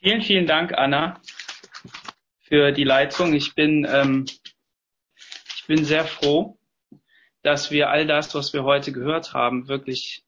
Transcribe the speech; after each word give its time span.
Vielen, 0.00 0.22
vielen 0.22 0.46
Dank, 0.46 0.74
Anna, 0.74 1.20
für 2.42 2.70
die 2.70 2.84
Leitung. 2.84 3.34
Ich 3.34 3.56
bin, 3.56 3.84
ähm, 3.84 4.26
ich 5.56 5.66
bin 5.66 5.84
sehr 5.84 6.04
froh, 6.04 6.56
dass 7.42 7.72
wir 7.72 7.90
all 7.90 8.06
das, 8.06 8.32
was 8.32 8.52
wir 8.52 8.62
heute 8.62 8.92
gehört 8.92 9.34
haben, 9.34 9.66
wirklich, 9.66 10.24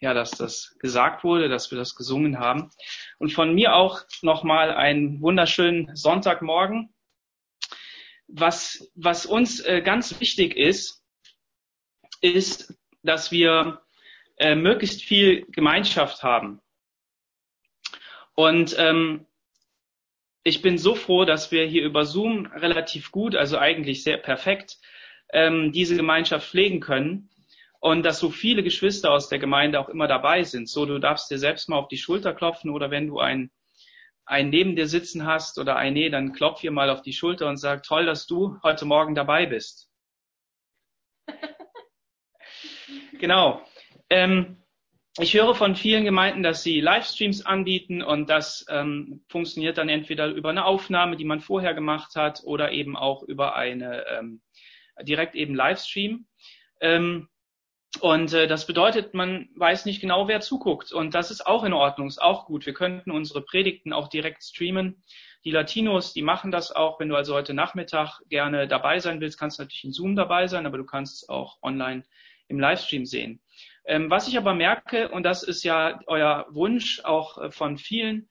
ja, 0.00 0.12
dass 0.12 0.32
das 0.32 0.76
gesagt 0.80 1.24
wurde, 1.24 1.48
dass 1.48 1.70
wir 1.70 1.78
das 1.78 1.94
gesungen 1.94 2.38
haben. 2.40 2.70
Und 3.16 3.32
von 3.32 3.54
mir 3.54 3.74
auch 3.74 4.02
nochmal 4.20 4.70
einen 4.74 5.22
wunderschönen 5.22 5.96
Sonntagmorgen. 5.96 6.92
Was, 8.26 8.86
was 8.94 9.24
uns 9.24 9.60
äh, 9.60 9.80
ganz 9.80 10.20
wichtig 10.20 10.54
ist, 10.54 11.02
ist, 12.20 12.74
dass 13.02 13.32
wir 13.32 13.80
äh, 14.36 14.54
möglichst 14.54 15.02
viel 15.02 15.46
Gemeinschaft 15.46 16.22
haben. 16.22 16.60
Und 18.36 18.76
ähm, 18.78 19.26
ich 20.44 20.62
bin 20.62 20.78
so 20.78 20.94
froh, 20.94 21.24
dass 21.24 21.50
wir 21.50 21.66
hier 21.66 21.82
über 21.82 22.04
Zoom 22.04 22.46
relativ 22.46 23.10
gut, 23.10 23.34
also 23.34 23.58
eigentlich 23.58 24.04
sehr 24.04 24.18
perfekt, 24.18 24.78
ähm, 25.32 25.72
diese 25.72 25.96
Gemeinschaft 25.96 26.48
pflegen 26.48 26.78
können 26.78 27.30
und 27.80 28.04
dass 28.04 28.20
so 28.20 28.30
viele 28.30 28.62
Geschwister 28.62 29.10
aus 29.10 29.28
der 29.28 29.38
Gemeinde 29.38 29.80
auch 29.80 29.88
immer 29.88 30.06
dabei 30.06 30.44
sind. 30.44 30.68
So, 30.68 30.86
du 30.86 30.98
darfst 30.98 31.30
dir 31.30 31.38
selbst 31.38 31.68
mal 31.68 31.78
auf 31.78 31.88
die 31.88 31.96
Schulter 31.96 32.34
klopfen 32.34 32.70
oder 32.70 32.90
wenn 32.90 33.08
du 33.08 33.18
einen, 33.18 33.50
einen 34.24 34.50
neben 34.50 34.76
dir 34.76 34.86
sitzen 34.86 35.26
hast 35.26 35.58
oder 35.58 35.76
ein 35.76 35.94
Nee, 35.94 36.10
dann 36.10 36.32
klopf 36.32 36.60
hier 36.60 36.72
mal 36.72 36.90
auf 36.90 37.02
die 37.02 37.14
Schulter 37.14 37.48
und 37.48 37.56
sag, 37.56 37.82
toll, 37.84 38.04
dass 38.04 38.26
du 38.26 38.58
heute 38.62 38.84
Morgen 38.84 39.14
dabei 39.14 39.46
bist. 39.46 39.90
genau. 43.18 43.66
Ähm, 44.10 44.62
ich 45.18 45.34
höre 45.34 45.54
von 45.54 45.76
vielen 45.76 46.04
Gemeinden, 46.04 46.42
dass 46.42 46.62
sie 46.62 46.80
Livestreams 46.80 47.46
anbieten 47.46 48.02
und 48.02 48.28
das 48.28 48.66
ähm, 48.68 49.24
funktioniert 49.28 49.78
dann 49.78 49.88
entweder 49.88 50.28
über 50.28 50.50
eine 50.50 50.64
Aufnahme, 50.64 51.16
die 51.16 51.24
man 51.24 51.40
vorher 51.40 51.74
gemacht 51.74 52.16
hat, 52.16 52.42
oder 52.44 52.72
eben 52.72 52.96
auch 52.96 53.22
über 53.22 53.56
eine 53.56 54.04
ähm, 54.08 54.42
direkt 55.02 55.34
eben 55.34 55.54
Livestream. 55.54 56.26
Ähm, 56.80 57.28
und 58.00 58.34
äh, 58.34 58.46
das 58.46 58.66
bedeutet, 58.66 59.14
man 59.14 59.48
weiß 59.56 59.86
nicht 59.86 60.00
genau, 60.00 60.28
wer 60.28 60.40
zuguckt. 60.40 60.92
Und 60.92 61.14
das 61.14 61.30
ist 61.30 61.46
auch 61.46 61.64
in 61.64 61.72
Ordnung, 61.72 62.08
ist 62.08 62.20
auch 62.20 62.44
gut. 62.44 62.66
Wir 62.66 62.74
könnten 62.74 63.10
unsere 63.10 63.40
Predigten 63.40 63.94
auch 63.94 64.08
direkt 64.08 64.44
streamen. 64.44 65.02
Die 65.44 65.50
Latinos, 65.50 66.12
die 66.12 66.22
machen 66.22 66.50
das 66.50 66.72
auch. 66.72 67.00
Wenn 67.00 67.08
du 67.08 67.16
also 67.16 67.34
heute 67.34 67.54
Nachmittag 67.54 68.20
gerne 68.28 68.68
dabei 68.68 68.98
sein 68.98 69.20
willst, 69.20 69.38
kannst 69.38 69.58
du 69.58 69.62
natürlich 69.62 69.84
in 69.84 69.92
Zoom 69.92 70.14
dabei 70.14 70.46
sein, 70.46 70.66
aber 70.66 70.76
du 70.76 70.84
kannst 70.84 71.22
es 71.22 71.28
auch 71.28 71.56
online 71.62 72.04
im 72.48 72.60
Livestream 72.60 73.06
sehen. 73.06 73.40
Ähm, 73.86 74.10
was 74.10 74.28
ich 74.28 74.36
aber 74.36 74.54
merke, 74.54 75.08
und 75.10 75.22
das 75.22 75.42
ist 75.42 75.62
ja 75.62 76.00
euer 76.06 76.46
Wunsch 76.50 77.00
auch 77.04 77.38
äh, 77.38 77.50
von 77.50 77.78
vielen, 77.78 78.28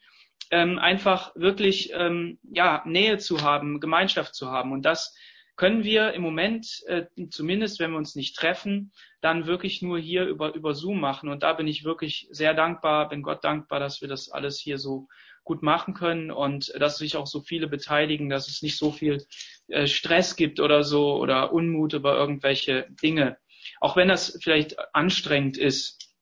ähm, 0.51 0.77
einfach 0.79 1.31
wirklich 1.35 1.91
ähm, 1.93 2.39
ja, 2.43 2.83
Nähe 2.85 3.17
zu 3.17 3.41
haben, 3.41 3.79
Gemeinschaft 3.79 4.35
zu 4.35 4.51
haben. 4.51 4.71
Und 4.71 4.83
das 4.83 5.15
können 5.55 5.83
wir 5.83 6.13
im 6.13 6.21
Moment, 6.21 6.83
äh, 6.87 7.05
zumindest 7.29 7.79
wenn 7.79 7.91
wir 7.91 7.97
uns 7.97 8.15
nicht 8.15 8.35
treffen, 8.35 8.91
dann 9.21 9.47
wirklich 9.47 9.81
nur 9.81 9.97
hier 9.97 10.25
über, 10.25 10.53
über 10.53 10.73
Zoom 10.73 10.99
machen. 10.99 11.29
Und 11.29 11.43
da 11.43 11.53
bin 11.53 11.67
ich 11.67 11.85
wirklich 11.85 12.27
sehr 12.31 12.53
dankbar, 12.53 13.09
bin 13.09 13.23
Gott 13.23 13.43
dankbar, 13.43 13.79
dass 13.79 14.01
wir 14.01 14.07
das 14.07 14.29
alles 14.29 14.59
hier 14.59 14.77
so 14.77 15.07
gut 15.45 15.61
machen 15.61 15.93
können 15.93 16.31
und 16.31 16.73
dass 16.79 16.97
sich 16.97 17.15
auch 17.15 17.27
so 17.27 17.39
viele 17.39 17.67
beteiligen, 17.67 18.29
dass 18.29 18.49
es 18.49 18.61
nicht 18.61 18.77
so 18.77 18.91
viel 18.91 19.25
äh, 19.67 19.87
Stress 19.87 20.35
gibt 20.35 20.59
oder 20.59 20.83
so 20.83 21.15
oder 21.15 21.53
Unmut 21.53 21.93
über 21.93 22.17
irgendwelche 22.17 22.87
Dinge. 23.01 23.37
Auch 23.79 23.95
wenn 23.95 24.07
das 24.07 24.37
vielleicht 24.41 24.75
anstrengend 24.93 25.57
ist, 25.57 26.13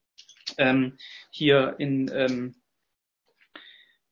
ähm, 0.57 0.97
hier 1.31 1.75
in, 1.77 2.11
ähm, 2.13 2.55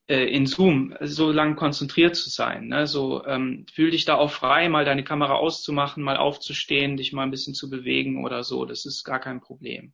äh, 0.08 0.26
in 0.26 0.46
Zoom 0.46 0.96
so 1.02 1.32
lang 1.32 1.56
konzentriert 1.56 2.16
zu 2.16 2.30
sein. 2.30 2.68
Ne? 2.68 2.88
So 2.88 3.26
ähm, 3.26 3.66
fühl 3.72 3.92
dich 3.92 4.06
da 4.06 4.16
auch 4.16 4.32
frei, 4.32 4.70
mal 4.70 4.86
deine 4.86 5.04
Kamera 5.04 5.36
auszumachen, 5.36 6.04
mal 6.04 6.18
aufzustehen, 6.18 6.98
dich 6.98 7.14
mal 7.14 7.24
ein 7.24 7.32
bisschen 7.32 7.54
zu 7.54 7.70
bewegen 7.70 8.24
oder 8.24 8.44
so. 8.44 8.66
Das 8.66 8.86
ist 8.86 9.04
gar 9.04 9.20
kein 9.20 9.42
Problem. 9.42 9.94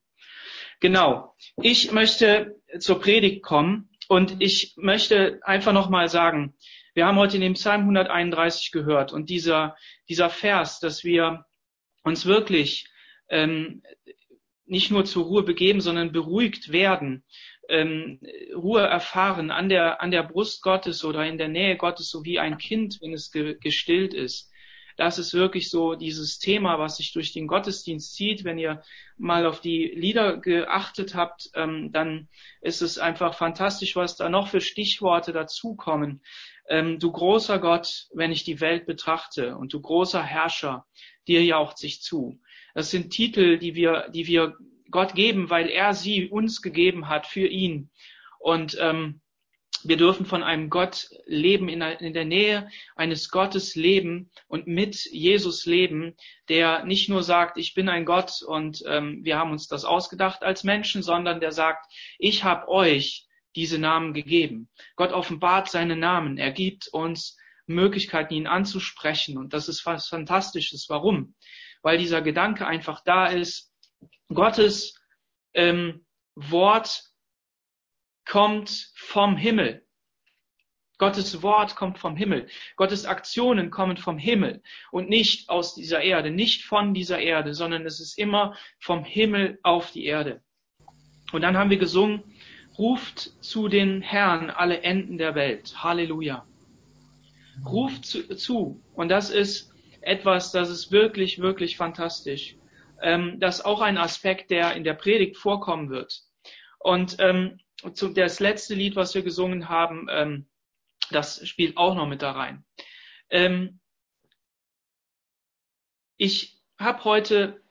Genau. 0.79 1.35
Ich 1.61 1.91
möchte 1.91 2.55
zur 2.79 2.99
Predigt 2.99 3.43
kommen 3.43 3.89
und 4.07 4.37
ich 4.39 4.75
möchte 4.77 5.39
einfach 5.43 5.73
nochmal 5.73 6.07
sagen, 6.07 6.55
wir 6.93 7.05
haben 7.05 7.17
heute 7.17 7.35
in 7.37 7.41
dem 7.41 7.53
Psalm 7.53 7.81
131 7.81 8.71
gehört 8.71 9.13
und 9.13 9.29
dieser, 9.29 9.75
dieser 10.09 10.29
Vers, 10.29 10.79
dass 10.79 11.03
wir 11.03 11.45
uns 12.03 12.25
wirklich 12.25 12.89
ähm, 13.29 13.81
nicht 14.65 14.91
nur 14.91 15.05
zur 15.05 15.25
Ruhe 15.25 15.43
begeben, 15.43 15.81
sondern 15.81 16.11
beruhigt 16.11 16.71
werden, 16.71 17.23
ähm, 17.69 18.19
Ruhe 18.53 18.81
erfahren 18.81 19.51
an 19.51 19.69
der, 19.69 20.01
an 20.01 20.11
der 20.11 20.23
Brust 20.23 20.61
Gottes 20.61 21.03
oder 21.03 21.25
in 21.25 21.37
der 21.37 21.47
Nähe 21.47 21.77
Gottes, 21.77 22.09
so 22.09 22.23
wie 22.23 22.39
ein 22.39 22.57
Kind, 22.57 22.99
wenn 23.01 23.13
es 23.13 23.31
ge 23.31 23.57
gestillt 23.59 24.13
ist. 24.13 24.51
Das 24.97 25.19
ist 25.19 25.35
wirklich 25.35 25.69
so 25.69 25.93
dieses 25.93 26.39
Thema, 26.39 26.79
was 26.79 26.97
sich 26.97 27.13
durch 27.13 27.31
den 27.31 27.45
Gottesdienst 27.45 28.15
zieht. 28.15 28.43
Wenn 28.43 28.57
ihr 28.57 28.81
mal 29.15 29.45
auf 29.45 29.61
die 29.61 29.91
Lieder 29.95 30.37
geachtet 30.37 31.13
habt, 31.13 31.51
ähm, 31.53 31.91
dann 31.91 32.29
ist 32.61 32.81
es 32.81 32.97
einfach 32.97 33.35
fantastisch, 33.35 33.95
was 33.95 34.15
da 34.15 34.27
noch 34.27 34.47
für 34.47 34.59
Stichworte 34.59 35.33
dazukommen. 35.33 36.23
Ähm, 36.67 36.97
du 36.97 37.11
großer 37.11 37.59
Gott, 37.59 38.07
wenn 38.11 38.31
ich 38.31 38.43
die 38.43 38.59
Welt 38.59 38.87
betrachte, 38.87 39.55
und 39.55 39.71
du 39.71 39.79
großer 39.79 40.23
Herrscher, 40.23 40.87
dir 41.27 41.43
jaucht 41.43 41.77
sich 41.77 42.01
zu. 42.01 42.39
Das 42.77 42.91
sind 42.91 43.09
Titel, 43.09 43.57
die 43.57 43.73
wir, 43.73 44.07
die 44.09 44.27
wir 44.27 44.55
Gott 44.91 45.15
geben, 45.15 45.49
weil 45.49 45.67
er 45.67 45.95
sie 45.95 46.27
uns 46.27 46.61
gegeben 46.61 47.09
hat 47.09 47.25
für 47.25 47.47
ihn. 47.47 47.89
Und 48.37 48.77
ähm, 48.79 49.19
wir 49.83 49.97
dürfen 49.97 50.27
von 50.27 50.43
einem 50.43 50.69
Gott 50.69 51.09
leben, 51.25 51.69
in, 51.69 51.81
in 51.81 52.13
der 52.13 52.25
Nähe 52.25 52.69
eines 52.95 53.29
Gottes 53.29 53.73
leben 53.73 54.29
und 54.47 54.67
mit 54.67 55.05
Jesus 55.05 55.65
leben, 55.65 56.15
der 56.49 56.85
nicht 56.85 57.09
nur 57.09 57.23
sagt, 57.23 57.57
ich 57.57 57.73
bin 57.73 57.89
ein 57.89 58.05
Gott 58.05 58.43
und 58.45 58.83
ähm, 58.85 59.21
wir 59.23 59.39
haben 59.39 59.53
uns 59.53 59.67
das 59.67 59.83
ausgedacht 59.83 60.43
als 60.43 60.63
Menschen, 60.63 61.01
sondern 61.01 61.39
der 61.39 61.53
sagt, 61.53 61.91
ich 62.19 62.43
habe 62.43 62.67
euch 62.67 63.25
diese 63.55 63.79
Namen 63.79 64.13
gegeben. 64.13 64.69
Gott 64.95 65.13
offenbart 65.13 65.67
seine 65.67 65.95
Namen. 65.95 66.37
Er 66.37 66.51
gibt 66.51 66.89
uns 66.89 67.37
Möglichkeiten, 67.65 68.35
ihn 68.35 68.45
anzusprechen. 68.45 69.35
Und 69.35 69.53
das 69.53 69.67
ist 69.67 69.83
was 69.87 70.07
Fantastisches. 70.07 70.85
Warum? 70.89 71.33
Weil 71.87 71.97
dieser 71.97 72.21
Gedanke 72.21 72.67
einfach 72.67 72.99
da 73.05 73.27
ist. 73.27 73.71
Gottes 74.27 74.99
ähm, 75.53 76.05
Wort 76.35 77.05
kommt 78.25 78.91
vom 78.93 79.37
Himmel. 79.37 79.87
Gottes 80.97 81.41
Wort 81.41 81.77
kommt 81.77 81.97
vom 81.97 82.17
Himmel. 82.17 82.49
Gottes 82.75 83.05
Aktionen 83.05 83.71
kommen 83.71 83.95
vom 83.95 84.17
Himmel 84.17 84.61
und 84.91 85.07
nicht 85.07 85.47
aus 85.47 85.75
dieser 85.75 86.01
Erde, 86.01 86.29
nicht 86.29 86.65
von 86.65 86.93
dieser 86.93 87.19
Erde, 87.19 87.53
sondern 87.53 87.85
es 87.85 88.01
ist 88.01 88.17
immer 88.17 88.57
vom 88.81 89.05
Himmel 89.05 89.57
auf 89.63 89.91
die 89.91 90.03
Erde. 90.03 90.43
Und 91.31 91.41
dann 91.41 91.55
haben 91.55 91.69
wir 91.69 91.77
gesungen, 91.77 92.21
ruft 92.77 93.31
zu 93.41 93.69
den 93.69 94.01
Herrn 94.01 94.49
alle 94.49 94.81
Enden 94.81 95.17
der 95.17 95.35
Welt. 95.35 95.81
Halleluja. 95.85 96.45
Ruft 97.65 98.03
zu, 98.03 98.35
zu. 98.35 98.83
Und 98.93 99.07
das 99.07 99.29
ist 99.29 99.73
etwas, 100.07 100.51
das 100.51 100.69
ist 100.69 100.91
wirklich, 100.91 101.39
wirklich 101.39 101.77
fantastisch. 101.77 102.55
Ähm, 103.01 103.39
das 103.39 103.59
ist 103.59 103.65
auch 103.65 103.81
ein 103.81 103.97
Aspekt, 103.97 104.49
der 104.49 104.73
in 104.75 104.83
der 104.83 104.93
Predigt 104.93 105.37
vorkommen 105.37 105.89
wird. 105.89 106.21
Und 106.79 107.17
ähm, 107.19 107.59
zu, 107.93 108.09
das 108.09 108.39
letzte 108.39 108.73
Lied, 108.73 108.95
was 108.95 109.13
wir 109.13 109.21
gesungen 109.21 109.69
haben, 109.69 110.07
ähm, 110.09 110.47
das 111.11 111.47
spielt 111.47 111.77
auch 111.77 111.95
noch 111.95 112.07
mit 112.07 112.21
da 112.21 112.31
rein. 112.31 112.65
Ähm, 113.29 113.79
ich 116.17 116.59
habe 116.79 117.03
heute 117.03 117.61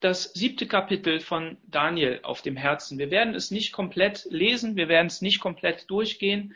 das 0.00 0.34
siebte 0.34 0.66
Kapitel 0.66 1.20
von 1.20 1.56
Daniel 1.64 2.20
auf 2.22 2.42
dem 2.42 2.56
Herzen. 2.56 2.98
Wir 2.98 3.10
werden 3.10 3.34
es 3.34 3.50
nicht 3.50 3.72
komplett 3.72 4.26
lesen, 4.28 4.76
wir 4.76 4.88
werden 4.88 5.06
es 5.06 5.22
nicht 5.22 5.40
komplett 5.40 5.88
durchgehen. 5.90 6.54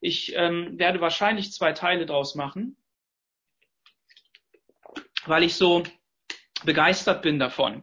Ich 0.00 0.34
ähm, 0.36 0.78
werde 0.78 1.00
wahrscheinlich 1.00 1.52
zwei 1.52 1.72
Teile 1.72 2.04
draus 2.04 2.34
machen 2.34 2.76
weil 5.26 5.42
ich 5.42 5.54
so 5.54 5.82
begeistert 6.64 7.22
bin 7.22 7.38
davon. 7.38 7.82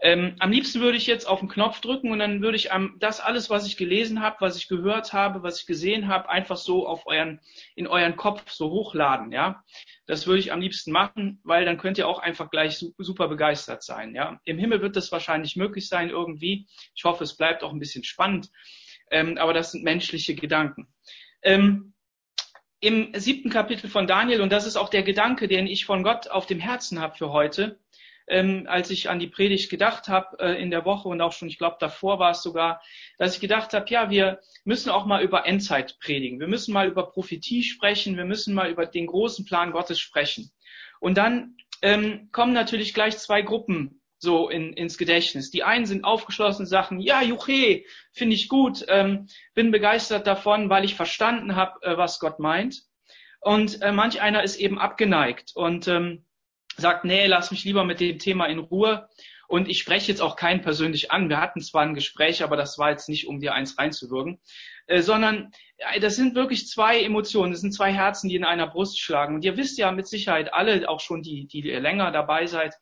Ähm, 0.00 0.36
am 0.38 0.52
liebsten 0.52 0.80
würde 0.80 0.96
ich 0.96 1.06
jetzt 1.06 1.26
auf 1.26 1.40
den 1.40 1.48
Knopf 1.48 1.80
drücken 1.80 2.12
und 2.12 2.20
dann 2.20 2.40
würde 2.40 2.56
ich 2.56 2.70
ähm, 2.70 2.96
das 3.00 3.20
alles, 3.20 3.50
was 3.50 3.66
ich 3.66 3.76
gelesen 3.76 4.20
habe, 4.20 4.36
was 4.40 4.56
ich 4.56 4.68
gehört 4.68 5.12
habe, 5.12 5.42
was 5.42 5.60
ich 5.60 5.66
gesehen 5.66 6.06
habe, 6.06 6.28
einfach 6.28 6.56
so 6.56 6.86
auf 6.86 7.06
euren, 7.06 7.40
in 7.74 7.88
euren 7.88 8.14
Kopf 8.16 8.48
so 8.50 8.70
hochladen, 8.70 9.32
ja. 9.32 9.64
Das 10.06 10.26
würde 10.26 10.38
ich 10.38 10.52
am 10.52 10.60
liebsten 10.60 10.92
machen, 10.92 11.40
weil 11.42 11.64
dann 11.64 11.78
könnt 11.78 11.98
ihr 11.98 12.06
auch 12.06 12.20
einfach 12.20 12.50
gleich 12.50 12.84
super 12.96 13.26
begeistert 13.26 13.82
sein, 13.82 14.14
ja. 14.14 14.40
Im 14.44 14.58
Himmel 14.58 14.82
wird 14.82 14.94
das 14.94 15.10
wahrscheinlich 15.10 15.56
möglich 15.56 15.88
sein 15.88 16.10
irgendwie. 16.10 16.68
Ich 16.94 17.04
hoffe, 17.04 17.24
es 17.24 17.36
bleibt 17.36 17.64
auch 17.64 17.72
ein 17.72 17.80
bisschen 17.80 18.04
spannend. 18.04 18.50
Ähm, 19.10 19.36
aber 19.38 19.52
das 19.52 19.72
sind 19.72 19.84
menschliche 19.84 20.34
Gedanken. 20.34 20.86
Ähm, 21.42 21.94
im 22.80 23.12
siebten 23.14 23.50
Kapitel 23.50 23.90
von 23.90 24.06
Daniel, 24.06 24.40
und 24.40 24.52
das 24.52 24.66
ist 24.66 24.76
auch 24.76 24.88
der 24.88 25.02
Gedanke, 25.02 25.48
den 25.48 25.66
ich 25.66 25.84
von 25.84 26.02
Gott 26.02 26.28
auf 26.28 26.46
dem 26.46 26.60
Herzen 26.60 27.00
habe 27.00 27.16
für 27.16 27.32
heute, 27.32 27.78
ähm, 28.28 28.66
als 28.68 28.90
ich 28.90 29.08
an 29.08 29.18
die 29.18 29.26
Predigt 29.26 29.70
gedacht 29.70 30.08
habe 30.08 30.38
äh, 30.38 30.62
in 30.62 30.70
der 30.70 30.84
Woche 30.84 31.08
und 31.08 31.20
auch 31.20 31.32
schon, 31.32 31.48
ich 31.48 31.58
glaube, 31.58 31.76
davor 31.80 32.18
war 32.18 32.30
es 32.32 32.42
sogar, 32.42 32.82
dass 33.16 33.34
ich 33.34 33.40
gedacht 33.40 33.72
habe, 33.72 33.86
ja, 33.88 34.10
wir 34.10 34.40
müssen 34.64 34.90
auch 34.90 35.06
mal 35.06 35.22
über 35.22 35.46
Endzeit 35.46 35.98
predigen. 35.98 36.38
Wir 36.38 36.46
müssen 36.46 36.72
mal 36.72 36.86
über 36.86 37.10
Prophetie 37.10 37.62
sprechen. 37.62 38.16
Wir 38.16 38.26
müssen 38.26 38.54
mal 38.54 38.70
über 38.70 38.86
den 38.86 39.06
großen 39.06 39.44
Plan 39.44 39.72
Gottes 39.72 39.98
sprechen. 39.98 40.50
Und 41.00 41.16
dann 41.16 41.56
ähm, 41.80 42.28
kommen 42.32 42.52
natürlich 42.52 42.92
gleich 42.92 43.16
zwei 43.18 43.42
Gruppen 43.42 43.97
so 44.18 44.48
in, 44.48 44.72
ins 44.72 44.98
Gedächtnis. 44.98 45.50
Die 45.50 45.62
einen 45.62 45.86
sind 45.86 46.04
aufgeschlossen 46.04 46.66
sagen, 46.66 47.00
ja, 47.00 47.22
Juche, 47.22 47.84
finde 48.12 48.34
ich 48.34 48.48
gut, 48.48 48.84
ähm, 48.88 49.28
bin 49.54 49.70
begeistert 49.70 50.26
davon, 50.26 50.70
weil 50.70 50.84
ich 50.84 50.94
verstanden 50.94 51.56
habe, 51.56 51.80
äh, 51.82 51.96
was 51.96 52.18
Gott 52.18 52.38
meint. 52.38 52.82
Und 53.40 53.80
äh, 53.82 53.92
manch 53.92 54.20
einer 54.20 54.42
ist 54.42 54.56
eben 54.56 54.78
abgeneigt 54.78 55.52
und 55.54 55.86
ähm, 55.86 56.24
sagt, 56.76 57.04
nee, 57.04 57.26
lass 57.26 57.50
mich 57.50 57.64
lieber 57.64 57.84
mit 57.84 58.00
dem 58.00 58.18
Thema 58.18 58.46
in 58.46 58.58
Ruhe. 58.58 59.08
Und 59.46 59.68
ich 59.68 59.78
spreche 59.78 60.12
jetzt 60.12 60.20
auch 60.20 60.36
keinen 60.36 60.60
persönlich 60.60 61.10
an. 61.10 61.30
Wir 61.30 61.40
hatten 61.40 61.62
zwar 61.62 61.82
ein 61.82 61.94
Gespräch, 61.94 62.42
aber 62.42 62.56
das 62.56 62.76
war 62.76 62.90
jetzt 62.90 63.08
nicht, 63.08 63.26
um 63.26 63.40
dir 63.40 63.54
eins 63.54 63.78
reinzuwirken, 63.78 64.40
äh, 64.86 65.00
sondern 65.00 65.52
äh, 65.78 66.00
das 66.00 66.16
sind 66.16 66.34
wirklich 66.34 66.68
zwei 66.68 67.02
Emotionen, 67.02 67.52
das 67.52 67.62
sind 67.62 67.72
zwei 67.72 67.92
Herzen, 67.92 68.28
die 68.28 68.36
in 68.36 68.44
einer 68.44 68.66
Brust 68.66 69.00
schlagen. 69.00 69.36
Und 69.36 69.44
ihr 69.44 69.56
wisst 69.56 69.78
ja 69.78 69.90
mit 69.92 70.06
Sicherheit 70.06 70.52
alle, 70.52 70.88
auch 70.88 71.00
schon 71.00 71.22
die, 71.22 71.46
die 71.46 71.62
länger 71.62 72.10
dabei 72.10 72.46
seid, 72.46 72.74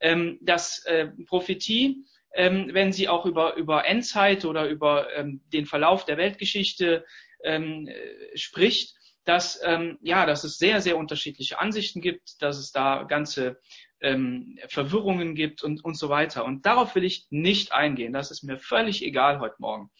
ähm, 0.00 0.38
dass 0.40 0.84
äh, 0.84 1.08
Prophetie, 1.26 2.04
ähm, 2.34 2.70
wenn 2.72 2.92
sie 2.92 3.08
auch 3.08 3.26
über, 3.26 3.56
über 3.56 3.86
Endzeit 3.86 4.44
oder 4.44 4.68
über 4.68 5.14
ähm, 5.14 5.40
den 5.52 5.66
Verlauf 5.66 6.04
der 6.04 6.18
Weltgeschichte 6.18 7.04
ähm, 7.42 7.88
äh, 7.88 8.36
spricht, 8.36 8.94
dass, 9.24 9.60
ähm, 9.64 9.98
ja, 10.02 10.24
dass 10.24 10.44
es 10.44 10.58
sehr, 10.58 10.80
sehr 10.80 10.96
unterschiedliche 10.96 11.58
Ansichten 11.58 12.00
gibt, 12.00 12.40
dass 12.40 12.58
es 12.58 12.70
da 12.70 13.02
ganze 13.02 13.58
ähm, 14.00 14.58
Verwirrungen 14.68 15.34
gibt 15.34 15.62
und, 15.62 15.84
und 15.84 15.98
so 15.98 16.08
weiter. 16.08 16.44
Und 16.44 16.64
darauf 16.64 16.94
will 16.94 17.04
ich 17.04 17.26
nicht 17.30 17.72
eingehen. 17.72 18.12
Das 18.12 18.30
ist 18.30 18.44
mir 18.44 18.58
völlig 18.58 19.02
egal 19.02 19.40
heute 19.40 19.56
Morgen. 19.58 19.90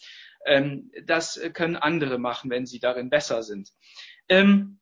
Ähm, 0.44 0.93
das 1.04 1.40
können 1.54 1.76
andere 1.76 2.19
machen, 2.19 2.50
wenn 2.50 2.66
sie 2.66 2.78
darin 2.78 3.10
besser 3.10 3.43
sind. 3.43 3.70
Ähm, 4.28 4.78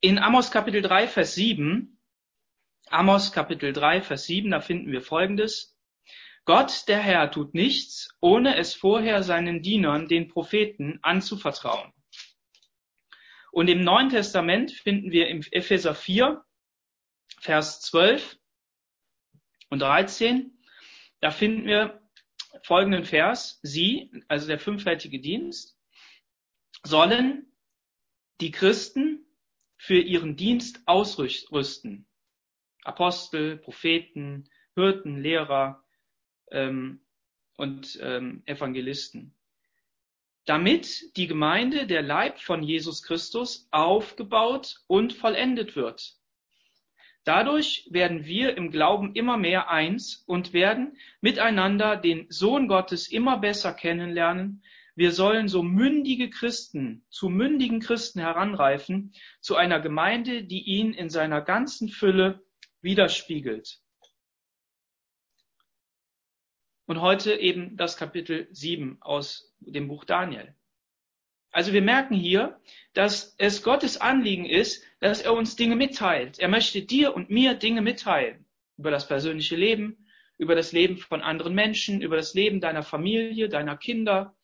in 0.00 0.18
Amos 0.18 0.50
Kapitel 0.50 0.80
3, 0.82 1.08
Vers 1.08 1.34
7, 1.34 1.95
Amos 2.88 3.32
Kapitel 3.32 3.72
3, 3.72 4.00
Vers 4.00 4.26
7, 4.26 4.50
da 4.50 4.60
finden 4.60 4.92
wir 4.92 5.02
Folgendes. 5.02 5.76
Gott, 6.44 6.86
der 6.86 7.00
Herr, 7.00 7.30
tut 7.32 7.52
nichts, 7.52 8.08
ohne 8.20 8.56
es 8.56 8.74
vorher 8.74 9.24
seinen 9.24 9.60
Dienern, 9.60 10.06
den 10.06 10.28
Propheten, 10.28 11.00
anzuvertrauen. 11.02 11.92
Und 13.50 13.68
im 13.68 13.82
Neuen 13.82 14.10
Testament 14.10 14.70
finden 14.70 15.10
wir 15.10 15.26
im 15.28 15.42
Epheser 15.50 15.96
4, 15.96 16.44
Vers 17.40 17.80
12 17.80 18.38
und 19.70 19.80
13, 19.80 20.56
da 21.20 21.32
finden 21.32 21.66
wir 21.66 22.00
folgenden 22.62 23.04
Vers. 23.04 23.58
Sie, 23.62 24.12
also 24.28 24.46
der 24.46 24.60
fünffältige 24.60 25.20
Dienst, 25.20 25.76
sollen 26.84 27.52
die 28.40 28.52
Christen 28.52 29.26
für 29.76 29.98
ihren 29.98 30.36
Dienst 30.36 30.82
ausrüsten. 30.86 32.06
Apostel, 32.86 33.56
Propheten, 33.56 34.48
Hirten, 34.74 35.18
Lehrer 35.18 35.82
ähm, 36.50 37.00
und 37.56 37.98
ähm, 38.02 38.42
Evangelisten 38.46 39.36
damit 40.46 41.16
die 41.16 41.26
Gemeinde, 41.26 41.86
der 41.86 42.02
Leib 42.02 42.38
von 42.38 42.62
Jesus 42.62 43.02
Christus, 43.02 43.68
aufgebaut 43.72 44.76
und 44.86 45.12
vollendet 45.12 45.76
wird. 45.76 46.14
Dadurch 47.24 47.88
werden 47.90 48.24
wir 48.24 48.56
im 48.56 48.70
Glauben 48.70 49.14
immer 49.16 49.36
mehr 49.36 49.68
eins 49.68 50.22
und 50.28 50.52
werden 50.52 50.96
miteinander 51.20 51.96
den 51.96 52.26
Sohn 52.28 52.68
Gottes 52.68 53.08
immer 53.08 53.38
besser 53.38 53.74
kennenlernen. 53.74 54.62
Wir 54.94 55.10
sollen 55.10 55.48
so 55.48 55.64
mündige 55.64 56.30
Christen, 56.30 57.04
zu 57.10 57.28
mündigen 57.28 57.80
Christen 57.80 58.20
heranreifen, 58.20 59.12
zu 59.40 59.56
einer 59.56 59.80
Gemeinde, 59.80 60.44
die 60.44 60.62
ihn 60.62 60.92
in 60.92 61.10
seiner 61.10 61.42
ganzen 61.42 61.88
Fülle 61.88 62.45
widerspiegelt. 62.82 63.80
Und 66.86 67.00
heute 67.00 67.34
eben 67.34 67.76
das 67.76 67.96
Kapitel 67.96 68.46
7 68.52 68.98
aus 69.00 69.54
dem 69.58 69.88
Buch 69.88 70.04
Daniel. 70.04 70.54
Also 71.50 71.72
wir 71.72 71.82
merken 71.82 72.14
hier, 72.14 72.60
dass 72.92 73.34
es 73.38 73.62
Gottes 73.62 73.96
Anliegen 73.96 74.44
ist, 74.44 74.84
dass 75.00 75.22
er 75.22 75.32
uns 75.32 75.56
Dinge 75.56 75.74
mitteilt. 75.74 76.38
Er 76.38 76.48
möchte 76.48 76.82
dir 76.82 77.14
und 77.14 77.30
mir 77.30 77.54
Dinge 77.54 77.82
mitteilen 77.82 78.44
über 78.76 78.90
das 78.90 79.08
persönliche 79.08 79.56
Leben, 79.56 80.06
über 80.38 80.54
das 80.54 80.72
Leben 80.72 80.98
von 80.98 81.22
anderen 81.22 81.54
Menschen, 81.54 82.02
über 82.02 82.16
das 82.16 82.34
Leben 82.34 82.60
deiner 82.60 82.82
Familie, 82.82 83.48
deiner 83.48 83.76
Kinder, 83.76 84.36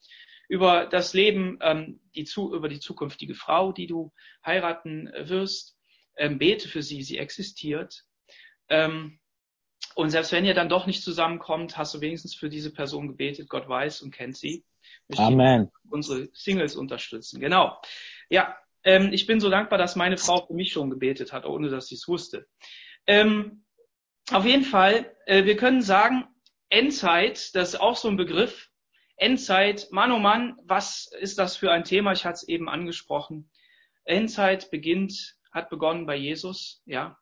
über 0.48 0.86
das 0.86 1.14
Leben, 1.14 1.58
ähm, 1.60 2.00
die, 2.14 2.26
über 2.36 2.68
die 2.68 2.80
zukünftige 2.80 3.34
Frau, 3.34 3.72
die 3.72 3.86
du 3.86 4.12
heiraten 4.44 5.10
wirst. 5.16 5.78
Ähm, 6.16 6.38
bete 6.38 6.68
für 6.68 6.82
sie, 6.82 7.02
sie 7.02 7.18
existiert. 7.18 8.04
Ähm, 8.68 9.18
und 9.94 10.10
selbst 10.10 10.32
wenn 10.32 10.44
ihr 10.44 10.54
dann 10.54 10.68
doch 10.68 10.86
nicht 10.86 11.02
zusammenkommt, 11.02 11.76
hast 11.76 11.94
du 11.94 12.00
wenigstens 12.00 12.34
für 12.34 12.48
diese 12.48 12.72
Person 12.72 13.08
gebetet. 13.08 13.48
Gott 13.48 13.68
weiß 13.68 14.02
und 14.02 14.12
kennt 14.12 14.36
sie. 14.36 14.64
Amen. 15.16 15.70
Unsere 15.90 16.28
Singles 16.32 16.76
unterstützen. 16.76 17.40
Genau. 17.40 17.78
Ja, 18.30 18.56
ähm, 18.84 19.12
ich 19.12 19.26
bin 19.26 19.40
so 19.40 19.50
dankbar, 19.50 19.78
dass 19.78 19.96
meine 19.96 20.16
Frau 20.16 20.46
für 20.46 20.54
mich 20.54 20.72
schon 20.72 20.90
gebetet 20.90 21.32
hat, 21.32 21.44
ohne 21.44 21.68
dass 21.68 21.88
sie 21.88 21.96
es 21.96 22.08
wusste. 22.08 22.46
Ähm, 23.06 23.64
auf 24.30 24.46
jeden 24.46 24.64
Fall, 24.64 25.14
äh, 25.26 25.44
wir 25.44 25.56
können 25.56 25.82
sagen, 25.82 26.24
Endzeit, 26.70 27.54
das 27.54 27.74
ist 27.74 27.80
auch 27.80 27.96
so 27.96 28.08
ein 28.08 28.16
Begriff. 28.16 28.70
Endzeit, 29.16 29.88
Mann 29.90 30.10
oh 30.10 30.18
Mann, 30.18 30.56
was 30.64 31.10
ist 31.20 31.38
das 31.38 31.56
für 31.56 31.70
ein 31.70 31.84
Thema? 31.84 32.12
Ich 32.12 32.24
hatte 32.24 32.36
es 32.36 32.48
eben 32.48 32.68
angesprochen. 32.68 33.50
Endzeit 34.04 34.70
beginnt, 34.70 35.36
hat 35.52 35.68
begonnen 35.68 36.06
bei 36.06 36.16
Jesus, 36.16 36.82
ja 36.86 37.18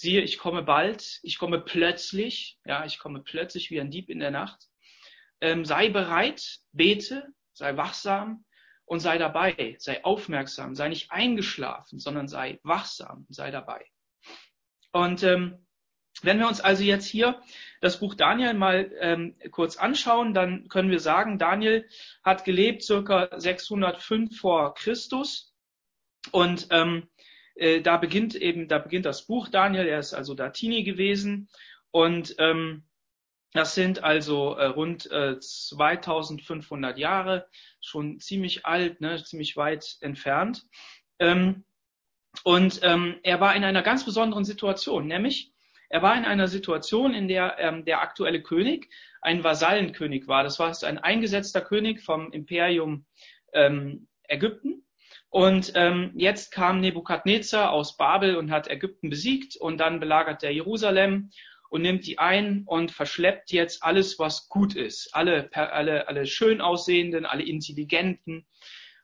siehe, 0.00 0.22
ich 0.22 0.38
komme 0.38 0.62
bald, 0.62 1.20
ich 1.22 1.38
komme 1.38 1.60
plötzlich, 1.60 2.58
ja, 2.64 2.86
ich 2.86 2.98
komme 2.98 3.22
plötzlich 3.22 3.70
wie 3.70 3.80
ein 3.80 3.90
Dieb 3.90 4.08
in 4.08 4.18
der 4.18 4.30
Nacht. 4.30 4.68
Ähm, 5.42 5.66
sei 5.66 5.90
bereit, 5.90 6.60
bete, 6.72 7.28
sei 7.52 7.76
wachsam 7.76 8.46
und 8.86 9.00
sei 9.00 9.18
dabei, 9.18 9.76
sei 9.78 10.02
aufmerksam, 10.02 10.74
sei 10.74 10.88
nicht 10.88 11.12
eingeschlafen, 11.12 11.98
sondern 11.98 12.28
sei 12.28 12.60
wachsam, 12.62 13.26
sei 13.28 13.50
dabei. 13.50 13.84
Und 14.92 15.22
ähm, 15.22 15.66
wenn 16.22 16.38
wir 16.38 16.48
uns 16.48 16.62
also 16.62 16.82
jetzt 16.82 17.06
hier 17.06 17.42
das 17.82 18.00
Buch 18.00 18.14
Daniel 18.14 18.54
mal 18.54 18.90
ähm, 19.00 19.36
kurz 19.50 19.76
anschauen, 19.76 20.32
dann 20.32 20.68
können 20.68 20.90
wir 20.90 21.00
sagen, 21.00 21.38
Daniel 21.38 21.86
hat 22.24 22.44
gelebt 22.44 22.82
circa 22.82 23.28
605 23.38 24.38
vor 24.38 24.72
Christus 24.74 25.54
und 26.32 26.68
ähm, 26.70 27.06
äh, 27.60 27.82
da 27.82 27.98
beginnt 27.98 28.34
eben, 28.34 28.68
da 28.68 28.78
beginnt 28.78 29.04
das 29.04 29.26
Buch 29.26 29.48
Daniel, 29.48 29.86
er 29.86 29.98
ist 29.98 30.14
also 30.14 30.34
Datini 30.34 30.82
gewesen 30.82 31.48
und 31.90 32.34
ähm, 32.38 32.84
das 33.52 33.74
sind 33.74 34.02
also 34.02 34.54
äh, 34.54 34.66
rund 34.66 35.10
äh, 35.10 35.38
2500 35.38 36.98
Jahre, 36.98 37.48
schon 37.80 38.18
ziemlich 38.20 38.64
alt, 38.64 39.00
ne, 39.00 39.22
ziemlich 39.22 39.56
weit 39.56 39.98
entfernt. 40.00 40.64
Ähm, 41.18 41.64
und 42.44 42.80
ähm, 42.82 43.18
er 43.24 43.40
war 43.40 43.54
in 43.56 43.64
einer 43.64 43.82
ganz 43.82 44.04
besonderen 44.04 44.44
Situation, 44.44 45.06
nämlich 45.06 45.52
er 45.88 46.02
war 46.02 46.16
in 46.16 46.24
einer 46.24 46.46
Situation, 46.46 47.12
in 47.12 47.26
der 47.26 47.58
ähm, 47.58 47.84
der 47.84 48.00
aktuelle 48.00 48.40
König 48.40 48.88
ein 49.20 49.42
Vasallenkönig 49.42 50.28
war. 50.28 50.44
Das 50.44 50.60
war 50.60 50.72
ein 50.84 50.98
eingesetzter 50.98 51.60
König 51.60 52.00
vom 52.00 52.30
Imperium 52.32 53.04
ähm, 53.52 54.06
Ägypten 54.22 54.84
und 55.30 55.72
ähm, 55.76 56.10
jetzt 56.16 56.50
kam 56.50 56.80
Nebukadnezar 56.80 57.70
aus 57.70 57.96
Babel 57.96 58.36
und 58.36 58.50
hat 58.50 58.68
Ägypten 58.68 59.10
besiegt 59.10 59.56
und 59.56 59.78
dann 59.78 60.00
belagert 60.00 60.42
er 60.42 60.50
Jerusalem 60.50 61.30
und 61.70 61.82
nimmt 61.82 62.04
die 62.04 62.18
ein 62.18 62.64
und 62.66 62.90
verschleppt 62.90 63.52
jetzt 63.52 63.84
alles, 63.84 64.18
was 64.18 64.48
gut 64.48 64.74
ist. 64.74 65.14
Alle, 65.14 65.48
alle, 65.52 66.08
alle 66.08 66.26
schön 66.26 66.60
aussehenden, 66.60 67.26
alle 67.26 67.44
intelligenten, 67.44 68.44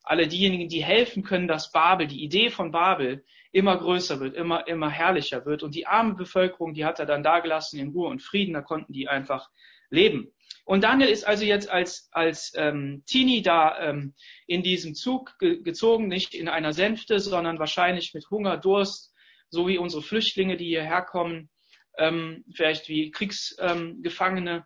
alle 0.03 0.27
diejenigen, 0.27 0.69
die 0.69 0.85
helfen 0.85 1.23
können, 1.23 1.47
dass 1.47 1.71
Babel, 1.71 2.09
die 2.09 2.25
Idee 2.25 2.51
von 2.51 2.73
Babel 2.73 3.25
immer 3.53 3.79
größer 3.79 4.19
wird, 4.19 4.35
immer, 4.35 4.67
immer 4.67 4.91
herrlicher 4.91 5.47
wird. 5.47 5.63
Und 5.63 5.77
die 5.77 5.87
arme 5.87 6.15
Bevölkerung, 6.15 6.75
die 6.75 6.85
hat 6.85 6.99
er 6.99 7.07
dann 7.07 7.23
dagelassen 7.23 7.79
in 7.79 7.91
Ruhe 7.91 8.09
und 8.09 8.21
Frieden, 8.21 8.55
da 8.55 8.63
konnten 8.63 8.93
die 8.93 9.09
einfach 9.09 9.49
leben. 9.91 10.33
Und 10.65 10.83
Daniel 10.83 11.09
ist 11.09 11.25
also 11.25 11.45
jetzt 11.45 11.71
als, 11.71 12.09
als 12.11 12.53
ähm, 12.57 13.05
Teenie 13.07 13.43
da 13.43 13.79
ähm, 13.79 14.15
in 14.47 14.63
diesem 14.63 14.95
Zug 14.95 15.39
ge 15.39 15.63
gezogen, 15.63 16.09
nicht 16.09 16.35
in 16.35 16.49
einer 16.49 16.73
Sänfte, 16.73 17.21
sondern 17.21 17.59
wahrscheinlich 17.59 18.15
mit 18.15 18.29
Hunger, 18.31 18.57
Durst, 18.57 19.15
so 19.49 19.69
wie 19.69 19.79
unsere 19.79 20.03
Flüchtlinge, 20.03 20.57
die 20.57 20.67
hierher 20.67 21.03
kommen, 21.03 21.51
ähm, 21.99 22.45
vielleicht 22.53 22.89
wie 22.89 23.11
Kriegsgefangene. 23.13 24.57
Ähm, 24.57 24.63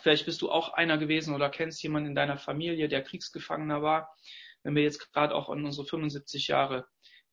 vielleicht 0.00 0.24
bist 0.24 0.40
du 0.40 0.50
auch 0.50 0.72
einer 0.72 0.96
gewesen 0.96 1.34
oder 1.34 1.50
kennst 1.50 1.82
jemanden 1.82 2.10
in 2.10 2.14
deiner 2.14 2.38
Familie, 2.38 2.88
der 2.88 3.02
Kriegsgefangener 3.02 3.82
war. 3.82 4.16
Wenn 4.62 4.74
wir 4.74 4.82
jetzt 4.82 5.12
gerade 5.12 5.34
auch 5.34 5.50
an 5.50 5.64
unsere 5.64 5.86
75 5.86 6.48
Jahre 6.48 6.86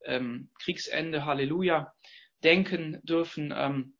ähm, 0.03 0.49
Kriegsende, 0.61 1.25
Halleluja, 1.25 1.93
denken 2.43 2.99
dürfen, 3.03 3.53
ähm, 3.55 3.97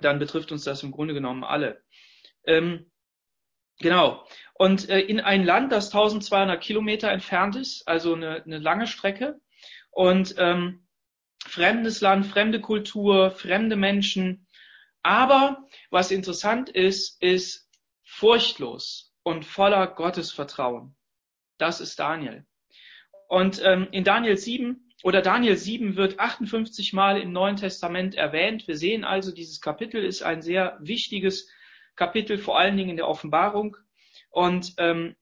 dann 0.00 0.18
betrifft 0.18 0.52
uns 0.52 0.64
das 0.64 0.82
im 0.82 0.92
Grunde 0.92 1.14
genommen 1.14 1.44
alle. 1.44 1.82
Ähm, 2.44 2.89
genau. 3.80 4.24
Und 4.54 4.88
äh, 4.88 5.00
in 5.00 5.20
ein 5.20 5.44
Land, 5.44 5.72
das 5.72 5.86
1200 5.86 6.60
Kilometer 6.60 7.10
entfernt 7.10 7.56
ist, 7.56 7.88
also 7.88 8.14
eine, 8.14 8.42
eine 8.44 8.58
lange 8.58 8.86
Strecke 8.86 9.40
und 9.90 10.34
ähm, 10.38 10.86
fremdes 11.46 12.00
Land, 12.00 12.26
fremde 12.26 12.60
Kultur, 12.60 13.30
fremde 13.30 13.76
Menschen. 13.76 14.46
Aber 15.02 15.66
was 15.90 16.10
interessant 16.10 16.68
ist, 16.68 17.22
ist 17.22 17.68
furchtlos 18.04 19.14
und 19.22 19.44
voller 19.44 19.86
Gottesvertrauen. 19.86 20.94
Das 21.58 21.80
ist 21.80 21.98
Daniel. 21.98 22.44
Und 23.28 23.62
ähm, 23.64 23.88
in 23.92 24.04
Daniel 24.04 24.36
7 24.36 24.92
oder 25.02 25.22
Daniel 25.22 25.56
7 25.56 25.96
wird 25.96 26.18
58 26.18 26.92
Mal 26.92 27.20
im 27.20 27.32
Neuen 27.32 27.56
Testament 27.56 28.14
erwähnt. 28.14 28.66
Wir 28.68 28.76
sehen 28.76 29.04
also, 29.04 29.32
dieses 29.32 29.60
Kapitel 29.60 30.04
ist 30.04 30.22
ein 30.22 30.42
sehr 30.42 30.76
wichtiges 30.80 31.48
Kapitel, 31.96 32.38
vor 32.38 32.58
allen 32.58 32.76
Dingen 32.76 32.90
in 32.90 32.96
der 32.96 33.08
Offenbarung. 33.08 33.76
Und 34.30 34.74
ähm, 34.78 35.16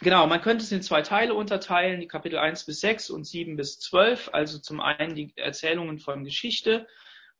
genau, 0.00 0.26
man 0.26 0.40
könnte 0.40 0.64
es 0.64 0.72
in 0.72 0.82
zwei 0.82 1.02
Teile 1.02 1.34
unterteilen, 1.34 2.00
die 2.00 2.08
Kapitel 2.08 2.38
1 2.38 2.64
bis 2.66 2.80
6 2.80 3.10
und 3.10 3.24
7 3.24 3.56
bis 3.56 3.78
12. 3.80 4.30
Also 4.32 4.58
zum 4.58 4.80
einen 4.80 5.14
die 5.14 5.32
Erzählungen 5.36 5.98
von 5.98 6.24
Geschichte, 6.24 6.86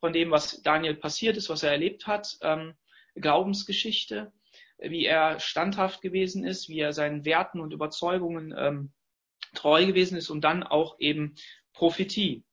von 0.00 0.12
dem, 0.12 0.30
was 0.30 0.62
Daniel 0.62 0.94
passiert 0.94 1.36
ist, 1.36 1.48
was 1.48 1.62
er 1.62 1.72
erlebt 1.72 2.06
hat, 2.06 2.38
ähm, 2.42 2.74
Glaubensgeschichte 3.14 4.32
wie 4.78 5.06
er 5.06 5.40
standhaft 5.40 6.00
gewesen 6.00 6.44
ist, 6.44 6.68
wie 6.68 6.78
er 6.78 6.92
seinen 6.92 7.24
Werten 7.24 7.60
und 7.60 7.72
Überzeugungen 7.72 8.54
ähm, 8.56 8.92
treu 9.54 9.86
gewesen 9.86 10.16
ist 10.16 10.30
und 10.30 10.42
dann 10.42 10.62
auch 10.62 10.98
eben 11.00 11.34
Prophetie. 11.72 12.44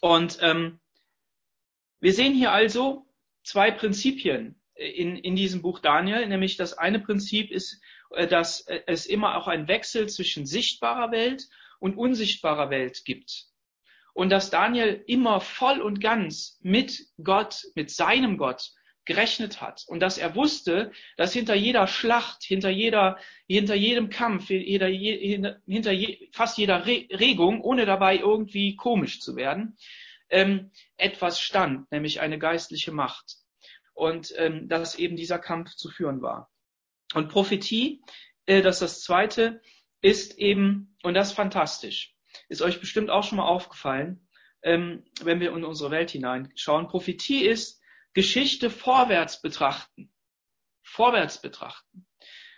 Und 0.00 0.38
ähm, 0.42 0.80
wir 2.00 2.12
sehen 2.12 2.34
hier 2.34 2.52
also 2.52 3.06
zwei 3.42 3.70
Prinzipien 3.70 4.60
in, 4.74 5.16
in 5.16 5.36
diesem 5.36 5.62
Buch 5.62 5.78
Daniel, 5.78 6.26
nämlich 6.26 6.56
das 6.56 6.76
eine 6.76 6.98
Prinzip 6.98 7.50
ist, 7.50 7.80
äh, 8.10 8.26
dass 8.26 8.66
es 8.86 9.06
immer 9.06 9.36
auch 9.36 9.48
einen 9.48 9.68
Wechsel 9.68 10.08
zwischen 10.08 10.46
sichtbarer 10.46 11.10
Welt 11.10 11.48
und 11.78 11.96
unsichtbarer 11.96 12.70
Welt 12.70 13.04
gibt. 13.04 13.46
Und 14.14 14.30
dass 14.30 14.50
Daniel 14.50 15.02
immer 15.06 15.40
voll 15.40 15.80
und 15.80 16.00
ganz 16.00 16.58
mit 16.62 17.06
Gott, 17.22 17.64
mit 17.74 17.90
seinem 17.90 18.38
Gott 18.38 18.70
gerechnet 19.04 19.60
hat 19.60 19.84
und 19.86 20.00
dass 20.00 20.18
er 20.18 20.34
wusste, 20.34 20.92
dass 21.16 21.32
hinter 21.32 21.54
jeder 21.54 21.86
Schlacht, 21.86 22.42
hinter 22.42 22.70
jeder, 22.70 23.18
hinter 23.46 23.74
jedem 23.74 24.08
Kampf, 24.08 24.46
hinter, 24.46 24.86
hinter 24.86 25.92
fast 26.32 26.58
jeder 26.58 26.86
Regung, 26.86 27.60
ohne 27.60 27.86
dabei 27.86 28.18
irgendwie 28.18 28.76
komisch 28.76 29.20
zu 29.20 29.36
werden, 29.36 29.76
ähm, 30.30 30.70
etwas 30.96 31.40
stand, 31.40 31.90
nämlich 31.92 32.20
eine 32.20 32.38
geistliche 32.38 32.92
Macht 32.92 33.43
und 33.94 34.34
ähm, 34.36 34.68
dass 34.68 34.96
eben 34.96 35.16
dieser 35.16 35.38
Kampf 35.38 35.74
zu 35.74 35.90
führen 35.90 36.20
war. 36.20 36.50
Und 37.14 37.28
Prophetie, 37.28 38.02
äh, 38.46 38.60
das 38.60 38.76
ist 38.76 38.80
das 38.82 39.02
Zweite, 39.02 39.62
ist 40.02 40.38
eben 40.38 40.96
und 41.02 41.14
das 41.14 41.28
ist 41.28 41.34
fantastisch, 41.34 42.14
ist 42.48 42.62
euch 42.62 42.80
bestimmt 42.80 43.10
auch 43.10 43.24
schon 43.24 43.38
mal 43.38 43.46
aufgefallen, 43.46 44.28
ähm, 44.62 45.04
wenn 45.22 45.40
wir 45.40 45.54
in 45.54 45.64
unsere 45.64 45.90
Welt 45.90 46.10
hineinschauen. 46.10 46.88
Prophetie 46.88 47.46
ist 47.46 47.80
Geschichte 48.12 48.70
vorwärts 48.70 49.40
betrachten. 49.40 50.12
Vorwärts 50.82 51.40
betrachten. 51.40 52.06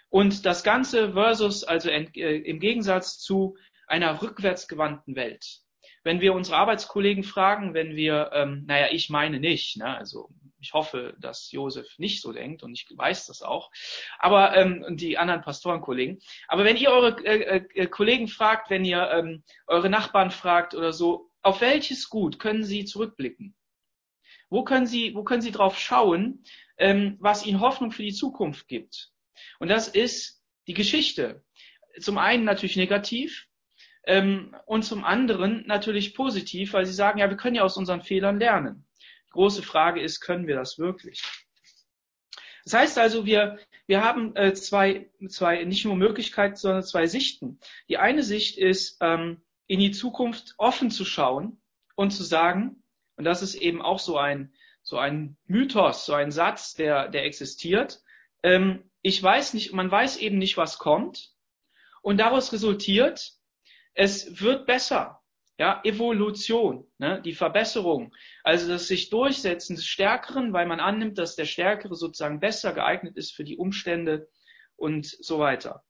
Und 0.08 0.46
das 0.46 0.62
Ganze 0.62 1.12
versus, 1.12 1.64
also 1.64 1.90
äh, 1.90 2.36
im 2.38 2.60
Gegensatz 2.60 3.18
zu 3.18 3.56
einer 3.86 4.22
rückwärtsgewandten 4.22 5.16
Welt. 5.16 5.60
Wenn 6.06 6.20
wir 6.20 6.34
unsere 6.34 6.56
Arbeitskollegen 6.58 7.24
fragen, 7.24 7.74
wenn 7.74 7.96
wir, 7.96 8.30
ähm, 8.32 8.62
naja, 8.68 8.86
ich 8.92 9.10
meine 9.10 9.40
nicht, 9.40 9.76
ne, 9.76 9.98
also 9.98 10.30
ich 10.60 10.72
hoffe, 10.72 11.16
dass 11.18 11.50
Josef 11.50 11.98
nicht 11.98 12.22
so 12.22 12.32
denkt 12.32 12.62
und 12.62 12.74
ich 12.74 12.86
weiß 12.96 13.26
das 13.26 13.42
auch, 13.42 13.72
aber 14.20 14.56
ähm, 14.56 14.96
die 14.96 15.18
anderen 15.18 15.40
Pastorenkollegen. 15.40 16.20
Aber 16.46 16.64
wenn 16.64 16.76
ihr 16.76 16.92
eure 16.92 17.16
äh, 17.26 17.56
äh, 17.74 17.86
Kollegen 17.88 18.28
fragt, 18.28 18.70
wenn 18.70 18.84
ihr 18.84 19.10
ähm, 19.10 19.42
eure 19.66 19.90
Nachbarn 19.90 20.30
fragt 20.30 20.76
oder 20.76 20.92
so, 20.92 21.32
auf 21.42 21.60
welches 21.60 22.08
Gut 22.08 22.38
können 22.38 22.62
sie 22.62 22.84
zurückblicken? 22.84 23.56
Wo 24.48 24.62
können 24.62 24.86
Sie, 24.86 25.12
wo 25.16 25.24
können 25.24 25.42
Sie 25.42 25.50
drauf 25.50 25.76
schauen, 25.76 26.44
ähm, 26.78 27.16
was 27.18 27.44
Ihnen 27.44 27.58
Hoffnung 27.58 27.90
für 27.90 28.04
die 28.04 28.14
Zukunft 28.14 28.68
gibt? 28.68 29.10
Und 29.58 29.66
das 29.66 29.88
ist 29.88 30.40
die 30.68 30.74
Geschichte. 30.74 31.44
Zum 31.98 32.16
einen 32.16 32.44
natürlich 32.44 32.76
negativ 32.76 33.48
und 34.06 34.84
zum 34.84 35.04
anderen 35.04 35.64
natürlich 35.66 36.14
positiv, 36.14 36.72
weil 36.72 36.86
Sie 36.86 36.92
sagen, 36.92 37.18
ja, 37.18 37.28
wir 37.28 37.36
können 37.36 37.56
ja 37.56 37.62
aus 37.62 37.76
unseren 37.76 38.02
Fehlern 38.02 38.38
lernen. 38.38 38.86
Die 39.26 39.32
große 39.32 39.62
Frage 39.62 40.00
ist, 40.00 40.20
können 40.20 40.46
wir 40.46 40.54
das 40.54 40.78
wirklich? 40.78 41.22
Das 42.64 42.74
heißt 42.74 42.98
also, 42.98 43.26
wir, 43.26 43.58
wir 43.86 44.02
haben 44.02 44.34
äh, 44.34 44.52
zwei, 44.54 45.08
zwei, 45.28 45.64
nicht 45.64 45.84
nur 45.84 45.96
Möglichkeiten, 45.96 46.56
sondern 46.56 46.82
zwei 46.82 47.06
Sichten. 47.06 47.60
Die 47.88 47.98
eine 47.98 48.22
Sicht 48.22 48.58
ist, 48.58 48.98
ähm, 49.00 49.42
in 49.68 49.80
die 49.80 49.92
Zukunft 49.92 50.54
offen 50.58 50.90
zu 50.90 51.04
schauen 51.04 51.60
und 51.94 52.10
zu 52.10 52.22
sagen, 52.22 52.82
und 53.16 53.24
das 53.24 53.42
ist 53.42 53.54
eben 53.54 53.82
auch 53.82 53.98
so 53.98 54.18
ein, 54.18 54.52
so 54.82 54.98
ein 54.98 55.36
Mythos, 55.46 56.06
so 56.06 56.14
ein 56.14 56.30
Satz, 56.30 56.74
der, 56.74 57.08
der 57.08 57.24
existiert. 57.24 58.02
Ähm, 58.42 58.90
ich 59.02 59.22
weiß 59.22 59.54
nicht, 59.54 59.72
man 59.72 59.90
weiß 59.90 60.16
eben 60.18 60.38
nicht, 60.38 60.56
was 60.56 60.78
kommt. 60.78 61.32
Und 62.02 62.18
daraus 62.18 62.52
resultiert, 62.52 63.35
es 63.96 64.40
wird 64.40 64.66
besser. 64.66 65.20
Ja, 65.58 65.80
Evolution, 65.84 66.86
ne, 66.98 67.22
die 67.22 67.32
Verbesserung, 67.32 68.14
also 68.44 68.68
das 68.68 68.88
sich 68.88 69.08
durchsetzen 69.08 69.76
des 69.76 69.86
Stärkeren, 69.86 70.52
weil 70.52 70.66
man 70.66 70.80
annimmt, 70.80 71.16
dass 71.16 71.34
der 71.34 71.46
Stärkere 71.46 71.94
sozusagen 71.94 72.40
besser 72.40 72.74
geeignet 72.74 73.16
ist 73.16 73.34
für 73.34 73.42
die 73.42 73.56
Umstände 73.56 74.28
und 74.76 75.06
so 75.06 75.38
weiter. 75.38 75.82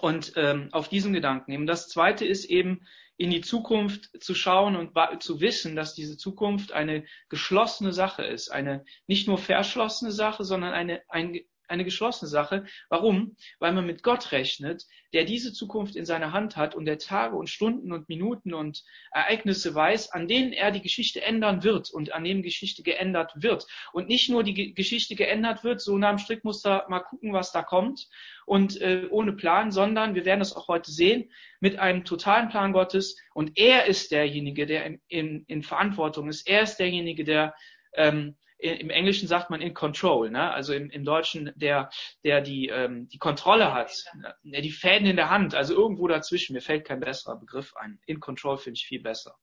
Und 0.00 0.34
ähm, 0.36 0.68
auf 0.70 0.88
diesen 0.88 1.12
Gedanken 1.12 1.50
nehmen. 1.50 1.66
Das 1.66 1.88
Zweite 1.88 2.24
ist 2.24 2.44
eben 2.44 2.86
in 3.16 3.30
die 3.30 3.40
Zukunft 3.40 4.10
zu 4.22 4.34
schauen 4.34 4.76
und 4.76 4.92
zu 5.20 5.40
wissen, 5.40 5.74
dass 5.74 5.94
diese 5.94 6.16
Zukunft 6.16 6.72
eine 6.72 7.04
geschlossene 7.28 7.92
Sache 7.92 8.24
ist, 8.24 8.50
eine 8.50 8.84
nicht 9.08 9.26
nur 9.26 9.38
verschlossene 9.38 10.12
Sache, 10.12 10.44
sondern 10.44 10.72
eine, 10.72 11.02
ein, 11.08 11.40
eine 11.68 11.84
geschlossene 11.84 12.28
Sache. 12.28 12.64
Warum? 12.88 13.36
Weil 13.58 13.72
man 13.72 13.86
mit 13.86 14.02
Gott 14.02 14.32
rechnet, 14.32 14.84
der 15.12 15.24
diese 15.24 15.52
Zukunft 15.52 15.96
in 15.96 16.04
seiner 16.04 16.32
Hand 16.32 16.56
hat 16.56 16.74
und 16.74 16.84
der 16.84 16.98
Tage 16.98 17.36
und 17.36 17.48
Stunden 17.48 17.92
und 17.92 18.08
Minuten 18.08 18.52
und 18.52 18.82
Ereignisse 19.12 19.74
weiß, 19.74 20.10
an 20.12 20.28
denen 20.28 20.52
er 20.52 20.70
die 20.70 20.82
Geschichte 20.82 21.22
ändern 21.22 21.62
wird 21.62 21.90
und 21.90 22.12
an 22.12 22.24
denen 22.24 22.42
Geschichte 22.42 22.82
geändert 22.82 23.32
wird. 23.36 23.66
Und 23.92 24.08
nicht 24.08 24.28
nur 24.28 24.42
die 24.42 24.74
Geschichte 24.74 25.14
geändert 25.14 25.64
wird, 25.64 25.80
so 25.80 25.96
nach 25.98 26.10
dem 26.10 26.18
Strickmuster 26.18 26.86
mal 26.88 27.00
gucken, 27.00 27.32
was 27.32 27.52
da 27.52 27.62
kommt 27.62 28.08
und 28.46 28.80
äh, 28.80 29.06
ohne 29.10 29.32
Plan, 29.32 29.70
sondern 29.70 30.14
wir 30.14 30.24
werden 30.24 30.40
es 30.40 30.54
auch 30.54 30.68
heute 30.68 30.90
sehen, 30.90 31.30
mit 31.60 31.78
einem 31.78 32.04
totalen 32.04 32.48
Plan 32.48 32.72
Gottes. 32.72 33.16
Und 33.32 33.52
er 33.56 33.86
ist 33.86 34.10
derjenige, 34.10 34.66
der 34.66 34.84
in, 34.84 35.00
in, 35.08 35.44
in 35.46 35.62
Verantwortung 35.62 36.28
ist. 36.28 36.46
Er 36.48 36.62
ist 36.62 36.76
derjenige, 36.76 37.24
der 37.24 37.54
ähm, 37.94 38.36
im 38.58 38.90
Englischen 38.90 39.28
sagt 39.28 39.50
man 39.50 39.60
in 39.60 39.74
control, 39.74 40.30
ne? 40.30 40.50
also 40.52 40.72
im, 40.72 40.88
im 40.90 41.04
Deutschen, 41.04 41.52
der, 41.56 41.90
der 42.24 42.40
die, 42.40 42.68
ähm, 42.68 43.08
die 43.08 43.18
Kontrolle 43.18 43.74
hat, 43.74 44.04
ne? 44.14 44.62
die 44.62 44.70
Fäden 44.70 45.06
in 45.06 45.16
der 45.16 45.30
Hand, 45.30 45.54
also 45.54 45.74
irgendwo 45.74 46.08
dazwischen. 46.08 46.54
Mir 46.54 46.62
fällt 46.62 46.86
kein 46.86 47.00
besserer 47.00 47.36
Begriff 47.36 47.74
ein. 47.76 48.00
In 48.06 48.20
control 48.20 48.56
finde 48.56 48.78
ich 48.78 48.86
viel 48.86 49.00
besser. 49.00 49.36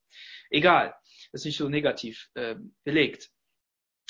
Egal, 0.49 0.95
ist 1.31 1.45
nicht 1.45 1.57
so 1.57 1.69
negativ 1.69 2.29
äh, 2.33 2.55
belegt. 2.83 3.29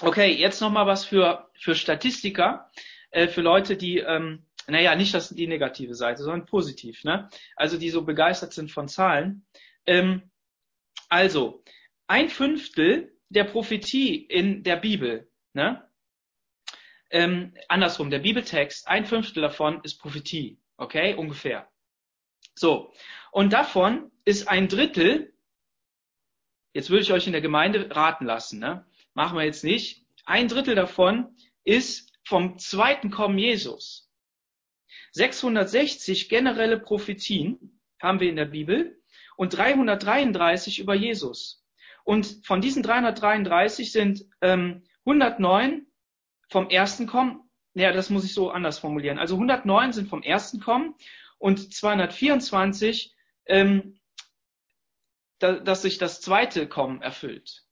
Okay, 0.01 0.33
jetzt 0.33 0.61
nochmal 0.61 0.87
was 0.87 1.05
für, 1.05 1.49
für 1.59 1.75
Statistiker, 1.75 2.71
äh, 3.11 3.27
für 3.27 3.41
Leute, 3.41 3.77
die, 3.77 3.99
ähm, 3.99 4.45
naja, 4.67 4.95
nicht 4.95 5.13
das 5.13 5.29
die 5.29 5.47
negative 5.47 5.95
Seite, 5.95 6.23
sondern 6.23 6.45
positiv, 6.45 7.03
ne? 7.03 7.29
Also 7.55 7.77
die 7.77 7.89
so 7.89 8.03
begeistert 8.03 8.53
sind 8.53 8.71
von 8.71 8.87
Zahlen. 8.87 9.45
Ähm, 9.85 10.31
also, 11.09 11.63
ein 12.07 12.29
Fünftel 12.29 13.15
der 13.31 13.45
Prophetie 13.45 14.15
in 14.15 14.63
der 14.63 14.75
Bibel. 14.75 15.29
Ne? 15.53 15.87
Ähm, 17.09 17.53
andersrum, 17.69 18.09
der 18.09 18.19
Bibeltext, 18.19 18.87
ein 18.87 19.05
Fünftel 19.05 19.41
davon 19.41 19.81
ist 19.83 19.99
Prophetie. 19.99 20.59
Okay, 20.77 21.15
ungefähr. 21.15 21.69
So, 22.55 22.93
und 23.31 23.53
davon 23.53 24.11
ist 24.25 24.47
ein 24.47 24.67
Drittel, 24.67 25.33
jetzt 26.73 26.89
würde 26.89 27.03
ich 27.03 27.13
euch 27.13 27.25
in 27.25 27.31
der 27.31 27.41
Gemeinde 27.41 27.95
raten 27.95 28.25
lassen, 28.25 28.59
ne? 28.59 28.85
machen 29.13 29.37
wir 29.37 29.45
jetzt 29.45 29.63
nicht, 29.63 30.05
ein 30.25 30.47
Drittel 30.47 30.75
davon 30.75 31.35
ist 31.63 32.11
vom 32.23 32.57
zweiten 32.57 33.11
Kommen 33.11 33.37
Jesus. 33.37 34.09
660 35.13 36.29
generelle 36.29 36.79
Prophetien 36.79 37.79
haben 38.01 38.19
wir 38.19 38.29
in 38.29 38.35
der 38.35 38.45
Bibel 38.45 39.01
und 39.37 39.53
333 39.53 40.79
über 40.79 40.95
Jesus. 40.95 41.60
Und 42.03 42.45
von 42.45 42.61
diesen 42.61 42.83
333 42.83 43.91
sind 43.91 44.25
ähm, 44.41 44.83
109 45.05 45.87
vom 46.49 46.69
ersten 46.69 47.07
kommen. 47.07 47.49
Ja, 47.73 47.93
das 47.93 48.09
muss 48.09 48.25
ich 48.25 48.33
so 48.33 48.51
anders 48.51 48.79
formulieren. 48.79 49.19
Also 49.19 49.35
109 49.35 49.93
sind 49.93 50.09
vom 50.09 50.23
ersten 50.23 50.59
kommen 50.59 50.95
und 51.37 51.73
224, 51.73 53.15
ähm, 53.45 53.97
da, 55.39 55.53
dass 55.53 55.81
sich 55.81 55.97
das 55.97 56.19
zweite 56.21 56.67
Kommen 56.67 57.01
erfüllt. 57.01 57.65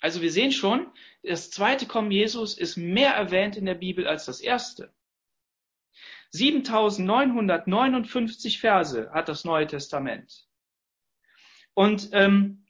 Also 0.00 0.22
wir 0.22 0.30
sehen 0.30 0.52
schon, 0.52 0.86
das 1.22 1.50
zweite 1.50 1.86
Kommen 1.86 2.10
Jesus 2.10 2.56
ist 2.56 2.76
mehr 2.76 3.14
erwähnt 3.14 3.56
in 3.56 3.66
der 3.66 3.74
Bibel 3.74 4.06
als 4.06 4.26
das 4.26 4.40
erste. 4.40 4.94
7959 6.30 8.60
Verse 8.60 9.10
hat 9.12 9.28
das 9.28 9.44
Neue 9.44 9.66
Testament. 9.66 10.46
Und 11.74 12.10
ähm, 12.12 12.65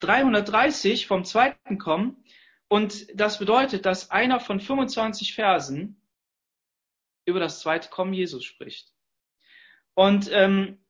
330 0.00 1.06
vom 1.06 1.24
zweiten 1.24 1.78
Kommen. 1.78 2.24
Und 2.68 3.06
das 3.18 3.38
bedeutet, 3.38 3.86
dass 3.86 4.10
einer 4.10 4.40
von 4.40 4.60
25 4.60 5.34
Versen 5.34 6.00
über 7.24 7.40
das 7.40 7.60
zweite 7.60 7.88
Kommen 7.88 8.12
Jesus 8.12 8.44
spricht. 8.44 8.92
Und 9.94 10.30
ähm, 10.32 10.84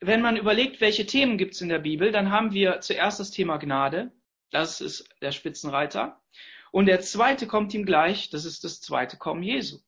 wenn 0.00 0.20
man 0.20 0.36
überlegt, 0.36 0.80
welche 0.80 1.06
Themen 1.06 1.38
gibt 1.38 1.54
es 1.54 1.60
in 1.60 1.68
der 1.68 1.78
Bibel, 1.78 2.12
dann 2.12 2.30
haben 2.30 2.52
wir 2.52 2.80
zuerst 2.80 3.20
das 3.20 3.30
Thema 3.30 3.56
Gnade. 3.56 4.12
Das 4.50 4.80
ist 4.80 5.08
der 5.20 5.32
Spitzenreiter. 5.32 6.22
Und 6.70 6.86
der 6.86 7.00
zweite 7.00 7.46
kommt 7.46 7.74
ihm 7.74 7.86
gleich. 7.86 8.30
Das 8.30 8.44
ist 8.44 8.64
das 8.64 8.80
zweite 8.80 9.16
Kommen 9.16 9.42
Jesu. 9.42 9.78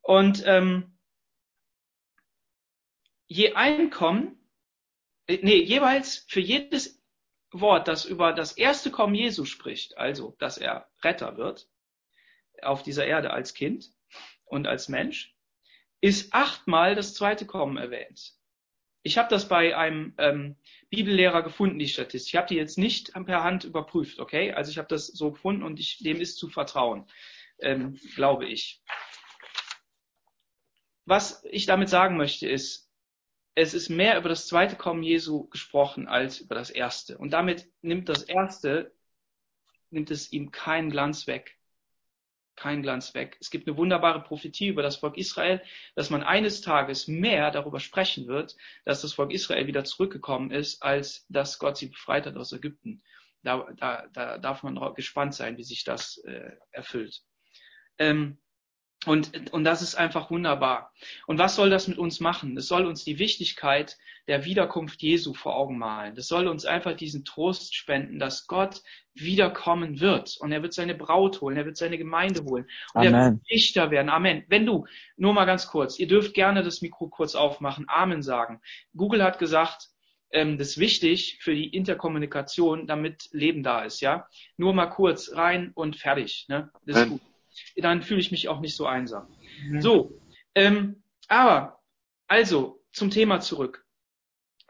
Und 0.00 0.42
ähm, 0.46 0.98
je 3.26 3.54
ein 3.54 3.90
Kommen, 3.90 4.41
nee, 5.28 5.62
jeweils 5.62 6.24
für 6.28 6.40
jedes 6.40 7.02
Wort, 7.52 7.88
das 7.88 8.04
über 8.04 8.32
das 8.32 8.52
erste 8.52 8.90
Kommen 8.90 9.14
Jesu 9.14 9.44
spricht, 9.44 9.98
also 9.98 10.36
dass 10.38 10.58
er 10.58 10.88
Retter 11.02 11.36
wird 11.36 11.68
auf 12.62 12.82
dieser 12.82 13.06
Erde 13.06 13.30
als 13.30 13.54
Kind 13.54 13.90
und 14.44 14.66
als 14.66 14.88
Mensch, 14.88 15.34
ist 16.00 16.32
achtmal 16.32 16.94
das 16.94 17.14
zweite 17.14 17.46
Kommen 17.46 17.76
erwähnt. 17.76 18.32
Ich 19.04 19.18
habe 19.18 19.28
das 19.28 19.48
bei 19.48 19.76
einem 19.76 20.14
ähm, 20.18 20.56
Bibellehrer 20.90 21.42
gefunden, 21.42 21.78
die 21.78 21.88
Statistik. 21.88 22.34
Ich 22.34 22.36
habe 22.36 22.48
die 22.48 22.54
jetzt 22.54 22.78
nicht 22.78 23.12
per 23.12 23.42
Hand 23.42 23.64
überprüft, 23.64 24.20
okay? 24.20 24.52
Also 24.52 24.70
ich 24.70 24.78
habe 24.78 24.88
das 24.88 25.08
so 25.08 25.32
gefunden 25.32 25.62
und 25.62 25.80
ich, 25.80 25.98
dem 25.98 26.20
ist 26.20 26.38
zu 26.38 26.48
vertrauen, 26.48 27.06
ähm, 27.58 27.98
glaube 28.14 28.46
ich. 28.46 28.80
Was 31.04 31.44
ich 31.50 31.66
damit 31.66 31.88
sagen 31.88 32.16
möchte 32.16 32.48
ist, 32.48 32.81
es 33.54 33.74
ist 33.74 33.88
mehr 33.90 34.18
über 34.18 34.28
das 34.28 34.46
zweite 34.46 34.76
Kommen 34.76 35.02
Jesu 35.02 35.48
gesprochen 35.48 36.08
als 36.08 36.40
über 36.40 36.54
das 36.54 36.70
erste. 36.70 37.18
Und 37.18 37.32
damit 37.32 37.68
nimmt 37.82 38.08
das 38.08 38.22
erste, 38.22 38.92
nimmt 39.90 40.10
es 40.10 40.32
ihm 40.32 40.50
keinen 40.50 40.90
Glanz 40.90 41.26
weg. 41.26 41.58
Keinen 42.54 42.82
Glanz 42.82 43.14
weg. 43.14 43.36
Es 43.40 43.50
gibt 43.50 43.66
eine 43.66 43.76
wunderbare 43.76 44.22
Prophetie 44.22 44.68
über 44.68 44.82
das 44.82 44.96
Volk 44.96 45.16
Israel, 45.16 45.62
dass 45.94 46.10
man 46.10 46.22
eines 46.22 46.60
Tages 46.60 47.08
mehr 47.08 47.50
darüber 47.50 47.80
sprechen 47.80 48.26
wird, 48.26 48.56
dass 48.84 49.02
das 49.02 49.14
Volk 49.14 49.32
Israel 49.32 49.66
wieder 49.66 49.84
zurückgekommen 49.84 50.50
ist, 50.50 50.82
als 50.82 51.26
dass 51.28 51.58
Gott 51.58 51.76
sie 51.76 51.88
befreit 51.88 52.26
hat 52.26 52.36
aus 52.36 52.52
Ägypten. 52.52 53.02
Da, 53.42 53.66
da, 53.76 54.06
da 54.12 54.38
darf 54.38 54.62
man 54.62 54.78
gespannt 54.94 55.34
sein, 55.34 55.56
wie 55.56 55.64
sich 55.64 55.84
das 55.84 56.18
äh, 56.18 56.52
erfüllt. 56.70 57.22
Ähm, 57.98 58.38
und, 59.06 59.52
und 59.52 59.64
das 59.64 59.82
ist 59.82 59.96
einfach 59.96 60.30
wunderbar. 60.30 60.92
Und 61.26 61.38
was 61.38 61.56
soll 61.56 61.70
das 61.70 61.88
mit 61.88 61.98
uns 61.98 62.20
machen? 62.20 62.56
Es 62.56 62.68
soll 62.68 62.86
uns 62.86 63.04
die 63.04 63.18
Wichtigkeit 63.18 63.96
der 64.28 64.44
Wiederkunft 64.44 65.02
Jesu 65.02 65.34
vor 65.34 65.56
Augen 65.56 65.78
malen. 65.78 66.14
Das 66.14 66.28
soll 66.28 66.46
uns 66.46 66.64
einfach 66.64 66.94
diesen 66.94 67.24
Trost 67.24 67.74
spenden, 67.74 68.20
dass 68.20 68.46
Gott 68.46 68.82
wiederkommen 69.14 70.00
wird. 70.00 70.36
Und 70.38 70.52
er 70.52 70.62
wird 70.62 70.72
seine 70.72 70.94
Braut 70.94 71.40
holen, 71.40 71.56
er 71.56 71.66
wird 71.66 71.76
seine 71.76 71.98
Gemeinde 71.98 72.44
holen. 72.44 72.66
Und 72.94 73.00
Amen. 73.00 73.14
er 73.14 73.32
wird 73.32 73.50
Richter 73.50 73.90
werden. 73.90 74.08
Amen. 74.08 74.44
Wenn 74.48 74.66
du, 74.66 74.86
nur 75.16 75.32
mal 75.32 75.46
ganz 75.46 75.66
kurz, 75.66 75.98
ihr 75.98 76.06
dürft 76.06 76.34
gerne 76.34 76.62
das 76.62 76.80
Mikro 76.80 77.08
kurz 77.08 77.34
aufmachen, 77.34 77.86
Amen 77.88 78.22
sagen. 78.22 78.60
Google 78.94 79.24
hat 79.24 79.38
gesagt, 79.40 79.88
ähm, 80.30 80.58
das 80.58 80.68
ist 80.68 80.78
wichtig 80.78 81.38
für 81.42 81.54
die 81.54 81.68
Interkommunikation, 81.68 82.86
damit 82.86 83.28
Leben 83.32 83.62
da 83.62 83.82
ist, 83.82 84.00
ja. 84.00 84.28
Nur 84.56 84.72
mal 84.72 84.86
kurz 84.86 85.34
rein 85.34 85.72
und 85.74 85.96
fertig, 85.96 86.46
ne? 86.48 86.70
Das 86.86 86.98
ist 86.98 87.08
gut 87.08 87.20
dann 87.76 88.02
fühle 88.02 88.20
ich 88.20 88.30
mich 88.30 88.48
auch 88.48 88.60
nicht 88.60 88.76
so 88.76 88.86
einsam. 88.86 89.28
Mhm. 89.64 89.80
So, 89.80 90.20
ähm, 90.54 91.02
aber 91.28 91.80
also 92.26 92.82
zum 92.92 93.10
Thema 93.10 93.40
zurück. 93.40 93.84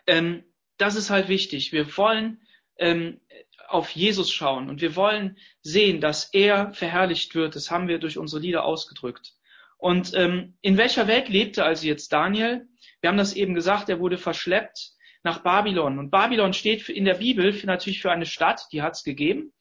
Ähm, 0.07 0.45
das 0.79 0.97
ist 0.97 1.11
halt 1.11 1.29
wichtig. 1.29 1.73
Wir 1.73 1.97
wollen 1.97 2.41
ähm, 2.77 3.21
auf 3.69 3.91
Jesus 3.91 4.33
schauen 4.33 4.69
und 4.69 4.81
wir 4.81 4.97
wollen 4.97 5.39
sehen, 5.63 6.01
dass 6.01 6.33
er 6.33 6.73
verherrlicht 6.73 7.35
wird. 7.35 7.57
Das 7.57 7.71
haben 7.71 7.89
wir 7.89 7.99
durch 7.99 8.19
unsere 8.19 8.43
Lieder 8.43 8.65
ausgedrückt. 8.65 9.35
Und 9.79 10.13
ähm, 10.15 10.57
in 10.61 10.77
welcher 10.77 11.09
Welt 11.09 11.29
lebte 11.29 11.65
also 11.65 11.87
jetzt 11.87 12.13
Daniel? 12.13 12.69
Wir 13.01 13.09
haben 13.09 13.17
das 13.17 13.35
eben 13.35 13.55
gesagt, 13.55 13.89
er 13.89 13.99
wurde 13.99 14.19
verschleppt 14.19 14.93
nach 15.25 15.43
Babylon. 15.43 15.99
Und 15.99 16.11
Babylon 16.11 16.53
steht 16.53 16.89
in 16.89 17.05
der 17.05 17.15
Bibel 17.15 17.53
für, 17.53 17.67
natürlich 17.67 18.01
für 18.01 18.13
eine 18.13 18.27
Stadt, 18.27 18.67
die 18.73 18.83
hat 18.83 18.95
es 18.95 19.05
gegeben. 19.05 19.53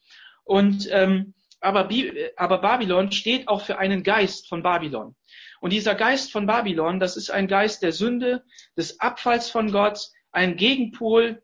Und 0.44 0.88
ähm, 0.92 1.34
aber, 1.62 1.90
aber 2.36 2.58
Babylon 2.58 3.12
steht 3.12 3.48
auch 3.48 3.62
für 3.62 3.78
einen 3.78 4.04
Geist 4.04 4.50
von 4.50 4.64
Babylon. 4.64 5.16
Und 5.62 5.72
dieser 5.72 5.96
Geist 5.96 6.32
von 6.32 6.48
Babylon, 6.48 7.00
das 7.00 7.16
ist 7.16 7.30
ein 7.30 7.48
Geist 7.48 7.84
der 7.84 7.92
Sünde, 7.92 8.44
des 8.76 9.00
Abfalls 9.00 9.50
von 9.50 9.72
Gott, 9.72 10.10
ein 10.32 10.58
Gegenpol 10.58 11.44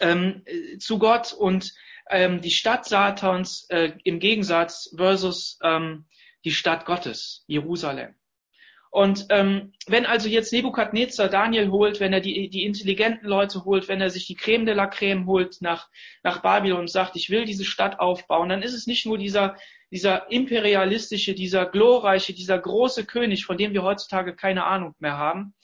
ähm, 0.00 0.44
zu 0.78 0.98
Gott 0.98 1.32
und 1.32 1.72
ähm, 2.10 2.40
die 2.42 2.50
Stadt 2.50 2.84
Satans 2.84 3.66
äh, 3.70 3.92
im 4.04 4.18
Gegensatz 4.18 4.94
versus 4.96 5.58
ähm, 5.62 6.06
die 6.44 6.52
Stadt 6.52 6.84
Gottes, 6.84 7.44
Jerusalem. 7.46 8.17
Und 8.90 9.26
ähm, 9.30 9.72
wenn 9.86 10.06
also 10.06 10.28
jetzt 10.28 10.52
Nebukadnezar 10.52 11.28
Daniel 11.28 11.70
holt, 11.70 12.00
wenn 12.00 12.12
er 12.12 12.20
die, 12.20 12.48
die 12.48 12.64
intelligenten 12.64 13.26
Leute 13.26 13.64
holt, 13.64 13.88
wenn 13.88 14.00
er 14.00 14.10
sich 14.10 14.26
die 14.26 14.34
Creme 14.34 14.64
de 14.64 14.74
la 14.74 14.86
Creme 14.86 15.26
holt 15.26 15.60
nach, 15.60 15.88
nach 16.22 16.40
Babylon 16.40 16.80
und 16.80 16.90
sagt, 16.90 17.16
ich 17.16 17.30
will 17.30 17.44
diese 17.44 17.64
Stadt 17.64 18.00
aufbauen, 18.00 18.48
dann 18.48 18.62
ist 18.62 18.74
es 18.74 18.86
nicht 18.86 19.04
nur 19.04 19.18
dieser, 19.18 19.56
dieser 19.90 20.30
imperialistische, 20.30 21.34
dieser 21.34 21.66
glorreiche, 21.66 22.32
dieser 22.32 22.58
große 22.58 23.04
König, 23.04 23.44
von 23.44 23.58
dem 23.58 23.72
wir 23.72 23.82
heutzutage 23.82 24.34
keine 24.34 24.64
Ahnung 24.64 24.94
mehr 24.98 25.18
haben, 25.18 25.54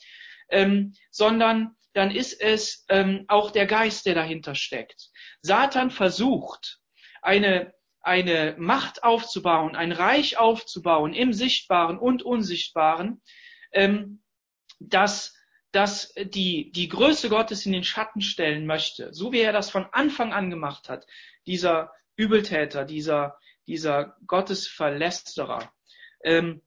ähm, 0.50 0.94
sondern 1.10 1.76
dann 1.94 2.10
ist 2.10 2.40
es 2.40 2.84
ähm, 2.88 3.24
auch 3.28 3.50
der 3.50 3.66
Geist, 3.66 4.04
der 4.04 4.14
dahinter 4.14 4.54
steckt. 4.54 5.08
Satan 5.40 5.90
versucht, 5.90 6.80
eine 7.22 7.72
eine 8.04 8.54
Macht 8.58 9.02
aufzubauen, 9.02 9.74
ein 9.74 9.92
Reich 9.92 10.38
aufzubauen 10.38 11.14
im 11.14 11.32
Sichtbaren 11.32 11.98
und 11.98 12.22
Unsichtbaren, 12.22 13.22
ähm, 13.72 14.22
dass 14.78 15.34
dass 15.74 16.14
die, 16.16 16.70
die 16.70 16.88
Größe 16.88 17.28
Gottes 17.28 17.66
in 17.66 17.72
den 17.72 17.82
Schatten 17.82 18.20
stellen 18.20 18.64
möchte, 18.64 19.12
so 19.12 19.32
wie 19.32 19.40
er 19.40 19.52
das 19.52 19.70
von 19.70 19.86
Anfang 19.90 20.32
an 20.32 20.48
gemacht 20.48 20.88
hat, 20.88 21.04
dieser 21.48 21.92
Übeltäter, 22.14 22.84
dieser, 22.84 23.38
dieser 23.66 24.16
Gottesverlästerer. 24.28 25.72
Ähm, 26.22 26.62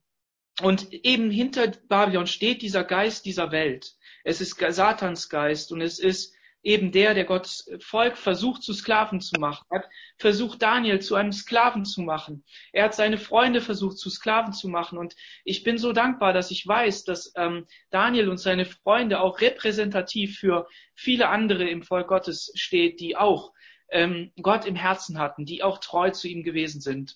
und 0.62 0.92
eben 0.92 1.32
hinter 1.32 1.68
Babylon 1.68 2.28
steht 2.28 2.62
dieser 2.62 2.84
Geist 2.84 3.26
dieser 3.26 3.52
Welt. 3.52 3.94
Es 4.26 4.42
ist 4.42 4.60
Satans 4.60 5.30
Geist 5.30 5.72
und 5.72 5.80
es 5.80 6.00
ist 6.00 6.36
eben 6.68 6.92
der, 6.92 7.14
der 7.14 7.24
Gottes 7.24 7.72
Volk 7.80 8.18
versucht 8.18 8.62
zu 8.62 8.74
Sklaven 8.74 9.22
zu 9.22 9.40
machen, 9.40 9.66
er 9.70 9.80
hat 9.80 9.90
versucht 10.18 10.62
Daniel 10.62 11.00
zu 11.00 11.16
einem 11.16 11.32
Sklaven 11.32 11.86
zu 11.86 12.02
machen. 12.02 12.44
Er 12.74 12.84
hat 12.84 12.94
seine 12.94 13.18
Freunde 13.18 13.62
versucht 13.62 13.98
zu 13.98 14.10
Sklaven 14.10 14.52
zu 14.52 14.68
machen. 14.68 14.98
Und 14.98 15.16
ich 15.46 15.64
bin 15.64 15.78
so 15.78 15.94
dankbar, 15.94 16.34
dass 16.34 16.52
ich 16.52 16.68
weiß, 16.68 17.06
dass 17.06 17.32
ähm, 17.38 17.68
Daniel 17.90 18.28
und 18.28 18.38
seine 18.38 18.66
Freunde 18.66 19.22
auch 19.22 19.40
repräsentativ 19.40 20.40
für 20.40 20.68
viele 20.94 21.30
andere 21.30 21.70
im 21.70 21.84
Volk 21.84 22.10
Gottes 22.10 22.52
steht, 22.56 23.00
die 23.00 23.16
auch 23.16 23.54
ähm, 23.90 24.34
Gott 24.42 24.66
im 24.66 24.76
Herzen 24.76 25.20
hatten, 25.20 25.46
die 25.46 25.64
auch 25.64 25.78
treu 25.78 26.12
zu 26.12 26.28
ihm 26.28 26.44
gewesen 26.44 26.82
sind. 26.82 27.16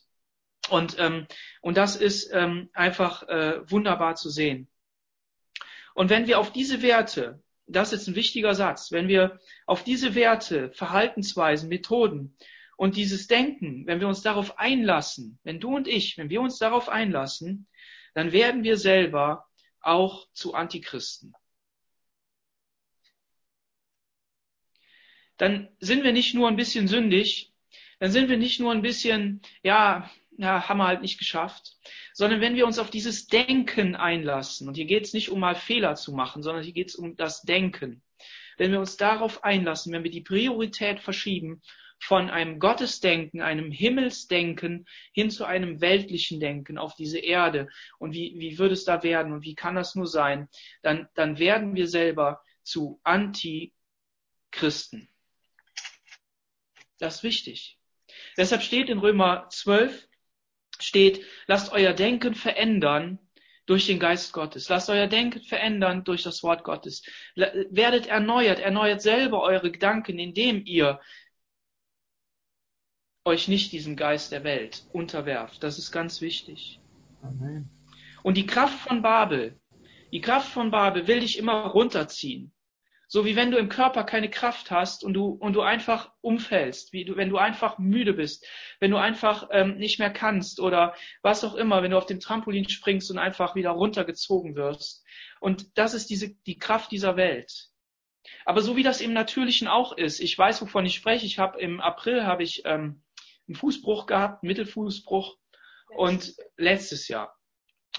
Und, 0.70 0.96
ähm, 0.98 1.28
und 1.60 1.76
das 1.76 1.98
ist 1.98 2.32
ähm, 2.32 2.70
einfach 2.72 3.28
äh, 3.28 3.70
wunderbar 3.70 4.16
zu 4.16 4.30
sehen. 4.30 4.70
Und 5.94 6.10
wenn 6.10 6.28
wir 6.28 6.40
auf 6.40 6.54
diese 6.54 6.82
Werte 6.82 7.44
das 7.72 7.94
ist 7.94 8.08
ein 8.08 8.16
wichtiger 8.16 8.54
Satz, 8.54 8.92
wenn 8.92 9.08
wir 9.08 9.40
auf 9.66 9.84
diese 9.84 10.16
Werte, 10.16 10.72
Verhaltensweisen, 10.72 11.70
Methoden 11.70 12.36
und 12.78 12.96
dieses 12.96 13.28
Denken, 13.28 13.86
wenn 13.88 14.00
wir 14.00 14.08
uns 14.08 14.22
darauf 14.22 14.58
einlassen, 14.58 15.40
wenn 15.44 15.60
du 15.60 15.76
und 15.76 15.88
ich, 15.88 16.18
wenn 16.18 16.30
wir 16.30 16.42
uns 16.42 16.58
darauf 16.58 16.90
einlassen, 16.90 17.68
dann 18.14 18.32
werden 18.32 18.64
wir 18.64 18.78
selber 18.78 19.48
auch 19.82 20.28
zu 20.34 20.54
Antichristen. 20.54 21.34
Dann 25.38 25.70
sind 25.80 26.04
wir 26.04 26.14
nicht 26.14 26.36
nur 26.36 26.48
ein 26.48 26.56
bisschen 26.56 26.88
sündig, 26.88 27.52
dann 28.00 28.12
sind 28.12 28.30
wir 28.30 28.38
nicht 28.38 28.60
nur 28.60 28.72
ein 28.72 28.82
bisschen, 28.82 29.42
ja, 29.64 30.10
ja, 30.38 30.68
haben 30.68 30.78
wir 30.78 30.88
halt 30.88 31.02
nicht 31.02 31.20
geschafft, 31.20 31.78
sondern 32.14 32.42
wenn 32.42 32.56
wir 32.56 32.66
uns 32.66 32.80
auf 32.80 32.90
dieses 32.90 33.28
Denken 33.28 33.96
einlassen, 33.96 34.68
und 34.68 34.76
hier 34.76 34.86
geht 34.86 35.06
es 35.06 35.14
nicht 35.14 35.30
um 35.30 35.40
mal 35.40 35.56
Fehler 35.56 35.96
zu 35.96 36.14
machen, 36.14 36.44
sondern 36.44 36.64
hier 36.64 36.74
geht 36.74 36.90
es 36.90 36.96
um 36.96 37.16
das 37.16 37.42
Denken. 37.42 38.02
Wenn 38.58 38.72
wir 38.72 38.80
uns 38.80 38.98
darauf 38.98 39.44
einlassen, 39.44 39.94
wenn 39.94 40.04
wir 40.04 40.12
die 40.12 40.22
Priorität 40.22 41.00
verschieben 41.00 41.62
von 42.00 42.30
einem 42.30 42.60
Gottesdenken, 42.60 43.42
einem 43.42 43.72
Himmelsdenken 43.72 44.88
hin 45.14 45.30
zu 45.30 45.46
einem 45.46 45.82
weltlichen 45.82 46.40
Denken 46.40 46.78
auf 46.78 46.96
diese 46.96 47.20
Erde 47.20 47.70
und 48.00 48.14
wie, 48.14 48.34
wie 48.38 48.58
würde 48.58 48.74
es 48.74 48.86
da 48.86 49.04
werden 49.04 49.34
und 49.34 49.44
wie 49.44 49.56
kann 49.56 49.76
das 49.76 49.94
nur 49.96 50.08
sein, 50.08 50.50
dann, 50.82 51.08
dann 51.14 51.38
werden 51.38 51.76
wir 51.76 51.88
selber 51.88 52.42
zu 52.64 53.00
Antichristen. 53.04 53.72
Das 56.98 57.18
ist 57.18 57.24
wichtig. 57.24 57.78
Deshalb 58.38 58.62
steht 58.64 58.90
in 58.90 59.00
Römer 59.00 59.48
12, 59.50 60.08
steht, 60.84 61.26
lasst 61.48 61.72
euer 61.72 61.94
Denken 61.94 62.36
verändern 62.36 63.20
durch 63.66 63.86
den 63.86 64.00
Geist 64.00 64.34
Gottes. 64.34 64.70
Lasst 64.70 64.90
euer 64.90 65.08
Denken 65.08 65.42
verändern 65.42 66.04
durch 66.04 66.24
das 66.24 66.44
Wort 66.44 66.64
Gottes. 66.64 67.04
Werdet 67.36 68.08
erneuert, 68.08 68.60
erneuert 68.60 69.02
selber 69.02 69.42
eure 69.42 69.72
Gedanken, 69.72 70.20
indem 70.20 70.66
ihr 70.66 71.00
euch 73.24 73.48
nicht 73.48 73.72
diesem 73.72 73.96
Geist 73.96 74.32
der 74.32 74.44
Welt 74.44 74.84
unterwerft. 74.92 75.64
Das 75.64 75.78
ist 75.78 75.92
ganz 75.92 76.22
wichtig. 76.22 76.80
Amen. 77.22 77.70
Und 78.24 78.36
die 78.36 78.48
Kraft 78.48 78.80
von 78.80 79.02
Babel, 79.02 79.60
die 80.12 80.22
Kraft 80.22 80.52
von 80.52 80.72
Babel 80.72 81.08
will 81.08 81.20
dich 81.20 81.38
immer 81.38 81.68
runterziehen. 81.68 82.52
So 83.14 83.26
wie 83.26 83.36
wenn 83.36 83.52
du 83.52 83.58
im 83.58 83.68
Körper 83.68 84.06
keine 84.06 84.30
Kraft 84.30 84.72
hast 84.72 85.04
und 85.04 85.14
du, 85.14 85.32
und 85.32 85.52
du 85.52 85.62
einfach 85.62 86.14
umfällst, 86.22 86.94
wie 86.94 87.04
du, 87.04 87.18
wenn 87.18 87.28
du 87.28 87.38
einfach 87.38 87.78
müde 87.78 88.14
bist, 88.14 88.48
wenn 88.80 88.90
du 88.90 88.96
einfach 88.96 89.50
ähm, 89.52 89.76
nicht 89.76 90.00
mehr 90.00 90.12
kannst 90.14 90.62
oder 90.62 90.96
was 91.22 91.44
auch 91.44 91.56
immer, 91.56 91.84
wenn 91.84 91.92
du 91.92 91.98
auf 91.98 92.06
dem 92.06 92.22
Trampolin 92.22 92.70
springst 92.70 93.12
und 93.12 93.18
einfach 93.18 93.54
wieder 93.54 93.72
runtergezogen 93.72 94.56
wirst. 94.56 95.04
Und 95.42 95.78
das 95.78 95.94
ist 95.94 96.10
diese, 96.10 96.34
die 96.46 96.58
Kraft 96.58 96.90
dieser 96.90 97.18
Welt. 97.18 97.68
Aber 98.46 98.62
so 98.62 98.78
wie 98.78 98.84
das 98.84 99.02
im 99.02 99.12
Natürlichen 99.12 99.68
auch 99.68 99.92
ist, 99.98 100.22
ich 100.22 100.38
weiß, 100.38 100.62
wovon 100.62 100.86
ich 100.86 100.96
spreche. 100.96 101.26
Ich 101.26 101.38
habe 101.38 101.60
im 101.60 101.82
April 101.82 102.24
habe 102.24 102.44
ich 102.44 102.62
ähm, 102.64 103.04
einen 103.46 103.56
Fußbruch 103.56 104.06
gehabt, 104.06 104.44
Mittelfußbruch 104.44 105.36
und 105.98 106.34
letztes 106.56 107.10
Jahr 107.10 107.38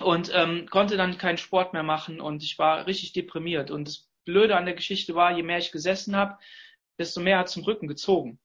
und 0.01 0.31
ähm, 0.33 0.69
konnte 0.71 0.97
dann 0.97 1.19
keinen 1.19 1.37
Sport 1.37 1.75
mehr 1.75 1.83
machen 1.83 2.19
und 2.19 2.43
ich 2.43 2.59
war 2.59 2.87
richtig 2.87 3.13
deprimiert 3.13 3.71
und 3.71 3.89
das 3.89 4.09
Blöde 4.25 4.57
an 4.57 4.65
der 4.65 4.75
Geschichte 4.75 5.15
war, 5.15 5.37
je 5.37 5.43
mehr 5.43 5.59
ich 5.59 5.73
gesessen 5.73 6.17
habe, 6.17 6.39
desto 6.99 7.21
mehr 7.21 7.39
hat 7.39 7.49
zum 7.49 7.65
Rücken 7.65 7.89
gezogen. 7.89 8.39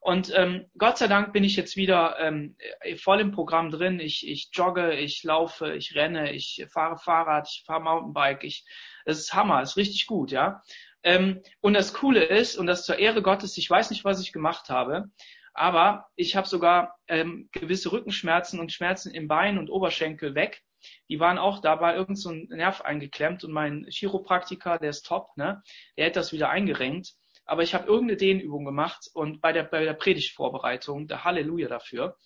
Und 0.00 0.30
ähm, 0.36 0.66
Gott 0.76 0.98
sei 0.98 1.08
Dank 1.08 1.32
bin 1.32 1.44
ich 1.44 1.56
jetzt 1.56 1.76
wieder 1.76 2.18
ähm, 2.20 2.56
voll 2.98 3.20
im 3.20 3.32
Programm 3.32 3.70
drin. 3.70 4.00
Ich, 4.00 4.28
ich 4.28 4.50
jogge, 4.52 4.94
ich 4.94 5.22
laufe, 5.24 5.74
ich 5.74 5.94
renne, 5.94 6.30
ich 6.32 6.66
fahre 6.68 6.98
Fahrrad, 6.98 7.48
ich 7.50 7.64
fahre 7.64 7.80
Mountainbike. 7.80 8.44
Ich, 8.44 8.66
das 9.06 9.18
ist 9.18 9.32
Hammer, 9.32 9.62
ist 9.62 9.78
richtig 9.78 10.06
gut, 10.06 10.30
ja. 10.30 10.62
Ähm, 11.04 11.42
und 11.62 11.72
das 11.72 11.94
Coole 11.94 12.22
ist, 12.22 12.56
und 12.56 12.66
das 12.66 12.84
zur 12.84 12.98
Ehre 12.98 13.22
Gottes, 13.22 13.56
ich 13.56 13.70
weiß 13.70 13.88
nicht, 13.90 14.04
was 14.04 14.20
ich 14.20 14.34
gemacht 14.34 14.68
habe, 14.68 15.10
aber 15.54 16.08
ich 16.16 16.36
habe 16.36 16.46
sogar 16.46 16.98
ähm, 17.08 17.48
gewisse 17.52 17.90
Rückenschmerzen 17.90 18.60
und 18.60 18.72
Schmerzen 18.72 19.14
im 19.14 19.26
Bein 19.26 19.56
und 19.56 19.70
Oberschenkel 19.70 20.34
weg 20.34 20.62
die 21.08 21.20
waren 21.20 21.38
auch, 21.38 21.60
da 21.60 21.80
war 21.80 21.94
irgend 21.94 22.18
so 22.18 22.30
ein 22.30 22.46
Nerv 22.50 22.80
eingeklemmt 22.80 23.44
und 23.44 23.52
mein 23.52 23.86
Chiropraktiker, 23.88 24.78
der 24.78 24.90
ist 24.90 25.06
top, 25.06 25.36
ne, 25.36 25.62
der 25.96 26.06
hat 26.06 26.16
das 26.16 26.32
wieder 26.32 26.50
eingerenkt. 26.50 27.14
Aber 27.46 27.62
ich 27.62 27.74
habe 27.74 27.86
irgendeine 27.86 28.16
Dehnübung 28.16 28.64
gemacht 28.64 29.10
und 29.12 29.42
bei 29.42 29.52
der, 29.52 29.64
bei 29.64 29.84
der 29.84 29.92
Predigtvorbereitung, 29.92 31.08
der 31.08 31.24
Halleluja 31.24 31.68
dafür, 31.68 32.16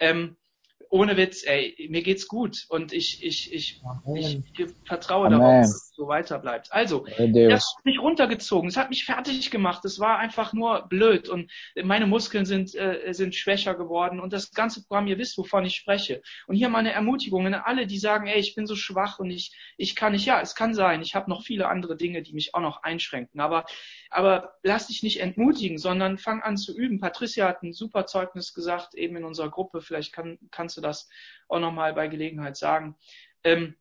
ähm, 0.00 0.36
ohne 0.90 1.16
Witz, 1.16 1.44
ey, 1.44 1.88
mir 1.90 2.02
geht's 2.02 2.28
gut 2.28 2.64
und 2.68 2.92
ich, 2.92 3.22
ich, 3.24 3.52
ich, 3.52 3.82
ich, 4.14 4.42
ich 4.54 4.66
vertraue 4.84 5.26
Amen. 5.26 5.38
darauf, 5.40 5.66
so 5.96 6.08
weiter 6.08 6.38
bleibt. 6.38 6.72
Also, 6.72 7.06
das 7.16 7.74
hat 7.76 7.84
mich 7.84 7.98
runtergezogen, 7.98 8.68
es 8.68 8.76
hat 8.76 8.90
mich 8.90 9.04
fertig 9.04 9.50
gemacht, 9.50 9.84
es 9.84 9.98
war 9.98 10.18
einfach 10.18 10.52
nur 10.52 10.86
blöd 10.88 11.28
und 11.28 11.50
meine 11.82 12.06
Muskeln 12.06 12.44
sind, 12.44 12.74
äh, 12.74 13.12
sind 13.12 13.34
schwächer 13.34 13.74
geworden 13.74 14.20
und 14.20 14.32
das 14.32 14.52
ganze 14.52 14.84
Programm, 14.84 15.06
ihr 15.06 15.18
wisst, 15.18 15.38
wovon 15.38 15.64
ich 15.64 15.76
spreche. 15.76 16.22
Und 16.46 16.56
hier 16.56 16.68
meine 16.68 16.92
Ermutigung 16.92 17.46
an 17.46 17.54
alle, 17.54 17.86
die 17.86 17.98
sagen, 17.98 18.26
ey, 18.26 18.38
ich 18.38 18.54
bin 18.54 18.66
so 18.66 18.76
schwach 18.76 19.18
und 19.18 19.30
ich, 19.30 19.56
ich 19.78 19.96
kann 19.96 20.12
nicht, 20.12 20.26
ja, 20.26 20.40
es 20.40 20.54
kann 20.54 20.74
sein, 20.74 21.00
ich 21.00 21.14
habe 21.14 21.30
noch 21.30 21.42
viele 21.42 21.68
andere 21.68 21.96
Dinge, 21.96 22.22
die 22.22 22.34
mich 22.34 22.54
auch 22.54 22.60
noch 22.60 22.82
einschränken, 22.82 23.40
aber, 23.40 23.64
aber 24.10 24.54
lass 24.62 24.88
dich 24.88 25.02
nicht 25.02 25.20
entmutigen, 25.20 25.78
sondern 25.78 26.18
fang 26.18 26.42
an 26.42 26.58
zu 26.58 26.76
üben. 26.76 27.00
Patricia 27.00 27.48
hat 27.48 27.62
ein 27.62 27.72
super 27.72 28.06
Zeugnis 28.06 28.52
gesagt, 28.52 28.94
eben 28.94 29.16
in 29.16 29.24
unserer 29.24 29.50
Gruppe, 29.50 29.80
vielleicht 29.80 30.12
kann, 30.12 30.38
kannst 30.50 30.76
du 30.76 30.82
das 30.82 31.08
auch 31.48 31.60
nochmal 31.60 31.94
bei 31.94 32.08
Gelegenheit 32.08 32.56
sagen. 32.56 32.96
Ähm, 33.44 33.76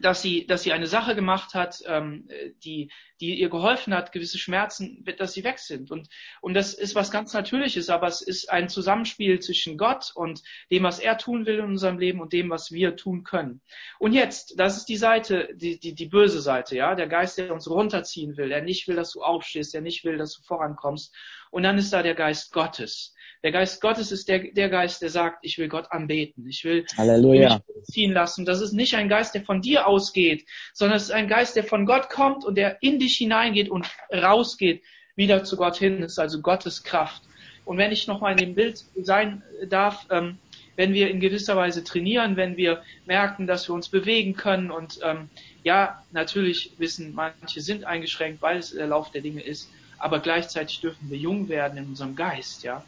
dass 0.00 0.22
sie, 0.22 0.46
dass 0.46 0.62
sie 0.62 0.72
eine 0.72 0.86
Sache 0.86 1.14
gemacht 1.14 1.54
hat, 1.54 1.82
ähm, 1.86 2.28
die, 2.64 2.90
die 3.20 3.38
ihr 3.38 3.48
geholfen 3.48 3.94
hat, 3.94 4.12
gewisse 4.12 4.38
Schmerzen, 4.38 5.04
dass 5.18 5.32
sie 5.32 5.44
weg 5.44 5.58
sind. 5.58 5.90
Und, 5.90 6.08
und 6.40 6.54
das 6.54 6.74
ist 6.74 6.94
was 6.94 7.10
ganz 7.10 7.32
Natürliches, 7.32 7.88
aber 7.88 8.06
es 8.06 8.20
ist 8.20 8.50
ein 8.50 8.68
Zusammenspiel 8.68 9.40
zwischen 9.40 9.78
Gott 9.78 10.12
und 10.14 10.42
dem, 10.70 10.82
was 10.82 10.98
er 10.98 11.18
tun 11.18 11.46
will 11.46 11.58
in 11.58 11.64
unserem 11.64 11.98
Leben 11.98 12.20
und 12.20 12.32
dem, 12.32 12.50
was 12.50 12.72
wir 12.72 12.96
tun 12.96 13.24
können. 13.24 13.60
Und 13.98 14.12
jetzt, 14.12 14.58
das 14.58 14.76
ist 14.76 14.88
die 14.88 14.96
Seite, 14.96 15.48
die, 15.54 15.78
die, 15.78 15.94
die 15.94 16.06
böse 16.06 16.40
Seite, 16.40 16.76
ja, 16.76 16.94
der 16.94 17.08
Geist, 17.08 17.38
der 17.38 17.52
uns 17.52 17.68
runterziehen 17.68 18.36
will, 18.36 18.48
der 18.48 18.62
nicht 18.62 18.86
will, 18.88 18.96
dass 18.96 19.12
du 19.12 19.22
aufstehst, 19.22 19.74
der 19.74 19.80
nicht 19.80 20.04
will, 20.04 20.18
dass 20.18 20.34
du 20.34 20.42
vorankommst. 20.42 21.14
Und 21.50 21.62
dann 21.62 21.78
ist 21.78 21.92
da 21.92 22.02
der 22.02 22.14
Geist 22.14 22.52
Gottes, 22.52 23.14
der 23.42 23.52
Geist 23.52 23.80
Gottes 23.80 24.10
ist 24.10 24.28
der, 24.28 24.40
der 24.40 24.68
Geist, 24.68 25.02
der 25.02 25.08
sagt, 25.08 25.38
ich 25.42 25.56
will 25.56 25.68
Gott 25.68 25.92
anbeten, 25.92 26.48
ich 26.48 26.64
will 26.64 26.84
Halleluja. 26.96 27.60
mich 27.76 27.84
ziehen 27.84 28.12
lassen. 28.12 28.44
Das 28.44 28.60
ist 28.60 28.72
nicht 28.72 28.94
ein 28.96 29.08
Geist, 29.08 29.34
der 29.34 29.42
von 29.42 29.60
dir 29.60 29.86
ausgeht, 29.86 30.44
sondern 30.72 30.96
es 30.96 31.04
ist 31.04 31.10
ein 31.12 31.28
Geist, 31.28 31.54
der 31.54 31.62
von 31.62 31.86
Gott 31.86 32.08
kommt 32.08 32.44
und 32.44 32.56
der 32.56 32.82
in 32.82 32.98
dich 32.98 33.16
hineingeht 33.16 33.68
und 33.68 33.86
rausgeht, 34.12 34.82
wieder 35.14 35.44
zu 35.44 35.56
Gott 35.56 35.76
hin. 35.76 36.00
Das 36.00 36.12
ist 36.12 36.18
also 36.18 36.40
Gottes 36.40 36.82
Kraft. 36.82 37.22
Und 37.64 37.78
wenn 37.78 37.92
ich 37.92 38.06
nochmal 38.06 38.32
in 38.32 38.38
dem 38.38 38.54
Bild 38.54 38.84
sein 39.00 39.42
darf, 39.68 40.06
ähm, 40.10 40.38
wenn 40.74 40.92
wir 40.92 41.08
in 41.08 41.20
gewisser 41.20 41.56
Weise 41.56 41.84
trainieren, 41.84 42.36
wenn 42.36 42.56
wir 42.56 42.82
merken, 43.06 43.46
dass 43.46 43.68
wir 43.68 43.74
uns 43.74 43.88
bewegen 43.88 44.34
können 44.34 44.70
und 44.70 44.98
ähm, 45.02 45.30
ja, 45.62 46.02
natürlich 46.10 46.72
wissen, 46.78 47.14
manche 47.14 47.60
sind 47.60 47.84
eingeschränkt, 47.84 48.42
weil 48.42 48.58
es 48.58 48.72
der 48.72 48.88
Lauf 48.88 49.10
der 49.10 49.22
Dinge 49.22 49.42
ist, 49.42 49.70
aber 49.98 50.20
gleichzeitig 50.20 50.80
dürfen 50.80 51.10
wir 51.10 51.18
jung 51.18 51.48
werden 51.48 51.78
in 51.78 51.86
unserem 51.86 52.16
Geist, 52.16 52.62
ja. 52.62 52.84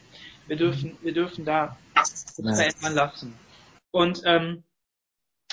Wir 0.47 0.57
dürfen, 0.57 0.97
wir 1.03 1.13
dürfen 1.13 1.45
da 1.45 1.77
verändern 2.35 2.95
lassen. 2.95 3.39
Und 3.91 4.23
ähm, 4.25 4.65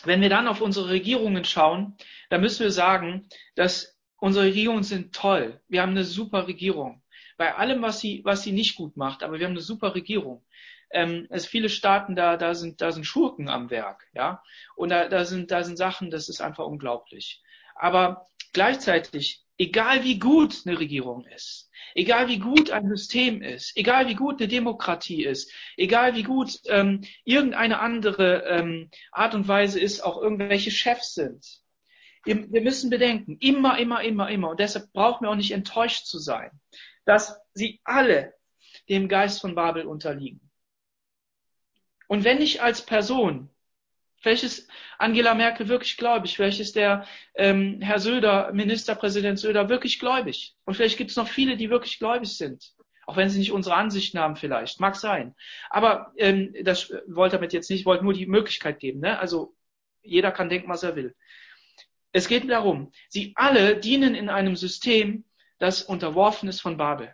wenn 0.04 0.22
wir 0.22 0.30
dann 0.30 0.48
auf 0.48 0.62
unsere 0.62 0.90
Regierungen 0.90 1.46
schauen, 1.46 1.96
dann 2.30 2.42
müssen 2.42 2.64
wir 2.64 2.72
sagen, 2.72 3.28
dass 3.56 3.98
unsere 4.18 4.46
Regierungen 4.46 4.84
sind 4.84 5.14
toll. 5.14 5.62
Wir 5.68 5.82
haben 5.82 5.92
eine 5.92 6.04
super 6.04 6.48
Regierung. 6.48 7.02
Bei 7.38 7.56
allem, 7.56 7.82
was 7.82 8.00
sie, 8.00 8.22
was 8.24 8.44
sie 8.44 8.52
nicht 8.52 8.76
gut 8.76 8.96
macht, 8.96 9.24
aber 9.24 9.40
wir 9.40 9.46
haben 9.46 9.54
eine 9.54 9.62
super 9.62 9.96
Regierung. 9.96 10.46
Ähm, 10.92 11.28
es 11.30 11.46
viele 11.46 11.70
Staaten 11.70 12.16
da, 12.16 12.38
da 12.38 12.56
sind, 12.56 12.80
da 12.80 12.92
sind 12.92 13.06
Schurken 13.06 13.50
am 13.50 13.70
Werk, 13.70 14.08
ja. 14.14 14.42
Und 14.76 14.90
da, 14.90 15.10
da 15.10 15.26
sind, 15.26 15.52
da 15.52 15.64
sind 15.64 15.78
Sachen, 15.78 16.12
das 16.12 16.30
ist 16.30 16.42
einfach 16.42 16.66
unglaublich. 16.66 17.42
Aber 17.76 18.28
gleichzeitig, 18.54 19.45
egal 19.58 20.04
wie 20.04 20.20
gut 20.20 20.64
eine 20.66 20.80
Regierung 20.80 21.26
ist, 21.26 21.66
Egal 21.98 22.28
wie 22.28 22.40
gut 22.40 22.72
ein 22.72 22.90
System 22.90 23.42
ist, 23.42 23.72
egal 23.78 24.10
wie 24.10 24.16
gut 24.16 24.42
eine 24.42 24.50
Demokratie 24.50 25.24
ist, 25.24 25.50
egal 25.78 26.14
wie 26.16 26.24
gut 26.24 26.60
ähm, 26.68 27.06
irgendeine 27.24 27.80
andere 27.80 28.44
ähm, 28.44 28.90
Art 29.14 29.34
und 29.34 29.48
Weise 29.48 29.80
ist, 29.80 30.02
auch 30.02 30.22
irgendwelche 30.22 30.72
Chefs 30.72 31.14
sind. 31.14 31.62
Wir 32.26 32.62
müssen 32.62 32.90
bedenken, 32.90 33.38
immer, 33.40 33.78
immer, 33.78 34.04
immer, 34.04 34.30
immer, 34.30 34.50
und 34.50 34.60
deshalb 34.60 34.92
brauchen 34.92 35.26
wir 35.26 35.30
auch 35.30 35.36
nicht 35.36 35.52
enttäuscht 35.52 36.06
zu 36.06 36.20
sein, 36.20 36.52
dass 37.06 37.40
sie 37.54 37.80
alle 37.86 38.34
dem 38.90 39.08
Geist 39.08 39.40
von 39.40 39.56
Babel 39.56 39.86
unterliegen. 39.86 40.52
Und 42.08 42.26
wenn 42.26 42.42
ich 42.42 42.62
als 42.62 42.86
Person 42.86 43.50
Vielleicht 44.26 44.44
ist 44.44 44.68
Angela 44.98 45.36
Merkel 45.36 45.68
wirklich 45.68 45.98
gläubig. 45.98 46.36
Vielleicht 46.36 46.60
ist 46.60 46.76
der 46.76 47.06
ähm, 47.36 47.80
Herr 47.80 48.00
Söder, 48.00 48.52
Ministerpräsident 48.54 49.38
Söder, 49.38 49.70
wirklich 49.70 50.00
gläubig. 50.00 50.56
Und 50.66 50.74
vielleicht 50.74 50.98
gibt 50.98 51.12
es 51.12 51.16
noch 51.16 51.28
viele, 51.28 51.58
die 51.58 51.70
wirklich 51.70 52.00
gläubig 52.00 52.36
sind. 52.36 52.74
Auch 53.06 53.18
wenn 53.18 53.30
sie 53.30 53.38
nicht 53.38 53.52
unsere 53.52 53.76
Ansichten 53.76 54.18
haben 54.18 54.36
vielleicht. 54.36 54.80
Mag 54.80 54.96
sein. 54.96 55.36
Aber 55.70 56.12
ähm, 56.18 56.56
das 56.64 56.92
wollte 57.06 57.36
damit 57.36 57.54
jetzt 57.54 57.70
nicht, 57.70 57.82
ich 57.82 57.86
wollte 57.86 58.04
nur 58.04 58.14
die 58.14 58.26
Möglichkeit 58.26 58.80
geben. 58.80 59.02
Ne? 59.02 59.20
Also 59.20 59.54
jeder 60.02 60.32
kann 60.32 60.50
denken, 60.50 60.70
was 60.70 60.82
er 60.82 60.96
will. 60.96 61.16
Es 62.12 62.28
geht 62.28 62.50
darum, 62.50 62.92
sie 63.10 63.32
alle 63.36 63.78
dienen 63.78 64.16
in 64.16 64.30
einem 64.30 64.56
System, 64.56 65.24
das 65.60 65.84
unterworfen 65.84 66.50
ist 66.50 66.62
von 66.62 66.78
Babel. 66.78 67.14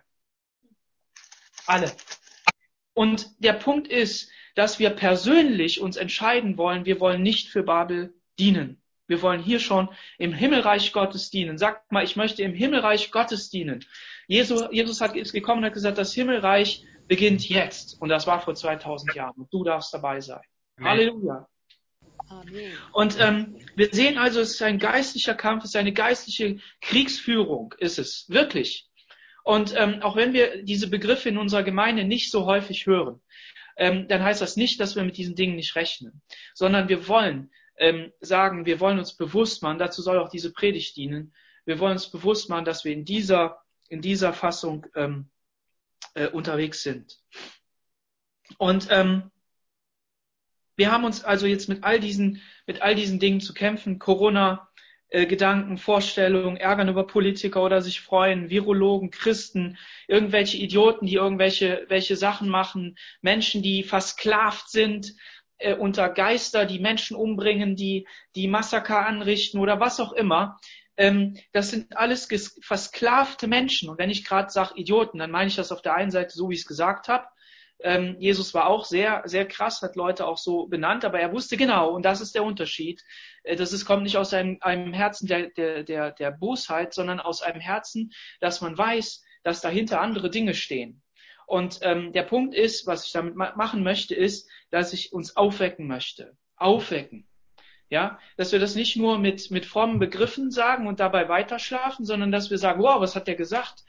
Alle. 1.66 1.92
Und 2.94 3.26
der 3.38 3.52
Punkt 3.52 3.86
ist, 3.86 4.30
dass 4.54 4.78
wir 4.78 4.90
persönlich 4.90 5.80
uns 5.80 5.96
entscheiden 5.96 6.56
wollen, 6.56 6.84
wir 6.84 7.00
wollen 7.00 7.22
nicht 7.22 7.48
für 7.48 7.62
Babel 7.62 8.14
dienen. 8.38 8.82
Wir 9.06 9.20
wollen 9.20 9.42
hier 9.42 9.60
schon 9.60 9.88
im 10.18 10.32
Himmelreich 10.32 10.92
Gottes 10.92 11.30
dienen. 11.30 11.58
Sagt 11.58 11.92
mal, 11.92 12.04
ich 12.04 12.16
möchte 12.16 12.42
im 12.42 12.54
Himmelreich 12.54 13.10
Gottes 13.10 13.50
dienen. 13.50 13.84
Jesus, 14.26 14.64
Jesus 14.70 15.00
hat, 15.00 15.16
ist 15.16 15.32
gekommen 15.32 15.58
und 15.58 15.66
hat 15.66 15.74
gesagt, 15.74 15.98
das 15.98 16.14
Himmelreich 16.14 16.84
beginnt 17.08 17.48
jetzt. 17.48 18.00
Und 18.00 18.08
das 18.08 18.26
war 18.26 18.40
vor 18.40 18.54
2000 18.54 19.14
Jahren. 19.14 19.34
Und 19.36 19.52
du 19.52 19.64
darfst 19.64 19.92
dabei 19.92 20.20
sein. 20.20 20.40
Amen. 20.78 20.88
Halleluja. 20.88 21.48
Amen. 22.28 22.72
Und 22.92 23.20
ähm, 23.20 23.56
wir 23.74 23.88
sehen 23.92 24.16
also, 24.16 24.40
es 24.40 24.52
ist 24.52 24.62
ein 24.62 24.78
geistlicher 24.78 25.34
Kampf, 25.34 25.64
es 25.64 25.70
ist 25.70 25.76
eine 25.76 25.92
geistliche 25.92 26.58
Kriegsführung, 26.80 27.74
ist 27.78 27.98
es, 27.98 28.26
wirklich. 28.28 28.88
Und 29.44 29.74
ähm, 29.76 30.02
auch 30.02 30.16
wenn 30.16 30.32
wir 30.32 30.62
diese 30.62 30.88
Begriffe 30.88 31.28
in 31.28 31.36
unserer 31.36 31.64
Gemeinde 31.64 32.04
nicht 32.04 32.30
so 32.30 32.46
häufig 32.46 32.86
hören, 32.86 33.20
ähm, 33.76 34.08
dann 34.08 34.22
heißt 34.22 34.40
das 34.40 34.56
nicht, 34.56 34.80
dass 34.80 34.96
wir 34.96 35.04
mit 35.04 35.16
diesen 35.16 35.34
Dingen 35.34 35.56
nicht 35.56 35.76
rechnen, 35.76 36.22
sondern 36.54 36.88
wir 36.88 37.08
wollen 37.08 37.50
ähm, 37.78 38.12
sagen, 38.20 38.66
wir 38.66 38.80
wollen 38.80 38.98
uns 38.98 39.16
bewusst 39.16 39.62
machen, 39.62 39.78
dazu 39.78 40.02
soll 40.02 40.18
auch 40.18 40.28
diese 40.28 40.52
Predigt 40.52 40.96
dienen, 40.96 41.34
wir 41.64 41.78
wollen 41.78 41.92
uns 41.92 42.10
bewusst 42.10 42.48
machen, 42.48 42.64
dass 42.64 42.84
wir 42.84 42.92
in 42.92 43.04
dieser, 43.04 43.62
in 43.88 44.00
dieser 44.00 44.32
Fassung 44.32 44.86
ähm, 44.94 45.30
äh, 46.14 46.28
unterwegs 46.28 46.82
sind. 46.82 47.18
Und 48.58 48.88
ähm, 48.90 49.30
wir 50.76 50.90
haben 50.90 51.04
uns 51.04 51.22
also 51.22 51.46
jetzt 51.46 51.68
mit 51.68 51.84
all 51.84 52.00
diesen, 52.00 52.40
mit 52.66 52.82
all 52.82 52.94
diesen 52.94 53.20
Dingen 53.20 53.40
zu 53.40 53.54
kämpfen. 53.54 53.98
Corona, 53.98 54.68
äh, 55.12 55.26
Gedanken, 55.26 55.76
Vorstellungen, 55.76 56.56
Ärgern 56.56 56.88
über 56.88 57.06
Politiker 57.06 57.62
oder 57.62 57.82
sich 57.82 58.00
freuen, 58.00 58.48
Virologen, 58.48 59.10
Christen, 59.10 59.76
irgendwelche 60.08 60.56
Idioten, 60.56 61.04
die 61.04 61.16
irgendwelche 61.16 61.84
welche 61.88 62.16
Sachen 62.16 62.48
machen, 62.48 62.96
Menschen, 63.20 63.62
die 63.62 63.82
versklavt 63.82 64.70
sind 64.70 65.14
äh, 65.58 65.74
unter 65.74 66.08
Geister, 66.08 66.64
die 66.64 66.78
Menschen 66.78 67.14
umbringen, 67.14 67.76
die 67.76 68.08
die 68.34 68.48
Massaker 68.48 69.06
anrichten 69.06 69.60
oder 69.60 69.80
was 69.80 70.00
auch 70.00 70.14
immer. 70.14 70.58
Ähm, 70.96 71.36
das 71.52 71.70
sind 71.70 71.94
alles 71.94 72.26
versklavte 72.62 73.48
Menschen. 73.48 73.90
Und 73.90 73.98
wenn 73.98 74.08
ich 74.08 74.24
gerade 74.24 74.50
sage 74.50 74.76
Idioten, 74.76 75.18
dann 75.18 75.30
meine 75.30 75.48
ich 75.48 75.56
das 75.56 75.72
auf 75.72 75.82
der 75.82 75.94
einen 75.94 76.10
Seite 76.10 76.34
so, 76.34 76.48
wie 76.48 76.54
ich 76.54 76.60
es 76.60 76.66
gesagt 76.66 77.08
habe. 77.08 77.26
Ähm, 77.82 78.16
Jesus 78.18 78.54
war 78.54 78.66
auch 78.66 78.84
sehr, 78.84 79.22
sehr 79.24 79.46
krass, 79.46 79.82
hat 79.82 79.96
Leute 79.96 80.26
auch 80.26 80.38
so 80.38 80.66
benannt, 80.66 81.04
aber 81.04 81.20
er 81.20 81.32
wusste 81.32 81.56
genau, 81.56 81.90
und 81.90 82.04
das 82.04 82.20
ist 82.20 82.34
der 82.34 82.44
Unterschied, 82.44 83.02
äh, 83.42 83.56
das 83.56 83.72
ist, 83.72 83.84
kommt 83.84 84.04
nicht 84.04 84.16
aus 84.16 84.32
einem, 84.32 84.58
einem 84.60 84.92
Herzen 84.92 85.26
der, 85.26 85.48
der, 85.50 85.82
der, 85.82 86.12
der 86.12 86.30
Bosheit, 86.30 86.94
sondern 86.94 87.20
aus 87.20 87.42
einem 87.42 87.60
Herzen, 87.60 88.12
dass 88.40 88.60
man 88.60 88.78
weiß, 88.78 89.22
dass 89.42 89.60
dahinter 89.60 90.00
andere 90.00 90.30
Dinge 90.30 90.54
stehen. 90.54 91.02
Und 91.46 91.80
ähm, 91.82 92.12
der 92.12 92.22
Punkt 92.22 92.54
ist, 92.54 92.86
was 92.86 93.04
ich 93.04 93.12
damit 93.12 93.34
ma 93.34 93.52
machen 93.56 93.82
möchte, 93.82 94.14
ist, 94.14 94.48
dass 94.70 94.92
ich 94.92 95.12
uns 95.12 95.36
aufwecken 95.36 95.86
möchte. 95.86 96.36
Aufwecken. 96.56 97.28
Ja, 97.90 98.18
dass 98.38 98.52
wir 98.52 98.58
das 98.58 98.74
nicht 98.74 98.96
nur 98.96 99.18
mit, 99.18 99.50
mit 99.50 99.66
frommen 99.66 99.98
Begriffen 99.98 100.50
sagen 100.50 100.86
und 100.86 100.98
dabei 100.98 101.28
weiterschlafen, 101.28 102.06
sondern 102.06 102.32
dass 102.32 102.50
wir 102.50 102.56
sagen, 102.56 102.82
wow, 102.82 103.00
was 103.00 103.14
hat 103.14 103.26
der 103.26 103.34
gesagt? 103.34 103.84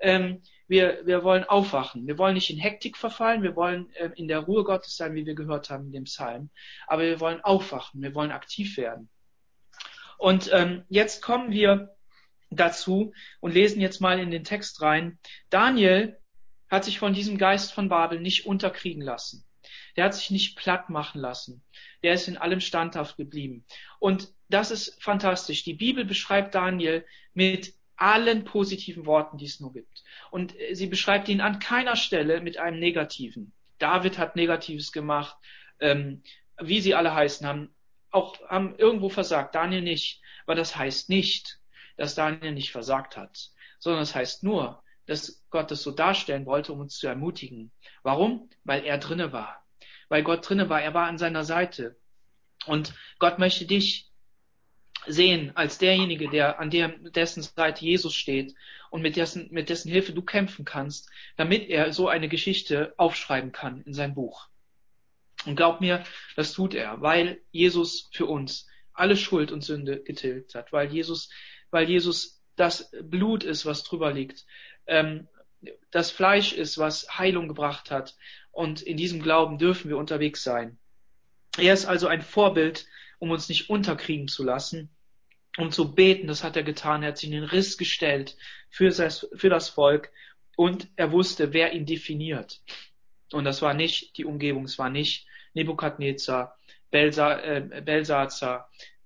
Ähm, 0.00 0.42
wir, 0.68 1.00
wir 1.04 1.24
wollen 1.24 1.44
aufwachen. 1.44 2.06
Wir 2.06 2.18
wollen 2.18 2.34
nicht 2.34 2.50
in 2.50 2.58
Hektik 2.58 2.96
verfallen. 2.96 3.42
Wir 3.42 3.56
wollen 3.56 3.90
äh, 3.94 4.10
in 4.14 4.28
der 4.28 4.40
Ruhe 4.40 4.64
Gottes 4.64 4.96
sein, 4.96 5.14
wie 5.14 5.26
wir 5.26 5.34
gehört 5.34 5.70
haben 5.70 5.86
in 5.86 5.92
dem 5.92 6.04
Psalm. 6.04 6.50
Aber 6.86 7.02
wir 7.02 7.20
wollen 7.20 7.40
aufwachen. 7.40 8.02
Wir 8.02 8.14
wollen 8.14 8.30
aktiv 8.30 8.76
werden. 8.76 9.08
Und 10.18 10.50
ähm, 10.52 10.84
jetzt 10.88 11.22
kommen 11.22 11.50
wir 11.50 11.96
dazu 12.50 13.12
und 13.40 13.54
lesen 13.54 13.80
jetzt 13.80 14.00
mal 14.00 14.18
in 14.18 14.30
den 14.30 14.44
Text 14.44 14.82
rein. 14.82 15.18
Daniel 15.50 16.18
hat 16.70 16.84
sich 16.84 16.98
von 16.98 17.14
diesem 17.14 17.38
Geist 17.38 17.72
von 17.72 17.88
Babel 17.88 18.20
nicht 18.20 18.46
unterkriegen 18.46 19.02
lassen. 19.02 19.44
Der 19.96 20.04
hat 20.04 20.14
sich 20.14 20.30
nicht 20.30 20.56
platt 20.56 20.90
machen 20.90 21.20
lassen. 21.20 21.64
Der 22.02 22.14
ist 22.14 22.28
in 22.28 22.36
allem 22.36 22.60
standhaft 22.60 23.16
geblieben. 23.16 23.64
Und 23.98 24.32
das 24.48 24.70
ist 24.70 25.02
fantastisch. 25.02 25.64
Die 25.64 25.74
Bibel 25.74 26.04
beschreibt 26.04 26.54
Daniel 26.54 27.06
mit 27.32 27.74
allen 27.98 28.44
positiven 28.44 29.06
Worten, 29.06 29.36
die 29.38 29.46
es 29.46 29.60
nur 29.60 29.72
gibt. 29.72 30.04
Und 30.30 30.54
sie 30.72 30.86
beschreibt 30.86 31.28
ihn 31.28 31.40
an 31.40 31.58
keiner 31.58 31.96
Stelle 31.96 32.40
mit 32.40 32.58
einem 32.58 32.78
negativen. 32.78 33.52
David 33.78 34.18
hat 34.18 34.36
Negatives 34.36 34.92
gemacht, 34.92 35.36
ähm, 35.80 36.22
wie 36.60 36.80
sie 36.80 36.94
alle 36.94 37.14
heißen, 37.14 37.46
haben 37.46 37.74
auch 38.10 38.40
haben 38.48 38.74
irgendwo 38.76 39.08
versagt. 39.08 39.54
Daniel 39.54 39.82
nicht. 39.82 40.22
Aber 40.46 40.54
das 40.54 40.76
heißt 40.76 41.08
nicht, 41.08 41.60
dass 41.96 42.14
Daniel 42.14 42.52
nicht 42.52 42.72
versagt 42.72 43.16
hat, 43.16 43.50
sondern 43.78 44.00
das 44.02 44.14
heißt 44.14 44.44
nur, 44.44 44.82
dass 45.06 45.44
Gott 45.50 45.70
es 45.70 45.82
so 45.82 45.90
darstellen 45.90 46.46
wollte, 46.46 46.72
um 46.72 46.80
uns 46.80 46.98
zu 46.98 47.06
ermutigen. 47.06 47.70
Warum? 48.02 48.48
Weil 48.64 48.84
er 48.84 48.98
drinne 48.98 49.32
war. 49.32 49.64
Weil 50.08 50.22
Gott 50.22 50.48
drinne 50.48 50.68
war. 50.68 50.80
Er 50.80 50.94
war 50.94 51.06
an 51.06 51.18
seiner 51.18 51.44
Seite. 51.44 51.96
Und 52.66 52.94
Gott 53.18 53.38
möchte 53.38 53.66
dich 53.66 54.07
sehen 55.08 55.52
als 55.54 55.78
derjenige, 55.78 56.28
der 56.28 56.60
an 56.60 56.70
der, 56.70 56.88
dessen 56.88 57.42
Seite 57.42 57.84
Jesus 57.84 58.14
steht 58.14 58.54
und 58.90 59.02
mit 59.02 59.16
dessen, 59.16 59.48
mit 59.50 59.68
dessen 59.68 59.90
Hilfe 59.90 60.12
du 60.12 60.22
kämpfen 60.22 60.64
kannst, 60.64 61.10
damit 61.36 61.68
er 61.68 61.92
so 61.92 62.08
eine 62.08 62.28
Geschichte 62.28 62.94
aufschreiben 62.96 63.52
kann 63.52 63.82
in 63.82 63.94
sein 63.94 64.14
Buch. 64.14 64.48
Und 65.46 65.56
glaub 65.56 65.80
mir, 65.80 66.04
das 66.36 66.52
tut 66.52 66.74
er, 66.74 67.00
weil 67.00 67.40
Jesus 67.50 68.08
für 68.12 68.26
uns 68.26 68.66
alle 68.92 69.16
Schuld 69.16 69.52
und 69.52 69.62
Sünde 69.62 70.02
getilgt 70.02 70.54
hat, 70.54 70.72
weil 70.72 70.92
Jesus, 70.92 71.30
weil 71.70 71.88
Jesus 71.88 72.42
das 72.56 72.90
Blut 73.02 73.44
ist, 73.44 73.64
was 73.64 73.84
drüber 73.84 74.12
liegt, 74.12 74.44
ähm, 74.86 75.28
das 75.90 76.10
Fleisch 76.10 76.52
ist, 76.52 76.78
was 76.78 77.18
Heilung 77.18 77.48
gebracht 77.48 77.90
hat. 77.90 78.16
Und 78.50 78.82
in 78.82 78.96
diesem 78.96 79.22
Glauben 79.22 79.58
dürfen 79.58 79.88
wir 79.88 79.96
unterwegs 79.96 80.42
sein. 80.42 80.78
Er 81.56 81.74
ist 81.74 81.86
also 81.86 82.08
ein 82.08 82.22
Vorbild, 82.22 82.86
um 83.18 83.30
uns 83.30 83.48
nicht 83.48 83.70
unterkriegen 83.70 84.28
zu 84.28 84.44
lassen, 84.44 84.90
um 85.58 85.70
zu 85.70 85.94
beten. 85.94 86.26
Das 86.26 86.44
hat 86.44 86.56
er 86.56 86.62
getan. 86.62 87.02
Er 87.02 87.08
hat 87.08 87.18
sich 87.18 87.28
in 87.28 87.34
den 87.34 87.44
Riss 87.44 87.76
gestellt 87.76 88.36
für 88.70 88.88
das, 88.88 89.28
für 89.34 89.50
das 89.50 89.68
Volk 89.68 90.10
und 90.56 90.88
er 90.96 91.12
wusste, 91.12 91.52
wer 91.52 91.72
ihn 91.72 91.86
definiert. 91.86 92.60
Und 93.32 93.44
das 93.44 93.62
war 93.62 93.74
nicht 93.74 94.16
die 94.16 94.24
Umgebung, 94.24 94.64
es 94.64 94.78
war 94.78 94.90
nicht 94.90 95.26
Nebukadnezar, 95.54 96.58
Belsa, 96.90 97.34
äh, 97.34 97.82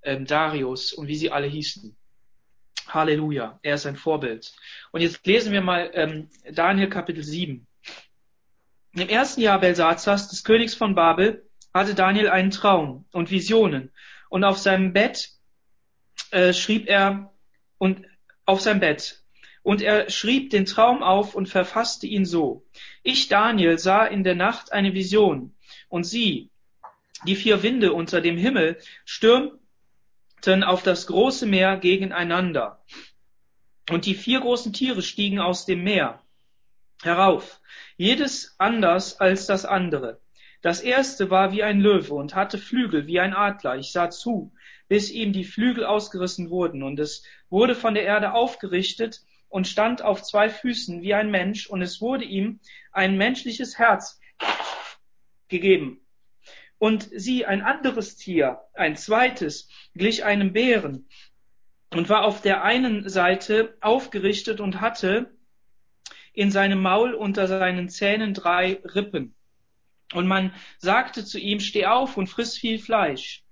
äh, 0.03 0.23
Darius 0.23 0.93
und 0.93 1.09
wie 1.09 1.17
sie 1.17 1.31
alle 1.31 1.47
hießen. 1.47 1.97
Halleluja, 2.89 3.59
er 3.63 3.75
ist 3.75 3.87
ein 3.87 3.97
Vorbild. 3.97 4.53
Und 4.93 5.01
jetzt 5.01 5.27
lesen 5.27 5.53
wir 5.53 5.61
mal 5.61 5.91
ähm, 5.95 6.29
Daniel 6.51 6.89
Kapitel 6.89 7.23
7. 7.23 7.67
Im 8.95 9.09
ersten 9.09 9.41
Jahr 9.41 9.61
Belsazars, 9.61 10.29
des 10.29 10.45
Königs 10.45 10.75
von 10.75 10.95
Babel, 10.95 11.49
hatte 11.73 11.95
Daniel 11.95 12.29
einen 12.29 12.51
Traum 12.51 13.07
und 13.13 13.31
Visionen. 13.31 13.91
Und 14.29 14.45
auf 14.45 14.59
seinem 14.59 14.93
Bett 14.93 15.31
äh, 16.33 16.53
schrieb 16.53 16.89
er 16.89 17.33
und 17.79 18.05
auf 18.45 18.61
sein 18.61 18.81
Bett. 18.81 19.23
Und 19.63 19.81
er 19.81 20.11
schrieb 20.11 20.51
den 20.51 20.67
Traum 20.67 21.03
auf 21.03 21.35
und 21.35 21.49
verfasste 21.49 22.07
ihn 22.07 22.25
so. 22.25 22.67
Ich, 23.03 23.29
Daniel, 23.29 23.79
sah 23.79 24.05
in 24.05 24.25
der 24.25 24.35
Nacht 24.35 24.73
eine 24.73 24.93
Vision. 24.95 25.55
Und 25.89 26.05
sieh, 26.05 26.51
die 27.27 27.37
vier 27.37 27.63
Winde 27.63 27.93
unter 27.93 28.21
dem 28.21 28.37
Himmel 28.37 28.79
stürmten 29.05 30.65
auf 30.65 30.83
das 30.83 31.07
große 31.07 31.47
Meer 31.47 31.77
gegeneinander. 31.77 32.83
Und 33.91 34.07
die 34.07 34.15
vier 34.15 34.41
großen 34.41 34.73
Tiere 34.73 35.03
stiegen 35.03 35.39
aus 35.39 35.65
dem 35.65 35.85
Meer 35.85 36.21
herauf, 37.03 37.61
jedes 37.97 38.55
anders 38.59 39.21
als 39.21 39.47
das 39.47 39.65
andere. 39.65 40.21
Das 40.61 40.81
erste 40.81 41.31
war 41.31 41.53
wie 41.53 41.63
ein 41.63 41.81
Löwe 41.81 42.15
und 42.15 42.35
hatte 42.35 42.59
Flügel 42.59 43.07
wie 43.07 43.19
ein 43.19 43.35
Adler. 43.35 43.77
Ich 43.77 43.91
sah 43.91 44.11
zu, 44.11 44.53
bis 44.93 45.11
ihm 45.11 45.33
die 45.33 45.45
Flügel 45.45 45.87
ausgerissen 45.87 46.51
wurden, 46.51 46.83
und 46.83 47.01
es 47.01 47.25
wurde 47.49 47.75
von 47.75 47.95
der 47.95 48.03
Erde 48.03 48.35
aufgerichtet 48.35 49.23
und 49.49 49.67
stand 49.67 50.03
auf 50.03 50.23
zwei 50.23 50.51
Füßen 50.51 51.01
wie 51.01 51.15
ein 51.15 51.31
Mensch, 51.31 51.67
und 51.67 51.81
es 51.81 52.03
wurde 52.03 52.27
ihm 52.27 52.61
ein 52.93 53.17
menschliches 53.17 53.79
Herz 53.79 54.21
gegeben. 55.49 56.03
Und 56.77 57.09
sie, 57.11 57.47
ein 57.47 57.63
anderes 57.63 58.17
Tier, 58.17 58.61
ein 58.75 58.95
zweites, 58.95 59.71
glich 59.95 60.27
einem 60.27 60.53
Bären 60.53 61.09
und 61.95 62.11
war 62.11 62.27
auf 62.27 62.43
der 62.43 62.63
einen 62.63 63.09
Seite 63.09 63.79
aufgerichtet 63.81 64.61
und 64.61 64.83
hatte 64.83 65.31
in 66.35 66.51
seinem 66.51 66.83
Maul 66.83 67.15
unter 67.15 67.49
seinen 67.49 67.89
Zähnen 67.89 68.35
drei 68.35 68.83
Rippen. 68.85 69.35
Und 70.13 70.27
man 70.27 70.53
sagte 70.77 71.25
zu 71.25 71.39
ihm, 71.39 71.61
steh 71.61 71.87
auf 71.87 72.19
und 72.19 72.27
friss 72.27 72.59
viel 72.59 72.79
Fleisch. 72.79 73.43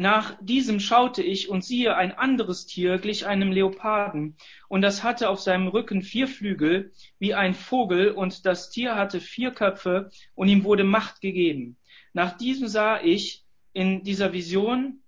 Nach 0.00 0.34
diesem 0.40 0.80
schaute 0.80 1.22
ich 1.22 1.50
und 1.50 1.62
siehe, 1.62 1.94
ein 1.94 2.12
anderes 2.12 2.64
Tier 2.64 2.96
glich 2.96 3.26
einem 3.26 3.52
Leoparden, 3.52 4.34
und 4.66 4.80
das 4.80 5.02
hatte 5.02 5.28
auf 5.28 5.40
seinem 5.40 5.68
Rücken 5.68 6.00
vier 6.00 6.26
Flügel 6.26 6.92
wie 7.18 7.34
ein 7.34 7.52
Vogel, 7.52 8.12
und 8.12 8.46
das 8.46 8.70
Tier 8.70 8.94
hatte 8.94 9.20
vier 9.20 9.50
Köpfe, 9.50 10.08
und 10.34 10.48
ihm 10.48 10.64
wurde 10.64 10.84
Macht 10.84 11.20
gegeben. 11.20 11.76
Nach 12.14 12.34
diesem 12.34 12.66
sah 12.66 12.98
ich 13.02 13.44
in 13.74 14.02
dieser 14.02 14.32
Vision 14.32 15.02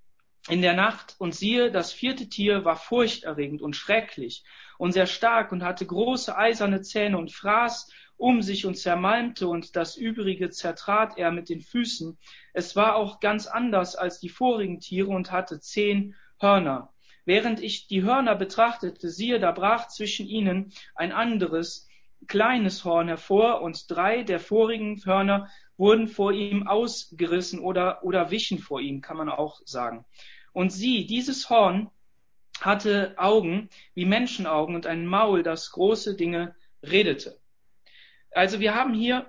in 0.50 0.60
der 0.60 0.74
Nacht 0.74 1.14
und 1.18 1.34
siehe, 1.34 1.70
das 1.70 1.94
vierte 1.94 2.28
Tier 2.28 2.66
war 2.66 2.76
furchterregend 2.76 3.62
und 3.62 3.74
schrecklich 3.74 4.44
und 4.76 4.92
sehr 4.92 5.06
stark 5.06 5.52
und 5.52 5.62
hatte 5.62 5.86
große 5.86 6.36
eiserne 6.36 6.82
Zähne 6.82 7.16
und 7.16 7.32
fraß 7.32 7.90
um 8.22 8.40
sich 8.40 8.66
und 8.66 8.76
zermalmte 8.76 9.48
und 9.48 9.74
das 9.74 9.96
übrige 9.96 10.48
zertrat 10.50 11.18
er 11.18 11.32
mit 11.32 11.48
den 11.48 11.60
Füßen. 11.60 12.16
Es 12.52 12.76
war 12.76 12.94
auch 12.94 13.18
ganz 13.18 13.48
anders 13.48 13.96
als 13.96 14.20
die 14.20 14.28
vorigen 14.28 14.78
Tiere 14.78 15.08
und 15.08 15.32
hatte 15.32 15.58
zehn 15.58 16.14
Hörner. 16.38 16.92
Während 17.24 17.60
ich 17.60 17.88
die 17.88 18.04
Hörner 18.04 18.36
betrachtete, 18.36 19.10
siehe, 19.10 19.40
da 19.40 19.50
brach 19.50 19.88
zwischen 19.88 20.28
ihnen 20.28 20.72
ein 20.94 21.10
anderes, 21.10 21.88
kleines 22.28 22.84
Horn 22.84 23.08
hervor 23.08 23.60
und 23.60 23.90
drei 23.90 24.22
der 24.22 24.38
vorigen 24.38 25.04
Hörner 25.04 25.48
wurden 25.76 26.06
vor 26.06 26.30
ihm 26.30 26.68
ausgerissen 26.68 27.58
oder, 27.58 28.04
oder 28.04 28.30
wichen 28.30 28.60
vor 28.60 28.80
ihm, 28.80 29.00
kann 29.00 29.16
man 29.16 29.30
auch 29.30 29.60
sagen. 29.64 30.04
Und 30.52 30.70
sieh, 30.72 31.06
dieses 31.06 31.50
Horn 31.50 31.90
hatte 32.60 33.14
Augen 33.16 33.68
wie 33.94 34.04
Menschenaugen 34.04 34.76
und 34.76 34.86
ein 34.86 35.06
Maul, 35.06 35.42
das 35.42 35.72
große 35.72 36.14
Dinge 36.14 36.54
redete. 36.84 37.41
Also 38.34 38.60
wir 38.60 38.74
haben 38.74 38.94
hier 38.94 39.26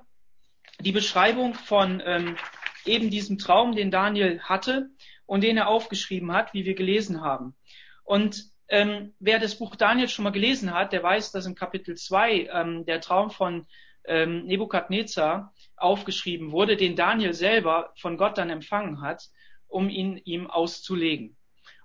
die 0.80 0.92
Beschreibung 0.92 1.54
von 1.54 2.02
ähm, 2.06 2.38
eben 2.86 3.10
diesem 3.10 3.38
Traum, 3.38 3.76
den 3.76 3.92
Daniel 3.92 4.40
hatte 4.42 4.90
und 5.26 5.42
den 5.42 5.58
er 5.58 5.68
aufgeschrieben 5.68 6.32
hat, 6.32 6.54
wie 6.54 6.66
wir 6.66 6.76
gelesen 6.76 7.22
haben. 7.22 7.56
Und 8.04 8.46
ähm, 8.68 9.14
wer 9.20 9.40
das 9.40 9.58
Buch 9.58 9.76
Daniel 9.76 10.08
schon 10.08 10.24
mal 10.24 10.32
gelesen 10.32 10.74
hat, 10.74 10.94
der 10.94 11.04
weiß, 11.04 11.32
dass 11.32 11.46
im 11.46 11.56
Kapitel 11.56 11.96
2 11.96 12.50
ähm, 12.52 12.86
der 12.86 13.02
Traum 13.02 13.30
von 13.30 13.68
ähm, 14.06 14.46
Nebukadnezar 14.46 15.54
aufgeschrieben 15.78 16.52
wurde, 16.52 16.76
den 16.78 16.96
Daniel 16.96 17.34
selber 17.34 17.94
von 17.98 18.18
Gott 18.18 18.38
dann 18.38 18.50
empfangen 18.50 19.02
hat, 19.02 19.30
um 19.68 19.90
ihn 19.90 20.18
ihm 20.18 20.48
auszulegen. 20.48 21.38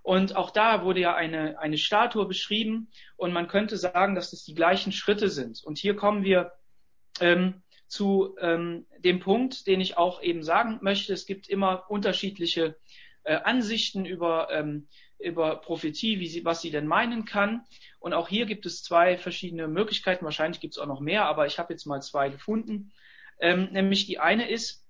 Und 0.02 0.37
auch 0.37 0.50
da 0.50 0.85
wurde 0.85 1.00
ja 1.00 1.14
eine, 1.14 1.59
eine 1.59 1.76
Statue 1.76 2.26
beschrieben 2.26 2.90
und 3.16 3.33
man 3.33 3.48
könnte 3.48 3.76
sagen, 3.76 4.14
dass 4.14 4.31
das 4.31 4.44
die 4.44 4.54
gleichen 4.54 4.92
Schritte 4.92 5.28
sind. 5.28 5.62
Und 5.62 5.78
hier 5.78 5.96
kommen 5.96 6.24
wir 6.24 6.52
ähm, 7.20 7.62
zu 7.87 8.37
ähm, 8.40 8.87
dem 8.98 9.20
Punkt, 9.20 9.66
den 9.66 9.81
ich 9.81 9.96
auch 9.96 10.22
eben 10.22 10.42
sagen 10.42 10.78
möchte. 10.83 11.12
Es 11.12 11.26
gibt 11.26 11.48
immer 11.48 11.90
unterschiedliche 11.90 12.76
äh, 13.24 13.37
Ansichten 13.37 14.04
über, 14.04 14.48
ähm, 14.50 14.88
über 15.18 15.57
Prophetie, 15.57 16.20
wie 16.20 16.28
sie, 16.28 16.44
was 16.44 16.61
sie 16.61 16.70
denn 16.70 16.87
meinen 16.87 17.24
kann. 17.24 17.64
Und 17.98 18.12
auch 18.12 18.28
hier 18.28 18.46
gibt 18.46 18.66
es 18.66 18.83
zwei 18.83 19.16
verschiedene 19.16 19.68
Möglichkeiten. 19.68 20.24
Wahrscheinlich 20.24 20.61
gibt 20.61 20.74
es 20.74 20.78
auch 20.78 20.87
noch 20.87 21.00
mehr, 21.00 21.24
aber 21.26 21.46
ich 21.46 21.59
habe 21.59 21.72
jetzt 21.72 21.87
mal 21.87 22.02
zwei 22.02 22.28
gefunden. 22.28 22.92
Ähm, 23.40 23.68
nämlich 23.72 24.07
die 24.07 24.18
eine 24.18 24.48
ist, 24.48 24.85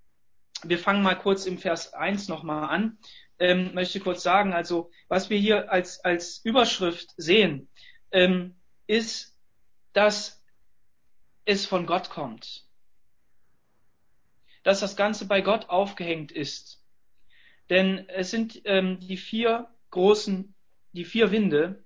wir 0.64 0.78
fangen 0.78 1.02
mal 1.02 1.14
kurz 1.14 1.46
im 1.46 1.58
Vers 1.58 1.94
1 1.94 2.28
nochmal 2.28 2.68
an 2.68 2.98
ähm, 3.38 3.72
möchte 3.74 4.00
kurz 4.00 4.22
sagen, 4.22 4.52
also 4.52 4.90
was 5.08 5.30
wir 5.30 5.38
hier 5.38 5.70
als, 5.70 6.04
als 6.04 6.44
Überschrift 6.44 7.10
sehen, 7.16 7.68
ähm, 8.10 8.56
ist, 8.86 9.36
dass 9.92 10.37
es 11.48 11.64
von 11.64 11.86
Gott 11.86 12.10
kommt. 12.10 12.66
Dass 14.64 14.80
das 14.80 14.96
Ganze 14.96 15.26
bei 15.26 15.40
Gott 15.40 15.70
aufgehängt 15.70 16.30
ist. 16.30 16.84
Denn 17.70 18.06
es 18.10 18.30
sind 18.30 18.60
ähm, 18.66 19.00
die 19.00 19.16
vier 19.16 19.66
großen, 19.90 20.54
die 20.92 21.06
vier 21.06 21.30
Winde 21.30 21.82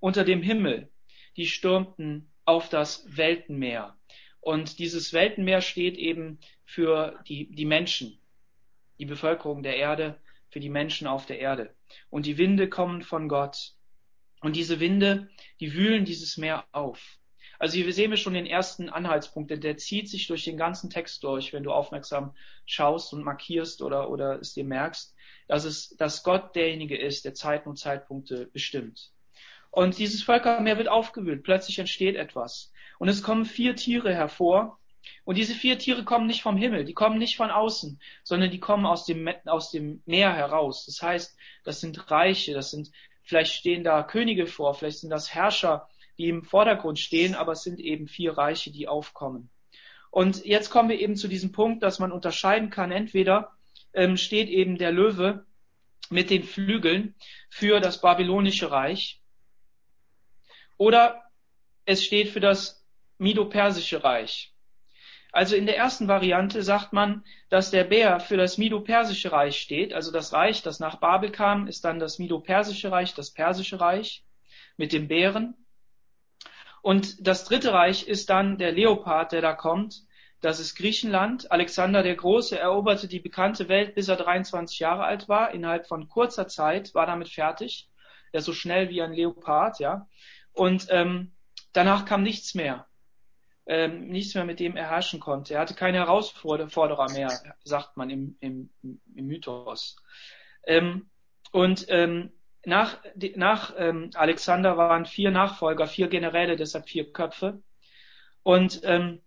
unter 0.00 0.24
dem 0.24 0.42
Himmel, 0.42 0.90
die 1.36 1.46
stürmten 1.46 2.28
auf 2.44 2.68
das 2.68 3.04
Weltenmeer. 3.16 3.96
Und 4.40 4.80
dieses 4.80 5.12
Weltenmeer 5.12 5.60
steht 5.60 5.96
eben 5.96 6.40
für 6.64 7.22
die, 7.28 7.54
die 7.54 7.66
Menschen, 7.66 8.18
die 8.98 9.06
Bevölkerung 9.06 9.62
der 9.62 9.76
Erde, 9.76 10.20
für 10.50 10.58
die 10.58 10.70
Menschen 10.70 11.06
auf 11.06 11.24
der 11.24 11.38
Erde. 11.38 11.72
Und 12.10 12.26
die 12.26 12.36
Winde 12.36 12.68
kommen 12.68 13.02
von 13.02 13.28
Gott. 13.28 13.74
Und 14.40 14.56
diese 14.56 14.80
Winde, 14.80 15.30
die 15.60 15.72
wühlen 15.72 16.04
dieses 16.04 16.36
Meer 16.36 16.66
auf. 16.72 17.16
Also 17.58 17.76
hier 17.76 17.92
sehen 17.92 18.10
wir 18.10 18.16
schon 18.16 18.34
den 18.34 18.46
ersten 18.46 18.88
Anhaltspunkt, 18.88 19.50
denn 19.50 19.60
der 19.60 19.76
zieht 19.76 20.08
sich 20.08 20.26
durch 20.26 20.44
den 20.44 20.56
ganzen 20.56 20.90
Text 20.90 21.22
durch, 21.24 21.52
wenn 21.52 21.62
du 21.62 21.72
aufmerksam 21.72 22.34
schaust 22.66 23.12
und 23.12 23.22
markierst 23.22 23.82
oder, 23.82 24.10
oder 24.10 24.40
es 24.40 24.54
dir 24.54 24.64
merkst, 24.64 25.14
dass 25.48 25.64
es, 25.64 25.96
dass 25.96 26.22
Gott 26.22 26.54
derjenige 26.54 26.98
ist, 26.98 27.24
der 27.24 27.34
Zeiten 27.34 27.68
und 27.68 27.78
Zeitpunkte 27.78 28.46
bestimmt. 28.46 29.10
Und 29.70 29.98
dieses 29.98 30.22
Völkermeer 30.22 30.78
wird 30.78 30.88
aufgewühlt. 30.88 31.42
Plötzlich 31.42 31.78
entsteht 31.78 32.16
etwas. 32.16 32.72
Und 32.98 33.08
es 33.08 33.22
kommen 33.22 33.44
vier 33.44 33.74
Tiere 33.74 34.14
hervor, 34.14 34.78
und 35.24 35.36
diese 35.36 35.54
vier 35.54 35.78
Tiere 35.78 36.04
kommen 36.04 36.26
nicht 36.26 36.42
vom 36.42 36.56
Himmel, 36.56 36.84
die 36.84 36.94
kommen 36.94 37.18
nicht 37.18 37.36
von 37.36 37.50
außen, 37.50 38.00
sondern 38.22 38.50
die 38.50 38.60
kommen 38.60 38.86
aus 38.86 39.04
dem, 39.04 39.28
aus 39.46 39.70
dem 39.70 40.02
Meer 40.06 40.34
heraus. 40.34 40.86
Das 40.86 41.02
heißt, 41.02 41.36
das 41.64 41.80
sind 41.80 42.10
Reiche, 42.10 42.52
das 42.54 42.70
sind, 42.70 42.90
vielleicht 43.22 43.52
stehen 43.52 43.84
da 43.84 44.02
Könige 44.02 44.46
vor, 44.46 44.74
vielleicht 44.74 44.98
sind 44.98 45.10
das 45.10 45.34
Herrscher, 45.34 45.88
die 46.18 46.28
im 46.28 46.44
Vordergrund 46.44 46.98
stehen, 46.98 47.34
aber 47.34 47.52
es 47.52 47.62
sind 47.62 47.80
eben 47.80 48.08
vier 48.08 48.36
Reiche, 48.36 48.70
die 48.70 48.88
aufkommen. 48.88 49.50
Und 50.10 50.44
jetzt 50.44 50.70
kommen 50.70 50.88
wir 50.88 51.00
eben 51.00 51.16
zu 51.16 51.28
diesem 51.28 51.52
Punkt, 51.52 51.82
dass 51.82 51.98
man 51.98 52.12
unterscheiden 52.12 52.70
kann, 52.70 52.92
entweder 52.92 53.52
ähm, 53.92 54.16
steht 54.16 54.48
eben 54.48 54.78
der 54.78 54.92
Löwe 54.92 55.44
mit 56.10 56.30
den 56.30 56.44
Flügeln 56.44 57.14
für 57.50 57.80
das 57.80 58.00
babylonische 58.00 58.70
Reich 58.70 59.20
oder 60.76 61.22
es 61.84 62.04
steht 62.04 62.28
für 62.28 62.40
das 62.40 62.84
Mido-Persische 63.18 64.04
Reich. 64.04 64.52
Also 65.32 65.56
in 65.56 65.66
der 65.66 65.76
ersten 65.76 66.06
Variante 66.06 66.62
sagt 66.62 66.92
man, 66.92 67.24
dass 67.48 67.72
der 67.72 67.84
Bär 67.84 68.20
für 68.20 68.36
das 68.36 68.56
Mido-Persische 68.56 69.32
Reich 69.32 69.60
steht. 69.60 69.92
Also 69.92 70.12
das 70.12 70.32
Reich, 70.32 70.62
das 70.62 70.78
nach 70.78 71.00
Babel 71.00 71.32
kam, 71.32 71.66
ist 71.66 71.84
dann 71.84 71.98
das 71.98 72.18
Mido-Persische 72.20 72.92
Reich, 72.92 73.14
das 73.14 73.32
Persische 73.32 73.80
Reich 73.80 74.24
mit 74.76 74.92
dem 74.92 75.08
Bären. 75.08 75.56
Und 76.84 77.26
das 77.26 77.44
dritte 77.44 77.72
Reich 77.72 78.06
ist 78.06 78.30
dann 78.30 78.58
der 78.58 78.72
Leopard, 78.72 79.32
der 79.32 79.40
da 79.40 79.54
kommt. 79.54 80.02
Das 80.40 80.60
ist 80.60 80.76
Griechenland. 80.76 81.50
Alexander 81.50 82.02
der 82.02 82.14
Große 82.14 82.58
eroberte 82.58 83.08
die 83.08 83.20
bekannte 83.20 83.68
Welt, 83.68 83.94
bis 83.94 84.08
er 84.08 84.16
23 84.16 84.78
Jahre 84.78 85.04
alt 85.04 85.28
war. 85.28 85.52
Innerhalb 85.52 85.88
von 85.88 86.08
kurzer 86.08 86.46
Zeit 86.46 86.94
war 86.94 87.06
damit 87.06 87.30
fertig. 87.30 87.88
Er 88.32 88.40
ist 88.40 88.44
so 88.44 88.52
schnell 88.52 88.90
wie 88.90 89.00
ein 89.00 89.14
Leopard, 89.14 89.80
ja. 89.80 90.06
Und 90.52 90.86
ähm, 90.90 91.32
danach 91.72 92.04
kam 92.04 92.22
nichts 92.22 92.54
mehr 92.54 92.86
ähm, 93.66 94.08
nichts 94.08 94.34
mehr 94.34 94.44
mit 94.44 94.60
dem 94.60 94.76
er 94.76 94.90
herrschen 94.90 95.20
konnte. 95.20 95.54
Er 95.54 95.60
hatte 95.60 95.74
keine 95.74 95.98
Herausforderer 95.98 97.10
mehr, 97.12 97.32
sagt 97.64 97.96
man 97.96 98.10
im, 98.10 98.36
im, 98.40 98.70
im 98.82 99.26
Mythos. 99.26 99.96
Ähm, 100.66 101.08
und 101.50 101.86
ähm, 101.88 102.32
nach, 102.66 102.98
nach 103.36 103.74
ähm, 103.76 104.10
Alexander 104.14 104.76
waren 104.76 105.06
vier 105.06 105.30
Nachfolger, 105.30 105.86
vier 105.86 106.08
Generäle, 106.08 106.56
deshalb 106.56 106.88
vier 106.88 107.12
Köpfe. 107.12 107.62
Und 108.42 108.80
ähm, 108.84 109.20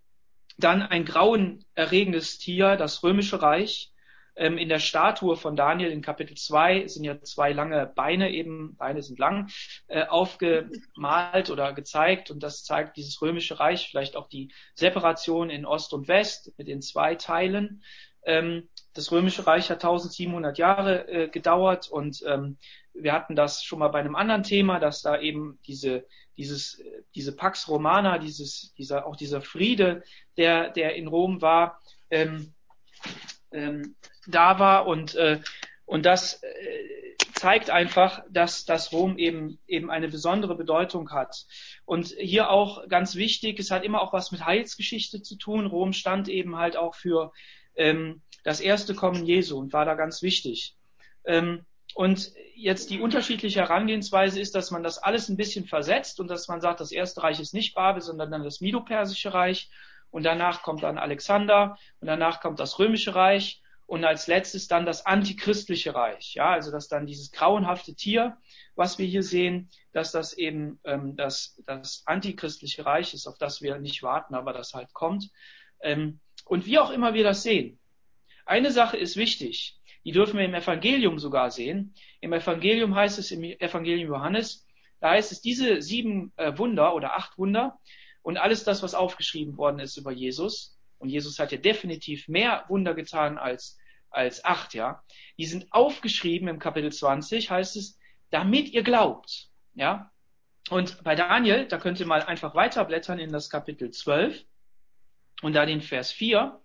dann 0.57 0.81
ein 0.81 1.05
grauenerregendes 1.05 2.39
Tier, 2.39 2.75
das 2.75 3.03
römische 3.03 3.41
Reich, 3.41 3.91
ähm, 4.37 4.57
in 4.57 4.69
der 4.69 4.79
Statue 4.79 5.35
von 5.35 5.55
Daniel 5.55 5.91
in 5.91 6.01
Kapitel 6.01 6.37
2 6.37 6.87
sind 6.87 7.03
ja 7.03 7.19
zwei 7.21 7.51
lange 7.53 7.91
Beine 7.95 8.31
eben, 8.31 8.75
Beine 8.77 9.01
sind 9.01 9.19
lang, 9.19 9.49
äh, 9.87 10.05
aufgemalt 10.05 11.49
oder 11.49 11.73
gezeigt 11.73 12.31
und 12.31 12.43
das 12.43 12.63
zeigt 12.63 12.97
dieses 12.97 13.21
römische 13.21 13.59
Reich, 13.59 13.89
vielleicht 13.89 14.15
auch 14.15 14.29
die 14.29 14.53
Separation 14.75 15.49
in 15.49 15.65
Ost 15.65 15.93
und 15.93 16.07
West 16.07 16.53
mit 16.57 16.67
den 16.67 16.81
zwei 16.81 17.15
Teilen. 17.15 17.83
Ähm, 18.23 18.69
das 18.93 19.11
römische 19.11 19.47
Reich 19.47 19.69
hat 19.69 19.83
1700 19.83 20.57
Jahre 20.57 21.07
äh, 21.07 21.27
gedauert 21.29 21.89
und 21.89 22.23
ähm, 22.27 22.57
wir 22.99 23.13
hatten 23.13 23.35
das 23.35 23.63
schon 23.63 23.79
mal 23.79 23.89
bei 23.89 23.99
einem 23.99 24.15
anderen 24.15 24.43
Thema, 24.43 24.79
dass 24.79 25.01
da 25.01 25.19
eben 25.19 25.59
diese 25.67 26.05
dieses 26.37 26.81
diese 27.15 27.35
Pax 27.35 27.67
Romana, 27.67 28.17
dieses 28.17 28.73
dieser 28.75 29.05
auch 29.05 29.15
dieser 29.15 29.41
Friede, 29.41 30.03
der 30.37 30.69
der 30.69 30.95
in 30.95 31.07
Rom 31.07 31.41
war, 31.41 31.81
ähm, 32.09 32.53
ähm, 33.51 33.95
da 34.27 34.59
war 34.59 34.87
und, 34.87 35.15
äh, 35.15 35.39
und 35.85 36.05
das 36.05 36.41
äh, 36.43 37.15
zeigt 37.33 37.69
einfach, 37.69 38.23
dass 38.29 38.65
das 38.65 38.91
Rom 38.91 39.17
eben, 39.17 39.59
eben 39.67 39.89
eine 39.89 40.09
besondere 40.09 40.55
Bedeutung 40.55 41.11
hat. 41.11 41.45
Und 41.85 42.07
hier 42.19 42.49
auch 42.49 42.87
ganz 42.89 43.15
wichtig, 43.15 43.59
es 43.59 43.71
hat 43.71 43.83
immer 43.83 44.01
auch 44.01 44.11
was 44.11 44.31
mit 44.31 44.45
Heilsgeschichte 44.45 45.21
zu 45.21 45.35
tun. 45.37 45.67
Rom 45.67 45.93
stand 45.93 46.27
eben 46.29 46.57
halt 46.57 46.75
auch 46.75 46.95
für 46.95 47.31
ähm, 47.75 48.21
das 48.43 48.59
erste 48.59 48.95
Kommen 48.95 49.25
Jesu 49.25 49.57
und 49.57 49.71
war 49.71 49.85
da 49.85 49.93
ganz 49.93 50.21
wichtig. 50.21 50.75
Ähm, 51.25 51.65
und 51.97 52.31
jetzt 52.53 52.91
die 52.91 52.99
unterschiedliche 52.99 53.61
Herangehensweise 53.61 54.39
ist, 54.39 54.53
dass 54.53 54.69
man 54.69 54.83
das 54.83 54.99
alles 54.99 55.29
ein 55.29 55.35
bisschen 55.35 55.65
versetzt 55.65 56.19
und 56.19 56.27
dass 56.27 56.47
man 56.47 56.61
sagt, 56.61 56.79
das 56.79 56.91
erste 56.91 57.23
Reich 57.23 57.39
ist 57.39 57.55
nicht 57.55 57.73
Babel, 57.73 58.03
sondern 58.03 58.29
dann 58.29 58.43
das 58.43 58.61
Mido-Persische 58.61 59.33
Reich 59.33 59.71
und 60.11 60.21
danach 60.21 60.61
kommt 60.61 60.83
dann 60.83 60.99
Alexander 60.99 61.75
und 61.99 62.07
danach 62.07 62.39
kommt 62.39 62.59
das 62.59 62.77
Römische 62.77 63.15
Reich 63.15 63.63
und 63.87 64.05
als 64.05 64.27
letztes 64.27 64.67
dann 64.67 64.85
das 64.85 65.07
antichristliche 65.07 65.95
Reich. 65.95 66.35
Ja, 66.35 66.51
also 66.51 66.69
dass 66.69 66.87
dann 66.87 67.07
dieses 67.07 67.31
grauenhafte 67.31 67.95
Tier, 67.95 68.37
was 68.75 68.99
wir 68.99 69.07
hier 69.07 69.23
sehen, 69.23 69.71
dass 69.91 70.11
das 70.11 70.33
eben 70.33 70.79
ähm, 70.83 71.15
das, 71.15 71.59
das 71.65 72.03
antichristliche 72.05 72.85
Reich 72.85 73.15
ist, 73.15 73.25
auf 73.25 73.39
das 73.39 73.63
wir 73.63 73.79
nicht 73.79 74.03
warten, 74.03 74.35
aber 74.35 74.53
das 74.53 74.75
halt 74.75 74.93
kommt. 74.93 75.31
Ähm, 75.81 76.19
und 76.45 76.67
wie 76.67 76.77
auch 76.77 76.91
immer 76.91 77.15
wir 77.15 77.23
das 77.23 77.41
sehen. 77.41 77.79
Eine 78.45 78.69
Sache 78.69 78.97
ist 78.97 79.17
wichtig, 79.17 79.76
die 80.07 80.13
dürfen 80.13 80.37
wir 80.37 80.45
im 80.45 80.53
Evangelium 80.53 81.19
sogar 81.19 81.51
sehen. 81.51 81.93
Im 82.21 82.31
Evangelium 82.31 82.95
heißt 82.95 83.19
es, 83.19 83.29
im 83.31 83.43
Evangelium 83.43 84.07
Johannes, 84.07 84.65
da 85.01 85.09
heißt 85.09 85.33
es, 85.33 85.41
diese 85.41 85.81
sieben 85.81 86.31
äh, 86.37 86.57
Wunder 86.57 86.95
oder 86.95 87.17
acht 87.17 87.37
Wunder 87.37 87.77
und 88.21 88.37
alles 88.37 88.63
das, 88.63 88.81
was 88.81 88.95
aufgeschrieben 88.95 89.57
worden 89.57 89.79
ist 89.79 89.97
über 89.97 90.13
Jesus, 90.13 90.79
und 90.97 91.09
Jesus 91.09 91.39
hat 91.39 91.51
ja 91.51 91.57
definitiv 91.57 92.29
mehr 92.29 92.63
Wunder 92.69 92.93
getan 92.93 93.37
als, 93.37 93.77
als 94.09 94.45
acht, 94.45 94.73
ja. 94.73 95.03
Die 95.37 95.45
sind 95.45 95.67
aufgeschrieben 95.71 96.47
im 96.47 96.57
Kapitel 96.57 96.89
20, 96.89 97.51
heißt 97.51 97.75
es, 97.75 97.99
damit 98.29 98.69
ihr 98.69 98.83
glaubt, 98.83 99.49
ja. 99.75 100.09
Und 100.69 101.03
bei 101.03 101.15
Daniel, 101.15 101.67
da 101.67 101.79
könnt 101.79 101.99
ihr 101.99 102.05
mal 102.05 102.23
einfach 102.23 102.55
weiterblättern 102.55 103.19
in 103.19 103.33
das 103.33 103.49
Kapitel 103.49 103.91
12 103.91 104.41
und 105.41 105.51
da 105.53 105.65
den 105.65 105.81
Vers 105.81 106.13
4. 106.13 106.61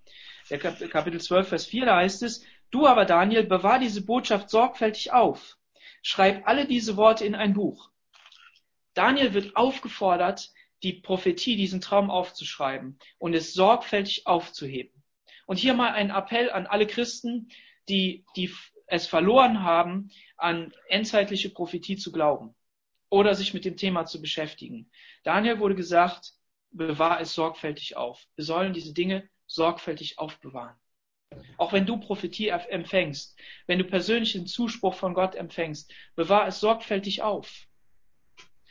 Der 0.48 0.58
Kapitel 0.60 1.20
12, 1.20 1.48
Vers 1.48 1.66
4, 1.66 1.86
da 1.86 1.96
heißt 1.96 2.22
es, 2.22 2.44
du 2.72 2.86
aber 2.86 3.04
Daniel, 3.04 3.44
bewahr 3.44 3.78
diese 3.78 4.04
Botschaft 4.04 4.50
sorgfältig 4.50 5.12
auf. 5.12 5.56
Schreib 6.02 6.48
alle 6.48 6.66
diese 6.66 6.96
Worte 6.96 7.24
in 7.24 7.36
ein 7.36 7.52
Buch. 7.54 7.90
Daniel 8.94 9.32
wird 9.34 9.54
aufgefordert, 9.54 10.50
die 10.82 10.94
Prophetie, 10.94 11.54
diesen 11.54 11.80
Traum 11.80 12.10
aufzuschreiben 12.10 12.98
und 13.18 13.34
es 13.34 13.54
sorgfältig 13.54 14.26
aufzuheben. 14.26 15.04
Und 15.46 15.58
hier 15.58 15.74
mal 15.74 15.92
ein 15.92 16.10
Appell 16.10 16.50
an 16.50 16.66
alle 16.66 16.88
Christen, 16.88 17.48
die, 17.88 18.24
die 18.36 18.52
es 18.86 19.06
verloren 19.06 19.62
haben, 19.62 20.10
an 20.36 20.74
endzeitliche 20.88 21.50
Prophetie 21.50 21.96
zu 21.96 22.10
glauben. 22.10 22.54
oder 23.12 23.34
sich 23.34 23.52
mit 23.52 23.66
dem 23.66 23.76
Thema 23.76 24.06
zu 24.06 24.22
beschäftigen. 24.22 24.90
Daniel 25.22 25.58
wurde 25.58 25.74
gesagt, 25.74 26.32
bewahr 26.70 27.20
es 27.20 27.34
sorgfältig 27.34 27.94
auf. 27.94 28.26
Wir 28.36 28.44
sollen 28.44 28.72
diese 28.72 28.94
Dinge 28.94 29.28
sorgfältig 29.46 30.18
aufbewahren. 30.18 30.76
Auch 31.56 31.72
wenn 31.72 31.86
du 31.86 31.98
Prophetie 31.98 32.48
empfängst, 32.48 33.36
wenn 33.66 33.78
du 33.78 33.84
persönlichen 33.84 34.46
Zuspruch 34.46 34.94
von 34.94 35.14
Gott 35.14 35.34
empfängst, 35.34 35.92
bewahr 36.14 36.46
es 36.46 36.60
sorgfältig 36.60 37.22
auf. 37.22 37.66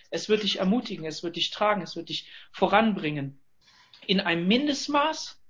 Es 0.10 0.28
wird 0.28 0.44
dich 0.44 0.60
ermutigen, 0.60 1.06
es 1.06 1.24
wird 1.24 1.38
dich 1.38 1.52
tragen, 1.52 1.82
es 1.82 1.96
wird 1.96 2.10
dich 2.10 2.30
voranbringen. 2.52 3.42
In 4.08 4.20
einem 4.20 4.48
Mindestmaß, 4.48 5.42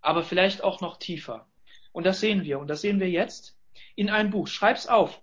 aber 0.00 0.24
vielleicht 0.24 0.62
auch 0.64 0.80
noch 0.80 0.98
tiefer. 0.98 1.46
Und 1.92 2.04
das 2.04 2.20
sehen 2.20 2.44
wir. 2.44 2.58
Und 2.58 2.68
das 2.68 2.80
sehen 2.80 3.00
wir 3.00 3.10
jetzt 3.10 3.56
in 3.94 4.10
einem 4.10 4.30
Buch. 4.30 4.48
Schreib's 4.48 4.86
auf. 4.86 5.20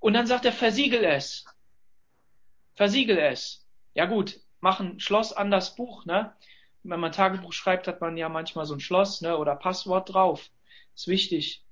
Und 0.00 0.14
dann 0.14 0.26
sagt 0.26 0.44
er, 0.44 0.52
versiegel 0.52 1.04
es. 1.04 1.44
Versiegel 2.74 3.18
es. 3.18 3.66
Ja 3.94 4.06
gut, 4.06 4.40
mach 4.60 4.80
ein 4.80 5.00
Schloss 5.00 5.32
an 5.32 5.50
das 5.50 5.74
Buch, 5.74 6.04
ne? 6.04 6.34
Wenn 6.82 7.00
man 7.00 7.12
Tagebuch 7.12 7.52
schreibt, 7.54 7.88
hat 7.88 8.02
man 8.02 8.16
ja 8.18 8.28
manchmal 8.28 8.66
so 8.66 8.74
ein 8.74 8.80
Schloss, 8.80 9.22
ne? 9.22 9.38
Oder 9.38 9.56
Passwort 9.56 10.12
drauf. 10.12 10.50
Ist 10.94 11.08
wichtig. 11.08 11.64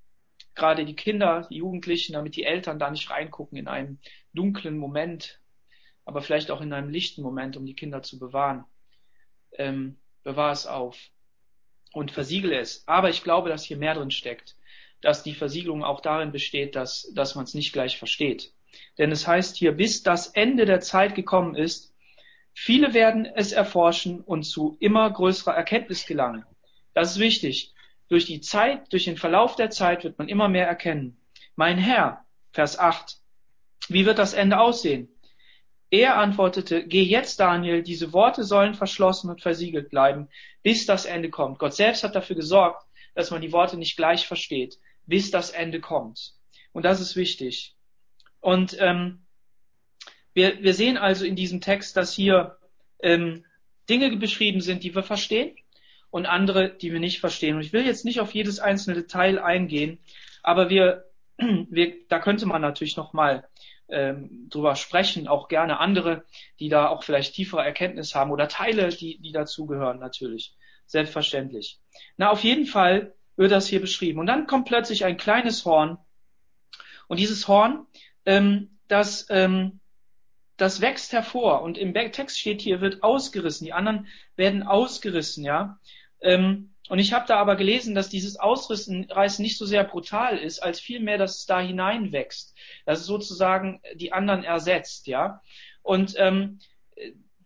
Gerade 0.55 0.85
die 0.85 0.97
Kinder, 0.97 1.47
die 1.51 1.57
Jugendlichen, 1.57 2.12
damit 2.12 2.37
die 2.37 2.45
Eltern 2.45 2.79
da 2.79 2.91
nicht 2.91 3.11
reingucken 3.11 3.57
in 3.57 3.68
einem 3.68 3.99
dunklen 4.35 4.77
Moment, 4.77 5.41
aber 6.05 6.20
vielleicht 6.20 6.51
auch 6.51 6.61
in 6.61 6.73
einem 6.73 6.91
lichten 6.91 7.23
Moment, 7.23 7.57
um 7.57 7.64
die 7.64 7.75
Kinder 7.75 8.03
zu 8.03 8.18
bewahren. 8.18 8.64
Ähm, 9.57 9.99
bewahr 10.23 10.53
es 10.53 10.66
auf 10.66 10.99
und 11.93 12.11
versiegle 12.11 12.59
es. 12.59 12.87
Aber 12.87 13.11
ich 13.11 13.23
glaube, 13.23 13.49
dass 13.49 13.64
hier 13.64 13.77
mehr 13.77 13.95
drin 13.95 14.11
steckt, 14.11 14.57
dass 15.01 15.23
die 15.23 15.35
Versiegelung 15.35 15.85
auch 15.85 16.01
darin 16.01 16.33
besteht, 16.33 16.77
dass, 16.77 17.11
dass 17.14 17.35
man 17.35 17.45
es 17.45 17.55
nicht 17.55 17.73
gleich 17.73 17.99
versteht. 17.99 18.53
Denn 18.99 19.12
es 19.12 19.27
heißt 19.27 19.57
hier, 19.57 19.73
bis 19.73 20.03
das 20.03 20.29
Ende 20.29 20.64
der 20.64 20.81
Zeit 20.81 21.14
gekommen 21.14 21.55
ist, 21.55 21.95
viele 22.55 22.95
werden 22.95 23.27
es 23.27 23.53
erforschen 23.53 24.20
und 24.20 24.45
zu 24.45 24.77
immer 24.81 25.11
größerer 25.11 25.55
Erkenntnis 25.55 26.07
gelangen. 26.07 26.45
Das 26.95 27.12
ist 27.12 27.18
wichtig. 27.18 27.73
Durch 28.13 28.27
die 28.27 28.43
Zeit, 28.43 28.93
durch 28.93 29.07
den 29.07 29.17
Verlauf 29.17 29.57
der 29.57 29.71
Zeit 29.71 30.05
wird 30.05 30.19
man 30.19 30.29
immer 30.29 30.47
mehr 30.47 30.67
erkennen. 30.67 31.17
Mein 31.57 31.79
Herr, 31.79 32.27
Vers 32.53 32.79
8, 32.79 33.17
wie 33.89 34.05
wird 34.05 34.19
das 34.19 34.35
Ende 34.35 34.61
aussehen? 34.61 35.09
Er 35.89 36.19
antwortete, 36.19 36.87
geh 36.87 37.05
jetzt, 37.05 37.41
Daniel, 37.41 37.83
diese 37.83 38.13
Worte 38.13 38.45
sollen 38.45 38.75
verschlossen 38.75 39.31
und 39.31 39.41
versiegelt 39.41 39.89
bleiben, 39.89 40.29
bis 40.63 40.85
das 40.85 41.07
Ende 41.07 41.31
kommt. 41.31 41.59
Gott 41.59 41.73
selbst 41.73 42.05
hat 42.05 42.15
dafür 42.15 42.37
gesorgt, 42.37 42.85
dass 43.15 43.31
man 43.31 43.41
die 43.41 43.53
Worte 43.53 43.79
nicht 43.79 43.97
gleich 43.97 44.27
versteht, 44.27 44.77
bis 45.07 45.31
das 45.31 45.49
Ende 45.49 45.81
kommt. 45.81 46.35
Und 46.73 46.85
das 46.85 47.01
ist 47.01 47.17
wichtig. 47.17 47.77
Und 48.41 48.77
ähm, 48.79 49.25
wir, 50.35 50.63
wir 50.63 50.75
sehen 50.75 50.99
also 50.99 51.25
in 51.25 51.35
diesem 51.35 51.63
Text, 51.63 51.97
dass 51.97 52.13
hier 52.13 52.59
ähm, 53.03 53.47
Dinge 53.89 54.15
beschrieben 54.19 54.61
sind, 54.61 54.85
die 54.85 54.95
wir 54.95 55.03
verstehen 55.03 55.57
und 56.13 56.27
andere, 56.27 56.69
die 56.69 56.93
wir 56.93 57.01
nicht 57.01 57.19
verstehen. 57.19 57.57
Und 57.57 57.63
ich 57.63 57.73
will 57.73 57.85
jetzt 57.85 58.05
nicht 58.05 58.21
auf 58.21 58.35
jedes 58.35 58.61
einzelne 58.61 58.97
Detail 58.97 59.43
eingehen, 59.43 59.99
aber 60.45 60.69
wir, 60.69 61.07
wir 61.39 61.95
da 62.09 62.21
könnte 62.21 62.47
man 62.47 62.61
natürlich 62.61 62.97
noch 62.97 63.15
mal 63.15 63.49
ähm, 63.89 64.49
drüber 64.51 64.77
sprechen, 64.77 65.27
auch 65.27 65.49
gerne 65.49 65.81
andere, 65.81 66.25
die 66.61 66.69
da 66.69 66.89
auch 66.89 67.03
vielleicht 67.03 67.35
tiefere 67.35 67.65
Erkenntnis 67.65 68.15
haben 68.15 68.31
oder 68.31 68.47
Teile, 68.47 68.91
die, 68.91 69.19
die 69.19 69.33
dazugehören 69.33 69.99
natürlich. 69.99 70.55
Selbstverständlich. 70.87 71.81
Na, 72.19 72.31
auf 72.31 72.45
jeden 72.45 72.67
Fall 72.67 73.15
wird 73.37 73.51
das 73.51 73.67
hier 73.67 73.81
beschrieben. 73.81 74.21
Und 74.21 74.27
dann 74.27 74.47
kommt 74.47 74.67
plötzlich 74.67 75.07
ein 75.07 75.17
kleines 75.17 75.65
Horn. 75.65 75.97
Und 77.09 77.21
dieses 77.21 77.49
Horn, 77.49 77.87
ähm, 78.27 78.79
das, 78.89 79.27
ähm, 79.31 79.81
das 80.59 80.83
wächst 80.83 81.13
hervor. 81.13 81.63
Und 81.63 81.79
im 81.79 81.95
Text 81.95 82.39
steht 82.39 82.61
hier, 82.61 82.83
wird 82.83 83.03
ausgerissen. 83.03 83.65
Die 83.65 83.73
anderen 83.73 84.09
werden 84.37 84.63
ausgerissen, 84.63 85.45
ja. 85.45 85.79
Ähm, 86.23 86.75
und 86.89 86.99
ich 86.99 87.12
habe 87.12 87.27
da 87.27 87.39
aber 87.39 87.57
gelesen, 87.57 87.95
dass 87.95 88.09
dieses 88.09 88.39
Ausreißen 88.39 89.07
nicht 89.39 89.57
so 89.57 89.64
sehr 89.64 89.85
brutal 89.85 90.37
ist, 90.37 90.61
als 90.61 90.81
vielmehr, 90.81 91.16
dass 91.16 91.39
es 91.39 91.47
da 91.47 91.61
hineinwächst, 91.61 92.55
dass 92.85 93.01
es 93.01 93.07
sozusagen 93.07 93.81
die 93.95 94.12
anderen 94.12 94.45
ersetzt, 94.45 95.07
ja. 95.07 95.41
Und 95.83 96.14
ähm, 96.18 96.59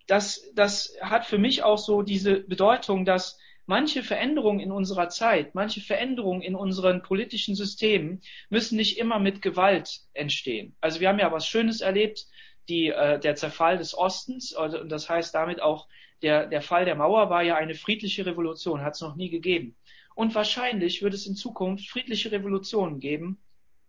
das, 0.07 0.43
das 0.55 0.97
hat 1.01 1.27
für 1.27 1.39
mich 1.39 1.63
auch 1.63 1.79
so 1.79 2.03
diese 2.03 2.41
Bedeutung, 2.41 3.05
dass 3.05 3.39
manche 3.67 4.03
Veränderungen 4.03 4.61
in 4.61 4.73
unserer 4.73 5.09
Zeit, 5.09 5.55
manche 5.55 5.81
Veränderungen 5.81 6.43
in 6.43 6.55
unseren 6.55 7.03
politischen 7.03 7.55
Systemen 7.55 8.23
müssen 8.49 8.77
nicht 8.77 8.99
immer 8.99 9.19
mit 9.19 9.43
Gewalt 9.43 10.01
entstehen. 10.13 10.77
Also 10.81 11.01
wir 11.01 11.09
haben 11.09 11.19
ja 11.19 11.33
was 11.33 11.47
Schönes 11.47 11.81
erlebt, 11.81 12.27
die, 12.69 12.89
äh, 12.89 13.19
der 13.19 13.37
Zerfall 13.37 13.79
des 13.79 13.97
Ostens, 13.97 14.53
und 14.53 14.89
das 14.91 15.09
heißt 15.09 15.35
damit 15.35 15.61
auch 15.61 15.89
der, 16.23 16.47
der 16.47 16.63
Fall 16.63 16.85
der 16.85 16.95
Mauer 16.95 17.31
war 17.31 17.43
ja 17.43 17.57
eine 17.57 17.75
friedliche 17.75 18.25
Revolution, 18.27 18.83
hat 18.83 18.95
es 18.95 19.01
noch 19.01 19.17
nie 19.17 19.31
gegeben. 19.31 19.77
Und 20.15 20.35
wahrscheinlich 20.35 21.03
wird 21.03 21.15
es 21.15 21.27
in 21.27 21.37
Zukunft 21.37 21.89
friedliche 21.89 22.33
Revolutionen 22.33 23.01
geben. 23.01 23.39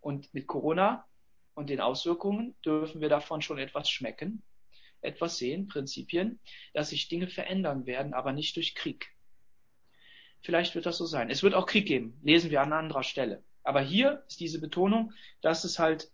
Und 0.02 0.34
mit 0.34 0.48
Corona 0.48 1.06
und 1.54 1.70
den 1.70 1.82
Auswirkungen 1.82 2.56
dürfen 2.66 3.02
wir 3.02 3.10
davon 3.10 3.42
schon 3.42 3.58
etwas 3.58 3.90
schmecken, 3.90 4.44
etwas 5.02 5.38
sehen, 5.38 5.68
Prinzipien, 5.68 6.40
dass 6.74 6.90
sich 6.90 7.08
Dinge 7.08 7.28
verändern 7.28 7.86
werden, 7.86 8.14
aber 8.14 8.34
nicht 8.34 8.56
durch 8.56 8.76
Krieg. 8.76 9.10
Vielleicht 10.42 10.76
wird 10.76 10.86
das 10.86 10.98
so 10.98 11.06
sein. 11.06 11.30
Es 11.30 11.44
wird 11.44 11.54
auch 11.54 11.66
Krieg 11.66 11.88
geben, 11.88 12.20
lesen 12.24 12.52
wir 12.52 12.62
an 12.62 12.74
anderer 12.74 13.04
Stelle. 13.04 13.44
Aber 13.64 13.82
hier 13.82 14.24
ist 14.28 14.40
diese 14.40 14.62
Betonung, 14.62 15.14
dass 15.42 15.64
es 15.64 15.80
halt 15.80 16.12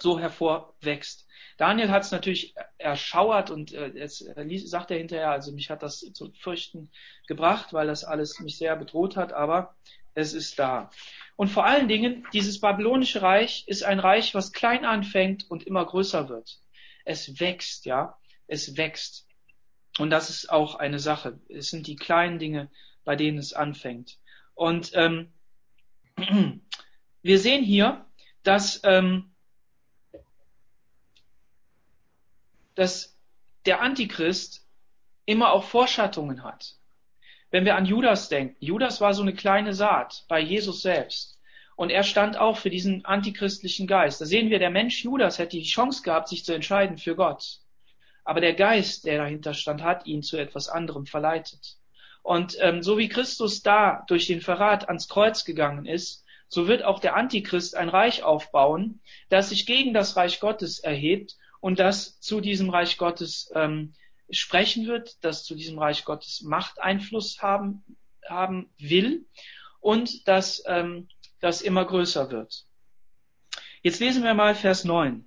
so 0.00 0.18
hervorwächst. 0.18 1.26
Daniel 1.58 1.90
hat 1.90 2.02
es 2.02 2.10
natürlich 2.10 2.54
erschauert 2.78 3.50
und 3.50 3.72
äh, 3.72 3.92
es 3.98 4.20
äh, 4.20 4.58
sagt 4.58 4.90
er 4.90 4.98
hinterher, 4.98 5.30
also 5.30 5.52
mich 5.52 5.70
hat 5.70 5.82
das 5.82 6.00
zu 6.00 6.32
fürchten 6.32 6.90
gebracht, 7.28 7.72
weil 7.72 7.86
das 7.86 8.04
alles 8.04 8.40
mich 8.40 8.58
sehr 8.58 8.74
bedroht 8.76 9.16
hat, 9.16 9.32
aber 9.32 9.76
es 10.14 10.34
ist 10.34 10.58
da. 10.58 10.90
Und 11.36 11.48
vor 11.48 11.64
allen 11.64 11.88
Dingen, 11.88 12.26
dieses 12.32 12.60
babylonische 12.60 13.22
Reich 13.22 13.64
ist 13.66 13.84
ein 13.84 13.98
Reich, 13.98 14.34
was 14.34 14.52
klein 14.52 14.84
anfängt 14.84 15.50
und 15.50 15.66
immer 15.66 15.84
größer 15.84 16.28
wird. 16.28 16.58
Es 17.04 17.40
wächst, 17.40 17.86
ja, 17.86 18.18
es 18.46 18.76
wächst. 18.76 19.26
Und 19.98 20.10
das 20.10 20.30
ist 20.30 20.50
auch 20.50 20.76
eine 20.76 20.98
Sache. 20.98 21.40
Es 21.48 21.68
sind 21.68 21.86
die 21.86 21.96
kleinen 21.96 22.38
Dinge, 22.38 22.70
bei 23.04 23.16
denen 23.16 23.38
es 23.38 23.52
anfängt. 23.52 24.18
Und 24.54 24.92
ähm, 24.94 25.32
wir 27.22 27.38
sehen 27.38 27.64
hier, 27.64 28.06
dass 28.42 28.80
ähm, 28.84 29.31
dass 32.74 33.16
der 33.66 33.80
Antichrist 33.80 34.66
immer 35.24 35.52
auch 35.52 35.64
Vorschattungen 35.64 36.42
hat. 36.42 36.76
Wenn 37.50 37.64
wir 37.64 37.76
an 37.76 37.86
Judas 37.86 38.28
denken, 38.28 38.56
Judas 38.60 39.00
war 39.00 39.14
so 39.14 39.22
eine 39.22 39.34
kleine 39.34 39.74
Saat 39.74 40.24
bei 40.28 40.40
Jesus 40.40 40.82
selbst. 40.82 41.38
Und 41.76 41.90
er 41.90 42.02
stand 42.02 42.36
auch 42.36 42.58
für 42.58 42.70
diesen 42.70 43.04
antichristlichen 43.04 43.86
Geist. 43.86 44.20
Da 44.20 44.24
sehen 44.24 44.50
wir, 44.50 44.58
der 44.58 44.70
Mensch 44.70 45.04
Judas 45.04 45.38
hätte 45.38 45.56
die 45.56 45.64
Chance 45.64 46.02
gehabt, 46.02 46.28
sich 46.28 46.44
zu 46.44 46.54
entscheiden 46.54 46.98
für 46.98 47.16
Gott. 47.16 47.60
Aber 48.24 48.40
der 48.40 48.54
Geist, 48.54 49.04
der 49.04 49.18
dahinter 49.18 49.54
stand, 49.54 49.82
hat 49.82 50.06
ihn 50.06 50.22
zu 50.22 50.36
etwas 50.36 50.68
anderem 50.68 51.06
verleitet. 51.06 51.76
Und 52.22 52.56
ähm, 52.60 52.82
so 52.82 52.98
wie 52.98 53.08
Christus 53.08 53.62
da 53.62 54.04
durch 54.06 54.26
den 54.26 54.40
Verrat 54.40 54.88
ans 54.88 55.08
Kreuz 55.08 55.44
gegangen 55.44 55.86
ist, 55.86 56.24
so 56.48 56.68
wird 56.68 56.84
auch 56.84 57.00
der 57.00 57.16
Antichrist 57.16 57.74
ein 57.76 57.88
Reich 57.88 58.22
aufbauen, 58.22 59.00
das 59.28 59.48
sich 59.48 59.66
gegen 59.66 59.92
das 59.92 60.16
Reich 60.16 60.38
Gottes 60.38 60.78
erhebt 60.78 61.36
und 61.62 61.78
das 61.78 62.18
zu 62.18 62.40
diesem 62.40 62.70
Reich 62.70 62.98
Gottes 62.98 63.50
ähm, 63.54 63.94
sprechen 64.30 64.88
wird, 64.88 65.24
das 65.24 65.44
zu 65.44 65.54
diesem 65.54 65.78
Reich 65.78 66.04
Gottes 66.04 66.42
Machteinfluss 66.42 67.40
haben, 67.40 67.84
haben 68.28 68.68
will 68.78 69.26
und 69.78 70.26
dass 70.26 70.64
ähm, 70.66 71.08
das 71.40 71.62
immer 71.62 71.84
größer 71.84 72.32
wird. 72.32 72.66
Jetzt 73.80 74.00
lesen 74.00 74.24
wir 74.24 74.34
mal 74.34 74.56
Vers 74.56 74.84
9. 74.84 75.24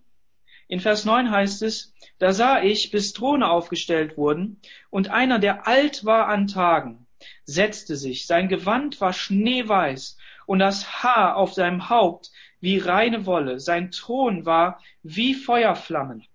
In 0.68 0.82
Vers 0.82 1.06
9 1.06 1.32
heißt 1.32 1.62
es, 1.62 1.94
da 2.20 2.34
sah 2.34 2.62
ich, 2.62 2.92
bis 2.92 3.14
Throne 3.14 3.50
aufgestellt 3.50 4.18
wurden, 4.18 4.60
und 4.90 5.10
einer, 5.12 5.40
der 5.40 5.68
alt 5.68 6.04
war 6.04 6.28
an 6.28 6.48
Tagen, 6.48 7.08
setzte 7.46 7.96
sich, 7.96 8.28
sein 8.28 8.50
Gewand 8.50 9.00
war 9.00 9.14
schneeweiß, 9.14 10.18
und 10.48 10.60
das 10.60 11.02
Haar 11.02 11.38
auf 11.38 11.54
seinem 11.54 11.90
Haupt 11.90 12.32
wie 12.60 12.78
reine 12.78 13.26
Wolle, 13.26 13.60
sein 13.60 13.92
Thron 13.92 14.46
war 14.46 14.82
wie 15.04 15.34
Feuerflammen 15.34 16.26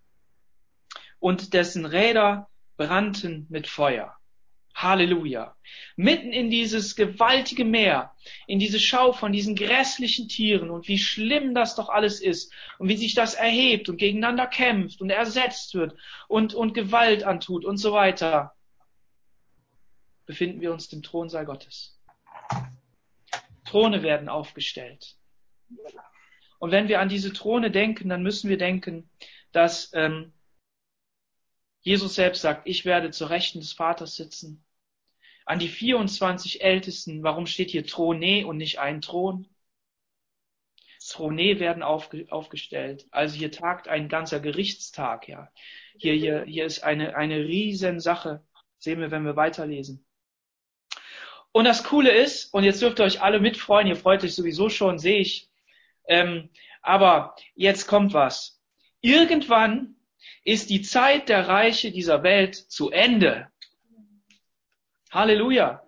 und 1.19 1.55
dessen 1.55 1.87
Räder 1.87 2.49
brannten 2.77 3.47
mit 3.51 3.67
Feuer. 3.67 4.17
Halleluja. 4.75 5.55
Mitten 5.97 6.33
in 6.33 6.51
dieses 6.51 6.97
gewaltige 6.97 7.65
Meer, 7.65 8.15
in 8.47 8.59
diese 8.59 8.81
Schau 8.81 9.13
von 9.13 9.33
diesen 9.33 9.55
grässlichen 9.55 10.29
Tieren 10.29 10.71
und 10.71 10.89
wie 10.89 10.99
schlimm 10.99 11.55
das 11.55 11.75
doch 11.75 11.89
alles 11.89 12.21
ist 12.21 12.53
und 12.79 12.89
wie 12.89 12.97
sich 12.97 13.15
das 13.15 13.35
erhebt 13.35 13.89
und 13.89 13.99
gegeneinander 13.99 14.47
kämpft 14.47 15.01
und 15.01 15.11
ersetzt 15.11 15.75
wird 15.75 15.95
und, 16.29 16.55
und 16.55 16.73
Gewalt 16.73 17.25
antut 17.25 17.65
und 17.65 17.77
so 17.77 17.93
weiter, 17.93 18.55
befinden 20.25 20.61
wir 20.61 20.73
uns 20.73 20.89
dem 20.89 21.03
Thronsaal 21.03 21.45
Gottes. 21.45 21.99
Throne 23.65 24.03
werden 24.03 24.29
aufgestellt. 24.29 25.17
Und 26.59 26.73
wenn 26.73 26.89
wir 26.89 27.01
an 27.01 27.09
diese 27.09 27.33
Throne 27.33 27.71
denken, 27.71 28.09
dann 28.09 28.23
müssen 28.23 28.51
wir 28.51 28.59
denken, 28.59 29.09
dass 29.53 29.91
ähm, 29.95 30.33
Jesus 31.81 32.15
selbst 32.15 32.43
sagt, 32.43 32.69
ich 32.69 32.85
werde 32.85 33.11
zur 33.11 33.31
Rechten 33.31 33.61
des 33.61 33.73
Vaters 33.73 34.15
sitzen. 34.15 34.65
An 35.47 35.59
die 35.59 35.69
24 35.69 36.63
Ältesten, 36.63 37.23
warum 37.23 37.47
steht 37.47 37.71
hier 37.71 37.87
Throne 37.87 38.47
und 38.47 38.59
nicht 38.59 38.79
ein 38.79 39.01
Thron? 39.01 39.49
Throne 41.03 41.59
werden 41.59 41.83
aufge, 41.83 42.27
aufgestellt. 42.31 43.09
Also 43.11 43.37
hier 43.37 43.51
tagt 43.51 43.89
ein 43.89 44.09
ganzer 44.09 44.39
Gerichtstag, 44.39 45.29
ja. 45.29 45.51
Hier, 45.97 46.15
hier, 46.15 46.45
hier 46.45 46.67
ist 46.67 46.85
eine, 46.85 47.17
eine 47.17 47.39
riesen 47.39 48.01
Sache. 48.01 48.45
Sehen 48.79 49.01
wir, 49.01 49.11
wenn 49.11 49.25
wir 49.25 49.37
weiterlesen. 49.37 50.07
Und 51.53 51.65
das 51.65 51.85
Coole 51.85 52.13
ist, 52.13 52.53
und 52.55 52.65
jetzt 52.65 52.81
dürft 52.81 53.01
ihr 53.01 53.05
euch 53.05 53.23
alle 53.23 53.41
mitfreuen, 53.41 53.89
ihr 53.89 53.97
freut 53.97 54.23
euch 54.23 54.35
sowieso 54.35 54.69
schon, 54.69 54.99
sehe 54.99 55.19
ich. 55.19 55.50
Ähm, 56.11 56.51
aber 56.83 57.37
jetzt 57.55 57.87
kommt 57.87 58.13
was. 58.13 58.61
Irgendwann 59.01 59.95
ist 60.45 60.69
die 60.69 60.83
Zeit 60.83 61.29
der 61.29 61.47
Reiche 61.47 61.93
dieser 61.93 62.25
Welt 62.25 62.57
zu 62.57 62.91
Ende. 62.91 63.47
Halleluja. 65.13 65.83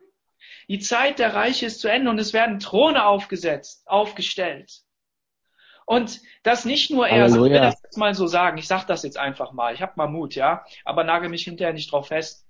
Die 0.68 0.78
Zeit 0.78 1.18
der 1.18 1.34
Reiche 1.34 1.66
ist 1.66 1.80
zu 1.80 1.88
Ende 1.88 2.08
und 2.08 2.20
es 2.20 2.32
werden 2.32 2.60
Throne 2.60 3.04
aufgesetzt, 3.04 3.82
aufgestellt. 3.86 4.82
Und 5.86 6.20
das 6.44 6.64
nicht 6.64 6.90
nur 6.90 7.08
er, 7.08 7.26
ich 7.26 7.34
will 7.34 7.50
das 7.50 7.82
jetzt 7.82 7.98
mal 7.98 8.14
so 8.14 8.28
sagen, 8.28 8.56
ich 8.58 8.68
sage 8.68 8.86
das 8.86 9.02
jetzt 9.02 9.18
einfach 9.18 9.50
mal, 9.50 9.74
ich 9.74 9.82
habe 9.82 9.94
mal 9.96 10.06
Mut, 10.06 10.36
ja, 10.36 10.64
aber 10.84 11.02
nagel 11.02 11.28
mich 11.30 11.42
hinterher 11.42 11.74
nicht 11.74 11.90
drauf 11.90 12.08
fest. 12.08 12.46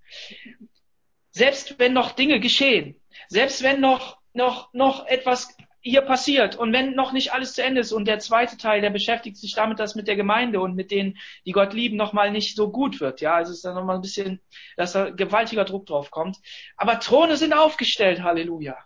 Selbst 1.30 1.78
wenn 1.78 1.94
noch 1.94 2.12
Dinge 2.12 2.38
geschehen, 2.38 3.00
selbst 3.28 3.62
wenn 3.62 3.80
noch, 3.80 4.18
noch, 4.34 4.74
noch 4.74 5.06
etwas 5.06 5.56
hier 5.82 6.02
passiert 6.02 6.54
und 6.56 6.72
wenn 6.72 6.94
noch 6.94 7.12
nicht 7.12 7.32
alles 7.32 7.54
zu 7.54 7.62
Ende 7.62 7.80
ist 7.80 7.92
und 7.92 8.06
der 8.06 8.20
zweite 8.20 8.56
Teil, 8.56 8.80
der 8.80 8.90
beschäftigt 8.90 9.36
sich 9.36 9.54
damit, 9.54 9.80
dass 9.80 9.96
mit 9.96 10.06
der 10.06 10.16
Gemeinde 10.16 10.60
und 10.60 10.76
mit 10.76 10.92
denen, 10.92 11.18
die 11.44 11.52
Gott 11.52 11.74
lieben, 11.74 11.96
nochmal 11.96 12.30
nicht 12.30 12.56
so 12.56 12.70
gut 12.70 13.00
wird, 13.00 13.20
ja, 13.20 13.34
also 13.34 13.50
es 13.50 13.58
ist 13.58 13.64
dann 13.64 13.74
nochmal 13.74 13.96
ein 13.96 14.02
bisschen, 14.02 14.40
dass 14.76 14.92
da 14.92 15.10
gewaltiger 15.10 15.64
Druck 15.64 15.86
drauf 15.86 16.10
kommt. 16.10 16.38
Aber 16.76 17.00
Throne 17.00 17.36
sind 17.36 17.52
aufgestellt, 17.52 18.22
Halleluja. 18.22 18.76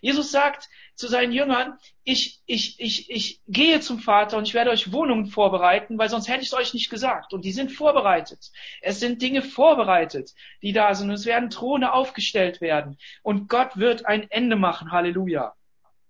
Jesus 0.00 0.32
sagt 0.32 0.68
zu 0.96 1.08
seinen 1.08 1.32
Jüngern, 1.32 1.78
ich, 2.02 2.40
ich, 2.46 2.78
ich, 2.78 3.10
ich 3.10 3.40
gehe 3.46 3.80
zum 3.80 4.00
Vater 4.00 4.36
und 4.36 4.46
ich 4.46 4.54
werde 4.54 4.70
euch 4.70 4.92
Wohnungen 4.92 5.26
vorbereiten, 5.26 5.98
weil 5.98 6.10
sonst 6.10 6.28
hätte 6.28 6.42
ich 6.42 6.48
es 6.48 6.54
euch 6.54 6.74
nicht 6.74 6.90
gesagt. 6.90 7.32
Und 7.32 7.44
die 7.44 7.52
sind 7.52 7.72
vorbereitet. 7.72 8.50
Es 8.82 9.00
sind 9.00 9.22
Dinge 9.22 9.40
vorbereitet, 9.40 10.34
die 10.62 10.72
da 10.72 10.94
sind. 10.94 11.10
Es 11.10 11.26
werden 11.26 11.48
Throne 11.48 11.92
aufgestellt 11.92 12.60
werden. 12.60 12.98
Und 13.22 13.48
Gott 13.48 13.76
wird 13.76 14.04
ein 14.04 14.30
Ende 14.30 14.56
machen. 14.56 14.92
Halleluja. 14.92 15.54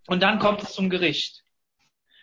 Und 0.07 0.23
dann 0.23 0.39
kommt 0.39 0.63
es 0.63 0.73
zum 0.73 0.91
Gericht. 0.91 1.45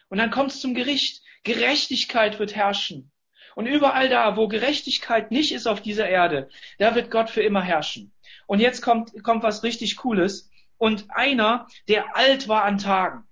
Und 0.09 0.17
dann 0.17 0.31
kommt 0.31 0.51
es 0.51 0.61
zum 0.61 0.75
Gericht. 0.75 1.23
Gerechtigkeit 1.43 2.39
wird 2.39 2.55
herrschen. 2.55 3.11
Und 3.55 3.65
überall 3.65 4.09
da, 4.09 4.37
wo 4.37 4.47
Gerechtigkeit 4.47 5.31
nicht 5.31 5.51
ist 5.51 5.67
auf 5.67 5.81
dieser 5.81 6.07
Erde, 6.07 6.49
da 6.77 6.95
wird 6.95 7.11
Gott 7.11 7.29
für 7.29 7.41
immer 7.41 7.61
herrschen. 7.61 8.13
Und 8.45 8.59
jetzt 8.59 8.81
kommt, 8.81 9.23
kommt 9.23 9.43
was 9.43 9.63
richtig 9.63 9.97
Cooles. 9.97 10.49
Und 10.77 11.05
einer, 11.09 11.67
der 11.87 12.15
alt 12.15 12.47
war 12.47 12.63
an 12.63 12.77
Tagen. 12.77 13.27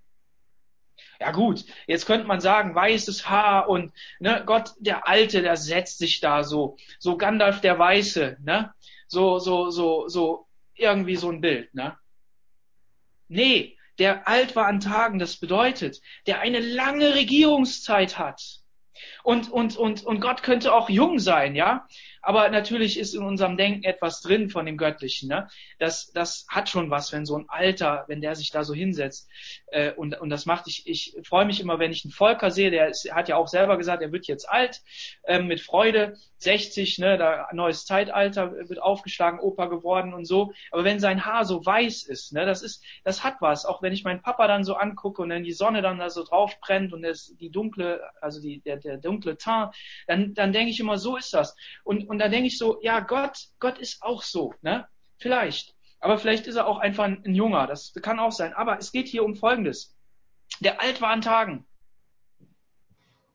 Ja 1.20 1.32
gut, 1.32 1.66
jetzt 1.88 2.06
könnte 2.06 2.28
man 2.28 2.40
sagen, 2.40 2.76
weißes 2.76 3.30
Haar 3.30 3.68
und 3.68 3.92
ne, 4.20 4.44
Gott, 4.46 4.74
der 4.80 5.08
Alte, 5.08 5.42
der 5.42 5.58
setzt 5.58 5.98
sich 5.98 6.22
da 6.22 6.44
so, 6.44 6.78
so 6.98 7.18
Gandalf 7.18 7.60
der 7.60 7.78
Weiße, 7.78 8.38
ne? 8.42 8.74
So, 9.08 9.40
so, 9.40 9.70
so, 9.70 10.08
so, 10.08 10.48
irgendwie 10.76 11.18
so 11.18 11.30
ein 11.30 11.42
Bild, 11.42 11.74
ne? 11.74 11.98
Nee, 13.28 13.78
der 14.00 14.28
alt 14.28 14.56
war 14.56 14.66
an 14.66 14.80
Tagen, 14.80 15.20
das 15.20 15.38
bedeutet, 15.38 16.02
der 16.26 16.40
eine 16.40 16.60
lange 16.60 17.16
Regierungszeit 17.16 18.18
hat. 18.18 18.42
Und, 19.24 19.50
und, 19.52 19.78
und, 19.78 20.04
und 20.04 20.20
Gott 20.20 20.44
könnte 20.44 20.74
auch 20.74 20.90
jung 20.90 21.20
sein, 21.20 21.56
ja. 21.56 21.88
Aber 22.22 22.50
natürlich 22.50 23.00
ist 23.00 23.14
in 23.14 23.24
unserem 23.24 23.58
Denken 23.58 23.84
etwas 23.84 24.22
drin 24.22 24.50
von 24.50 24.66
dem 24.66 24.78
Göttlichen. 24.78 25.30
Ne? 25.30 25.48
Das, 25.78 26.12
das 26.12 26.46
hat 26.50 26.70
schon 26.70 26.90
was, 26.90 27.12
wenn 27.14 27.26
so 27.26 27.38
ein 27.38 27.46
Alter, 27.48 28.06
wenn 28.08 28.22
der 28.22 28.36
sich 28.36 28.52
da 28.52 28.64
so 28.64 28.74
hinsetzt. 28.74 29.30
Äh, 29.68 29.94
und, 29.94 30.20
und 30.20 30.30
das 30.30 30.46
macht, 30.46 30.68
ich, 30.68 30.88
ich 30.88 31.16
freue 31.24 31.46
mich 31.46 31.60
immer, 31.60 31.80
wenn 31.80 31.92
ich 31.92 32.06
einen 32.06 32.12
Volker 32.12 32.52
sehe, 32.52 32.72
der 32.72 32.90
ist, 32.90 33.12
hat 33.12 33.30
ja 33.30 33.38
auch 33.38 33.48
selber 33.48 33.78
gesagt, 33.78 34.02
er 34.02 34.12
wird 34.12 34.28
jetzt 34.28 34.50
alt, 34.50 34.82
äh, 35.24 35.40
mit 35.40 35.62
Freude, 35.62 36.18
60, 36.40 37.00
ne, 37.00 37.18
da 37.18 37.50
neues 37.52 37.86
Zeitalter 37.86 38.54
wird 38.54 38.82
aufgeschlagen, 38.82 39.40
Opa 39.40 39.66
geworden 39.66 40.14
und 40.14 40.26
so. 40.26 40.54
Aber 40.72 40.84
wenn 40.84 41.00
sein 41.00 41.26
Haar 41.26 41.46
so 41.46 41.66
weiß 41.66 42.04
ist, 42.04 42.32
ne, 42.34 42.46
das 42.46 42.62
ist, 42.62 42.84
das 43.04 43.24
hat 43.24 43.36
was. 43.42 43.66
Auch 43.66 43.82
wenn 43.82 43.94
ich 43.94 44.04
meinen 44.04 44.22
Papa 44.22 44.48
dann 44.48 44.64
so 44.64 44.76
angucke 44.76 45.22
und 45.22 45.30
dann 45.30 45.44
die 45.44 45.52
Sonne 45.52 45.82
dann 45.82 46.00
da 46.00 46.10
so 46.10 46.24
drauf 46.24 46.60
brennt 46.62 46.94
und 46.94 47.02
das, 47.02 47.36
die 47.40 47.50
dunkle, 47.50 48.02
also 48.22 48.42
die, 48.42 48.62
der, 48.62 48.78
der 48.78 48.98
dunkle 48.98 49.38
Teint, 49.38 49.76
dann, 50.08 50.34
dann 50.34 50.54
denke 50.54 50.72
ich 50.72 50.80
immer, 50.80 50.98
so 50.98 51.18
ist 51.18 51.34
das. 51.34 51.56
Und, 51.84 52.09
und 52.10 52.18
da 52.18 52.28
denke 52.28 52.48
ich 52.48 52.58
so, 52.58 52.80
ja, 52.82 53.02
Gott, 53.02 53.50
Gott 53.60 53.78
ist 53.78 54.02
auch 54.02 54.24
so, 54.24 54.56
ne? 54.64 54.88
Vielleicht. 55.20 55.76
Aber 56.00 56.18
vielleicht 56.18 56.48
ist 56.48 56.56
er 56.56 56.66
auch 56.66 56.80
einfach 56.80 57.04
ein, 57.04 57.24
ein 57.24 57.36
Junger. 57.36 57.68
Das 57.68 57.94
kann 58.02 58.18
auch 58.18 58.32
sein. 58.32 58.52
Aber 58.54 58.80
es 58.80 58.92
geht 58.92 59.08
hier 59.08 59.24
um 59.24 59.36
Folgendes. 59.36 59.96
Der 60.60 60.82
Alt 60.82 61.02
war 61.02 61.12
an 61.12 61.22
Tagen. 61.22 61.68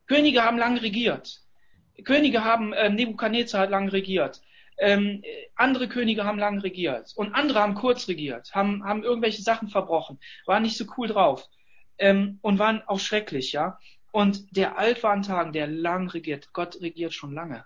Könige 0.08 0.42
haben 0.42 0.58
lange 0.58 0.82
regiert. 0.82 1.40
Könige 2.02 2.42
haben, 2.42 2.72
äh, 2.72 2.90
Nebukadnezar 2.90 3.60
hat 3.60 3.70
lange 3.70 3.92
regiert. 3.92 4.42
Ähm, 4.78 5.22
andere 5.54 5.88
Könige 5.88 6.24
haben 6.24 6.40
lange 6.40 6.64
regiert. 6.64 7.12
Und 7.14 7.32
andere 7.32 7.60
haben 7.60 7.74
kurz 7.76 8.08
regiert, 8.08 8.56
haben, 8.56 8.82
haben 8.82 9.04
irgendwelche 9.04 9.42
Sachen 9.42 9.68
verbrochen, 9.68 10.18
waren 10.46 10.64
nicht 10.64 10.76
so 10.76 10.86
cool 10.96 11.06
drauf. 11.06 11.48
Ähm, 11.98 12.40
und 12.42 12.58
waren 12.58 12.82
auch 12.88 12.98
schrecklich, 12.98 13.52
ja. 13.52 13.78
Und 14.10 14.56
der 14.56 14.78
Alt 14.78 15.04
war 15.04 15.12
an 15.12 15.22
Tagen, 15.22 15.52
der 15.52 15.68
lang 15.68 16.10
regiert. 16.10 16.52
Gott 16.52 16.80
regiert 16.80 17.14
schon 17.14 17.34
lange. 17.34 17.64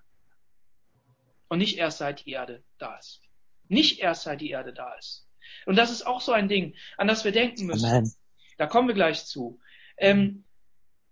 Und 1.48 1.58
nicht 1.58 1.78
erst 1.78 1.98
seit 1.98 2.24
die 2.24 2.30
Erde 2.30 2.62
da 2.78 2.96
ist. 2.96 3.22
Nicht 3.68 4.00
erst 4.00 4.22
seit 4.22 4.40
die 4.40 4.50
Erde 4.50 4.72
da 4.72 4.94
ist. 4.94 5.26
Und 5.66 5.76
das 5.76 5.90
ist 5.90 6.06
auch 6.06 6.20
so 6.20 6.32
ein 6.32 6.48
Ding, 6.48 6.74
an 6.96 7.08
das 7.08 7.24
wir 7.24 7.32
denken 7.32 7.66
müssen. 7.66 7.86
Amen. 7.86 8.12
Da 8.58 8.66
kommen 8.66 8.88
wir 8.88 8.94
gleich 8.94 9.24
zu. 9.24 9.60
Ähm, 9.96 10.44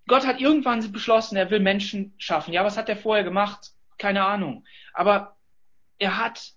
Gott 0.06 0.26
hat 0.26 0.40
irgendwann 0.40 0.92
beschlossen, 0.92 1.36
er 1.36 1.50
will 1.50 1.60
Menschen 1.60 2.14
schaffen. 2.18 2.52
Ja, 2.52 2.64
was 2.64 2.76
hat 2.76 2.88
er 2.88 2.96
vorher 2.96 3.24
gemacht? 3.24 3.72
Keine 3.98 4.24
Ahnung. 4.24 4.64
Aber 4.92 5.36
er 5.98 6.18
hat 6.18 6.52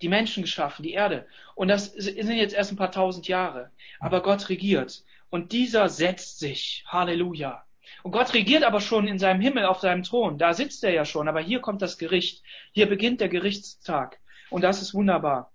die 0.00 0.08
Menschen 0.08 0.42
geschaffen, 0.42 0.82
die 0.82 0.92
Erde. 0.92 1.26
Und 1.54 1.68
das 1.68 1.92
sind 1.92 2.30
jetzt 2.32 2.54
erst 2.54 2.72
ein 2.72 2.76
paar 2.76 2.92
tausend 2.92 3.28
Jahre. 3.28 3.70
Aber 4.00 4.22
Gott 4.22 4.48
regiert. 4.48 5.04
Und 5.30 5.52
dieser 5.52 5.88
setzt 5.88 6.38
sich. 6.38 6.84
Halleluja. 6.86 7.64
Und 8.02 8.12
Gott 8.12 8.34
regiert 8.34 8.64
aber 8.64 8.80
schon 8.80 9.06
in 9.06 9.18
seinem 9.18 9.40
Himmel 9.40 9.64
auf 9.64 9.80
seinem 9.80 10.02
Thron. 10.02 10.38
Da 10.38 10.54
sitzt 10.54 10.82
er 10.84 10.92
ja 10.92 11.04
schon. 11.04 11.28
Aber 11.28 11.40
hier 11.40 11.60
kommt 11.60 11.82
das 11.82 11.98
Gericht. 11.98 12.42
Hier 12.72 12.88
beginnt 12.88 13.20
der 13.20 13.28
Gerichtstag. 13.28 14.18
Und 14.50 14.62
das 14.62 14.82
ist 14.82 14.94
wunderbar. 14.94 15.52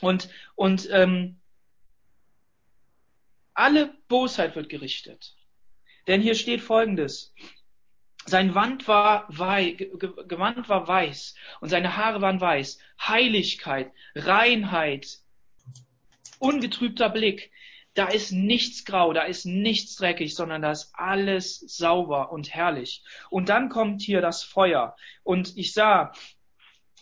Und, 0.00 0.28
und 0.54 0.88
ähm, 0.90 1.40
alle 3.54 3.94
Bosheit 4.08 4.56
wird 4.56 4.68
gerichtet. 4.68 5.34
Denn 6.06 6.22
hier 6.22 6.34
steht 6.34 6.60
Folgendes. 6.60 7.34
Sein 8.26 8.54
Wand 8.54 8.86
war 8.86 9.26
wei 9.28 9.72
Gewand 9.72 10.68
war 10.68 10.86
weiß 10.86 11.34
und 11.60 11.68
seine 11.68 11.96
Haare 11.96 12.20
waren 12.20 12.40
weiß. 12.40 12.78
Heiligkeit, 13.00 13.92
Reinheit, 14.14 15.18
ungetrübter 16.38 17.08
Blick 17.08 17.50
da 17.94 18.08
ist 18.08 18.32
nichts 18.32 18.84
grau, 18.84 19.12
da 19.12 19.22
ist 19.22 19.46
nichts 19.46 19.96
dreckig, 19.96 20.34
sondern 20.34 20.62
da 20.62 20.70
ist 20.70 20.92
alles 20.94 21.58
sauber 21.58 22.30
und 22.32 22.54
herrlich. 22.54 23.02
Und 23.30 23.48
dann 23.48 23.68
kommt 23.68 24.02
hier 24.02 24.20
das 24.20 24.42
Feuer. 24.42 24.96
Und 25.24 25.56
ich 25.56 25.72
sah 25.72 26.12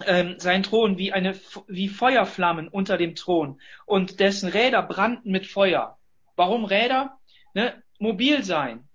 ähm, 0.07 0.37
sein 0.39 0.63
Thron 0.63 0.97
wie 0.99 1.13
eine 1.13 1.39
wie 1.67 1.89
Feuerflammen 1.89 2.69
unter 2.69 2.97
dem 2.97 3.15
Thron 3.15 3.61
und 3.85 4.21
dessen 4.21 4.49
Räder 4.49 4.83
brannten 4.83 5.31
mit 5.31 5.47
Feuer. 5.47 5.99
Warum 6.37 6.65
Räder? 6.65 7.19
Ne? 7.55 7.83
Mobil 7.99 8.45
sein. 8.45 8.89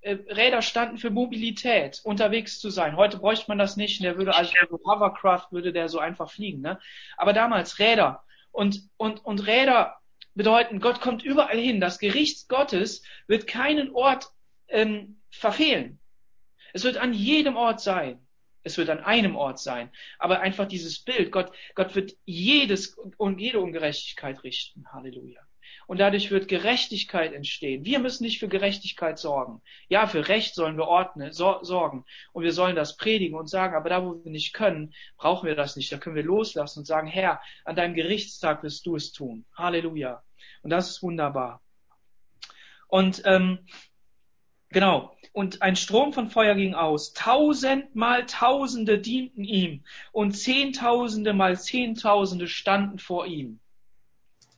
Äh, 0.00 0.16
Räder 0.28 0.62
standen 0.62 0.96
für 0.98 1.10
Mobilität, 1.10 2.00
unterwegs 2.04 2.58
zu 2.58 2.70
sein. 2.70 2.96
Heute 2.96 3.18
bräuchte 3.18 3.46
man 3.48 3.58
das 3.58 3.76
nicht. 3.76 4.02
Der 4.02 4.16
würde 4.16 4.34
also 4.34 4.52
Hovercraft 4.84 5.48
würde 5.50 5.72
der 5.72 5.88
so 5.88 5.98
einfach 5.98 6.30
fliegen. 6.30 6.62
Ne? 6.62 6.80
Aber 7.16 7.32
damals 7.32 7.78
Räder 7.78 8.24
und 8.50 8.82
und 8.96 9.24
und 9.24 9.46
Räder 9.46 9.99
bedeuten, 10.40 10.80
Gott 10.80 11.02
kommt 11.02 11.22
überall 11.22 11.58
hin. 11.58 11.82
Das 11.82 11.98
Gericht 11.98 12.48
Gottes 12.48 13.02
wird 13.26 13.46
keinen 13.46 13.94
Ort 13.94 14.32
ähm, 14.68 15.20
verfehlen. 15.28 15.98
Es 16.72 16.82
wird 16.82 16.96
an 16.96 17.12
jedem 17.12 17.56
Ort 17.56 17.82
sein. 17.82 18.26
Es 18.62 18.78
wird 18.78 18.88
an 18.88 19.00
einem 19.00 19.36
Ort 19.36 19.58
sein. 19.58 19.90
Aber 20.18 20.40
einfach 20.40 20.66
dieses 20.66 20.98
Bild, 20.98 21.30
Gott, 21.30 21.52
Gott 21.74 21.94
wird 21.94 22.16
jedes 22.24 22.96
und 23.18 23.38
jede 23.38 23.60
Ungerechtigkeit 23.60 24.42
richten. 24.42 24.90
Halleluja. 24.90 25.42
Und 25.86 26.00
dadurch 26.00 26.30
wird 26.30 26.48
Gerechtigkeit 26.48 27.34
entstehen. 27.34 27.84
Wir 27.84 27.98
müssen 27.98 28.24
nicht 28.24 28.38
für 28.38 28.48
Gerechtigkeit 28.48 29.18
sorgen. 29.18 29.60
Ja, 29.88 30.06
für 30.06 30.28
Recht 30.28 30.54
sollen 30.54 30.78
wir 30.78 30.88
ordnen, 30.88 31.32
so, 31.32 31.58
sorgen. 31.60 32.06
Und 32.32 32.44
wir 32.44 32.52
sollen 32.52 32.76
das 32.76 32.96
predigen 32.96 33.38
und 33.38 33.50
sagen, 33.50 33.74
aber 33.74 33.90
da, 33.90 34.02
wo 34.02 34.24
wir 34.24 34.32
nicht 34.32 34.54
können, 34.54 34.94
brauchen 35.18 35.48
wir 35.48 35.54
das 35.54 35.76
nicht. 35.76 35.92
Da 35.92 35.98
können 35.98 36.16
wir 36.16 36.22
loslassen 36.22 36.78
und 36.78 36.86
sagen, 36.86 37.08
Herr, 37.08 37.42
an 37.66 37.76
deinem 37.76 37.94
Gerichtstag 37.94 38.62
wirst 38.62 38.86
du 38.86 38.96
es 38.96 39.12
tun. 39.12 39.44
Halleluja. 39.54 40.22
Und 40.62 40.70
das 40.70 40.90
ist 40.90 41.02
wunderbar. 41.02 41.62
Und 42.88 43.22
ähm, 43.24 43.60
genau, 44.68 45.16
und 45.32 45.62
ein 45.62 45.76
Strom 45.76 46.12
von 46.12 46.28
Feuer 46.28 46.54
ging 46.54 46.74
aus. 46.74 47.12
Tausendmal 47.12 48.26
Tausende 48.26 48.98
dienten 48.98 49.44
ihm 49.44 49.84
und 50.12 50.32
Zehntausende 50.32 51.32
mal 51.32 51.58
Zehntausende 51.58 52.48
standen 52.48 52.98
vor 52.98 53.26
ihm. 53.26 53.60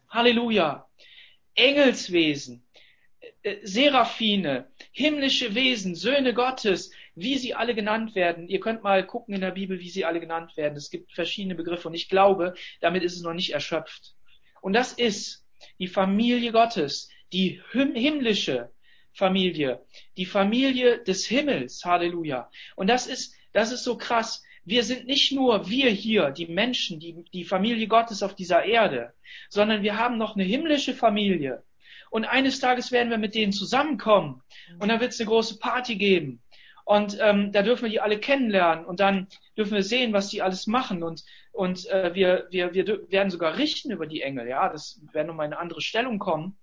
Halleluja. 0.09 0.89
Engelswesen, 1.55 2.65
äh, 3.43 3.57
Seraphine, 3.63 4.71
himmlische 4.93 5.55
Wesen, 5.55 5.95
Söhne 5.95 6.33
Gottes, 6.33 6.91
wie 7.15 7.37
sie 7.37 7.55
alle 7.55 7.75
genannt 7.75 8.15
werden. 8.15 8.49
Ihr 8.49 8.61
könnt 8.61 8.83
mal 8.83 9.07
gucken 9.07 9.35
in 9.35 9.43
der 9.43 9.51
Bibel, 9.51 9.79
wie 9.79 9.91
sie 9.91 10.07
alle 10.07 10.21
genannt 10.21 10.57
werden. 10.57 10.77
Es 10.77 10.91
gibt 10.91 11.13
verschiedene 11.13 11.55
Begriffe 11.55 11.89
und 11.89 11.95
ich 11.95 12.09
glaube, 12.09 12.55
damit 12.81 13.03
ist 13.03 13.17
es 13.17 13.23
noch 13.23 13.35
nicht 13.35 13.53
erschöpft. 13.53 14.15
Und 14.63 14.73
das 14.73 14.93
ist 14.93 15.42
die 15.79 15.89
Familie 15.89 16.53
Gottes, 16.53 17.09
die 17.33 17.61
himmlische 17.73 18.71
Familie, 19.13 19.85
die 20.17 20.27
Familie 20.27 21.03
des 21.03 21.27
Himmels. 21.27 21.85
Halleluja. 21.85 22.51
Und 22.77 22.89
das 22.89 23.07
ist, 23.07 23.35
das 23.53 23.73
ist 23.73 23.85
so 23.85 23.97
krass. 23.97 24.43
Wir 24.65 24.85
sind 24.85 25.07
nicht 25.07 25.33
nur 25.33 25.69
wir 25.69 25.91
hier, 25.91 26.31
die 26.31 26.47
Menschen, 26.47 27.01
die, 27.01 27.25
die 27.33 27.45
Familie 27.45 27.89
Gottes 27.89 28.23
auf 28.23 28.35
dieser 28.35 28.65
Erde, 28.65 29.13
sondern 29.49 29.83
wir 29.83 29.99
haben 29.99 30.19
noch 30.19 30.35
eine 30.35 30.45
himmlische 30.45 30.95
Familie. 30.95 31.65
Und 32.11 32.27
eines 32.27 32.61
Tages 32.61 32.93
werden 32.93 33.11
wir 33.11 33.19
mit 33.19 33.35
denen 33.35 33.53
zusammenkommen. 33.53 34.43
Und 34.79 34.89
dann 34.89 35.01
wird 35.01 35.13
es 35.13 35.21
eine 35.21 35.29
große 35.29 35.59
Party 35.59 35.97
geben. 35.97 36.43
Und 36.85 37.17
ähm, 37.21 37.53
da 37.53 37.63
dürfen 37.63 37.85
wir 37.85 37.91
die 37.91 38.01
alle 38.01 38.19
kennenlernen. 38.19 38.85
Und 38.85 39.01
dann 39.01 39.29
dürfen 39.57 39.75
wir 39.75 39.83
sehen, 39.83 40.13
was 40.13 40.29
die 40.29 40.43
alles 40.43 40.67
machen. 40.67 41.03
Und, 41.03 41.25
und 41.53 41.87
äh, 41.87 42.15
wir, 42.15 42.47
wir, 42.51 42.75
wir 42.75 43.11
werden 43.11 43.31
sogar 43.31 43.57
richten 43.57 43.91
über 43.91 44.07
die 44.07 44.23
Engel. 44.23 44.49
Ja, 44.49 44.69
das 44.69 45.01
werden 45.13 45.31
in 45.31 45.41
eine 45.41 45.59
andere 45.59 45.81
Stellung 45.81 46.19
kommen, 46.19 46.57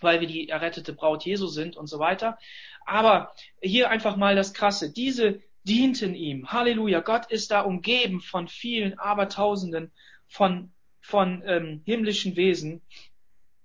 weil 0.00 0.20
wir 0.20 0.28
die 0.28 0.48
errettete 0.48 0.92
Braut 0.92 1.24
Jesu 1.24 1.46
sind 1.46 1.76
und 1.76 1.86
so 1.86 1.98
weiter. 1.98 2.38
Aber 2.86 3.32
hier 3.60 3.90
einfach 3.90 4.16
mal 4.16 4.34
das 4.34 4.54
Krasse. 4.54 4.92
Diese 4.92 5.40
dienten 5.64 6.14
ihm. 6.14 6.50
Halleluja. 6.50 7.00
Gott 7.00 7.30
ist 7.30 7.50
da 7.50 7.60
umgeben 7.60 8.20
von 8.20 8.48
vielen 8.48 8.98
Abertausenden 8.98 9.92
von, 10.26 10.72
von 11.00 11.42
ähm, 11.44 11.82
himmlischen 11.84 12.36
Wesen. 12.36 12.82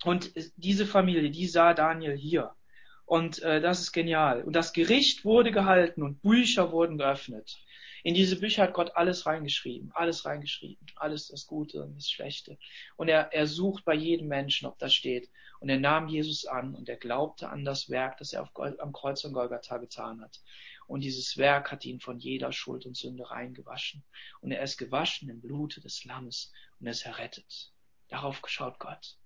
Und 0.03 0.33
diese 0.57 0.85
Familie, 0.85 1.31
die 1.31 1.47
sah 1.47 1.73
Daniel 1.73 2.15
hier. 2.15 2.51
Und 3.05 3.41
äh, 3.43 3.61
das 3.61 3.81
ist 3.81 3.91
genial. 3.91 4.43
Und 4.43 4.53
das 4.53 4.73
Gericht 4.73 5.25
wurde 5.25 5.51
gehalten 5.51 6.01
und 6.01 6.21
Bücher 6.21 6.71
wurden 6.71 6.97
geöffnet. 6.97 7.59
In 8.03 8.13
diese 8.13 8.39
Bücher 8.39 8.63
hat 8.63 8.73
Gott 8.73 8.95
alles 8.95 9.25
reingeschrieben, 9.25 9.91
alles 9.95 10.25
reingeschrieben, 10.25 10.85
alles 10.95 11.29
das 11.29 11.47
Gute 11.47 11.83
und 11.83 11.95
das 11.95 12.09
Schlechte. 12.09 12.59
Und 12.97 13.07
er, 13.07 13.33
er 13.33 13.47
sucht 13.47 13.83
bei 13.83 13.95
jedem 13.95 14.27
Menschen, 14.27 14.67
ob 14.67 14.77
das 14.77 14.93
steht. 14.93 15.29
Und 15.59 15.69
er 15.69 15.79
nahm 15.79 16.07
Jesus 16.07 16.45
an 16.45 16.75
und 16.75 16.87
er 16.87 16.97
glaubte 16.97 17.49
an 17.49 17.65
das 17.65 17.89
Werk, 17.89 18.17
das 18.17 18.33
er 18.33 18.43
auf, 18.43 18.49
am 18.55 18.93
Kreuz 18.93 19.21
von 19.21 19.33
Golgatha 19.33 19.77
getan 19.77 20.21
hat. 20.21 20.39
Und 20.85 21.01
dieses 21.01 21.37
Werk 21.37 21.71
hat 21.71 21.83
ihn 21.85 21.99
von 21.99 22.19
jeder 22.19 22.51
Schuld 22.51 22.85
und 22.85 22.95
Sünde 22.95 23.31
reingewaschen. 23.31 24.03
Und 24.41 24.51
er 24.51 24.61
ist 24.61 24.77
gewaschen 24.77 25.29
im 25.29 25.41
Blute 25.41 25.81
des 25.81 26.05
Lammes 26.05 26.51
und 26.79 26.85
er 26.85 26.91
ist 26.91 27.05
errettet. 27.05 27.71
Darauf 28.09 28.39
schaut 28.45 28.77
Gott. 28.77 29.17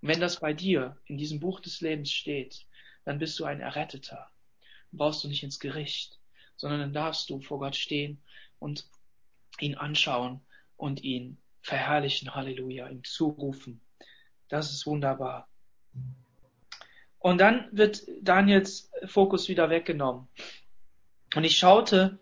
Und 0.00 0.08
wenn 0.08 0.20
das 0.20 0.40
bei 0.40 0.52
dir 0.52 0.96
in 1.06 1.18
diesem 1.18 1.38
Buch 1.38 1.60
des 1.60 1.80
Lebens 1.80 2.10
steht, 2.10 2.66
dann 3.08 3.18
bist 3.18 3.38
du 3.38 3.46
ein 3.46 3.60
Erretteter. 3.60 4.28
Dann 4.90 4.98
brauchst 4.98 5.24
du 5.24 5.28
nicht 5.28 5.42
ins 5.42 5.58
Gericht, 5.58 6.18
sondern 6.56 6.80
dann 6.80 6.92
darfst 6.92 7.30
du 7.30 7.40
vor 7.40 7.58
Gott 7.58 7.74
stehen 7.74 8.20
und 8.58 8.86
ihn 9.60 9.76
anschauen 9.76 10.42
und 10.76 11.02
ihn 11.02 11.38
verherrlichen, 11.62 12.34
Halleluja, 12.34 12.86
ihm 12.88 13.02
zurufen. 13.04 13.80
Das 14.48 14.72
ist 14.72 14.86
wunderbar. 14.86 15.48
Und 17.18 17.38
dann 17.38 17.68
wird 17.72 18.02
Daniels 18.20 18.90
Fokus 19.06 19.48
wieder 19.48 19.70
weggenommen. 19.70 20.28
Und 21.34 21.44
ich 21.44 21.56
schaute 21.56 22.18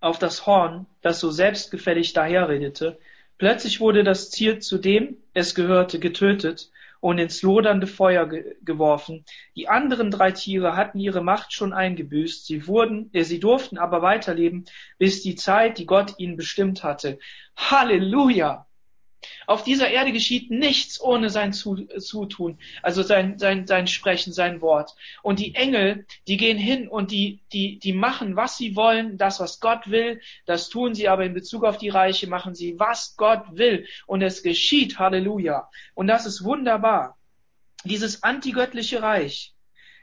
auf 0.00 0.18
das 0.18 0.46
Horn, 0.46 0.86
das 1.02 1.20
so 1.20 1.30
selbstgefällig 1.30 2.14
daherredete. 2.14 2.98
Plötzlich 3.36 3.78
wurde 3.78 4.04
das 4.04 4.30
Tier, 4.30 4.60
zu 4.60 4.78
dem 4.78 5.18
es 5.34 5.54
gehörte, 5.54 5.98
getötet 5.98 6.70
und 7.00 7.18
ins 7.18 7.42
lodernde 7.42 7.86
Feuer 7.86 8.28
ge 8.28 8.56
geworfen. 8.62 9.24
Die 9.56 9.68
anderen 9.68 10.10
drei 10.10 10.32
Tiere 10.32 10.76
hatten 10.76 10.98
ihre 11.00 11.22
Macht 11.22 11.52
schon 11.52 11.72
eingebüßt. 11.72 12.46
Sie 12.46 12.66
wurden, 12.66 13.10
äh, 13.12 13.24
sie 13.24 13.40
durften 13.40 13.78
aber 13.78 14.02
weiterleben, 14.02 14.64
bis 14.98 15.22
die 15.22 15.34
Zeit, 15.34 15.78
die 15.78 15.86
Gott 15.86 16.14
ihnen 16.18 16.36
bestimmt 16.36 16.84
hatte. 16.84 17.18
Halleluja! 17.56 18.67
Auf 19.46 19.64
dieser 19.64 19.88
Erde 19.90 20.12
geschieht 20.12 20.50
nichts 20.50 21.00
ohne 21.00 21.30
sein 21.30 21.52
Zutun, 21.52 22.58
also 22.82 23.02
sein, 23.02 23.38
sein, 23.38 23.66
sein 23.66 23.86
Sprechen, 23.86 24.32
sein 24.32 24.60
Wort. 24.60 24.94
Und 25.22 25.40
die 25.40 25.54
Engel, 25.54 26.06
die 26.26 26.36
gehen 26.36 26.58
hin 26.58 26.88
und 26.88 27.10
die, 27.10 27.40
die, 27.52 27.78
die 27.78 27.92
machen, 27.92 28.36
was 28.36 28.56
sie 28.56 28.76
wollen, 28.76 29.18
das, 29.18 29.40
was 29.40 29.60
Gott 29.60 29.90
will, 29.90 30.20
das 30.46 30.68
tun 30.68 30.94
sie, 30.94 31.08
aber 31.08 31.24
in 31.24 31.34
Bezug 31.34 31.64
auf 31.64 31.78
die 31.78 31.88
Reiche 31.88 32.28
machen 32.28 32.54
sie, 32.54 32.78
was 32.78 33.16
Gott 33.16 33.44
will. 33.52 33.86
Und 34.06 34.22
es 34.22 34.42
geschieht, 34.42 34.98
Halleluja. 34.98 35.68
Und 35.94 36.06
das 36.06 36.26
ist 36.26 36.44
wunderbar. 36.44 37.16
Dieses 37.84 38.22
antigöttliche 38.22 39.02
Reich, 39.02 39.54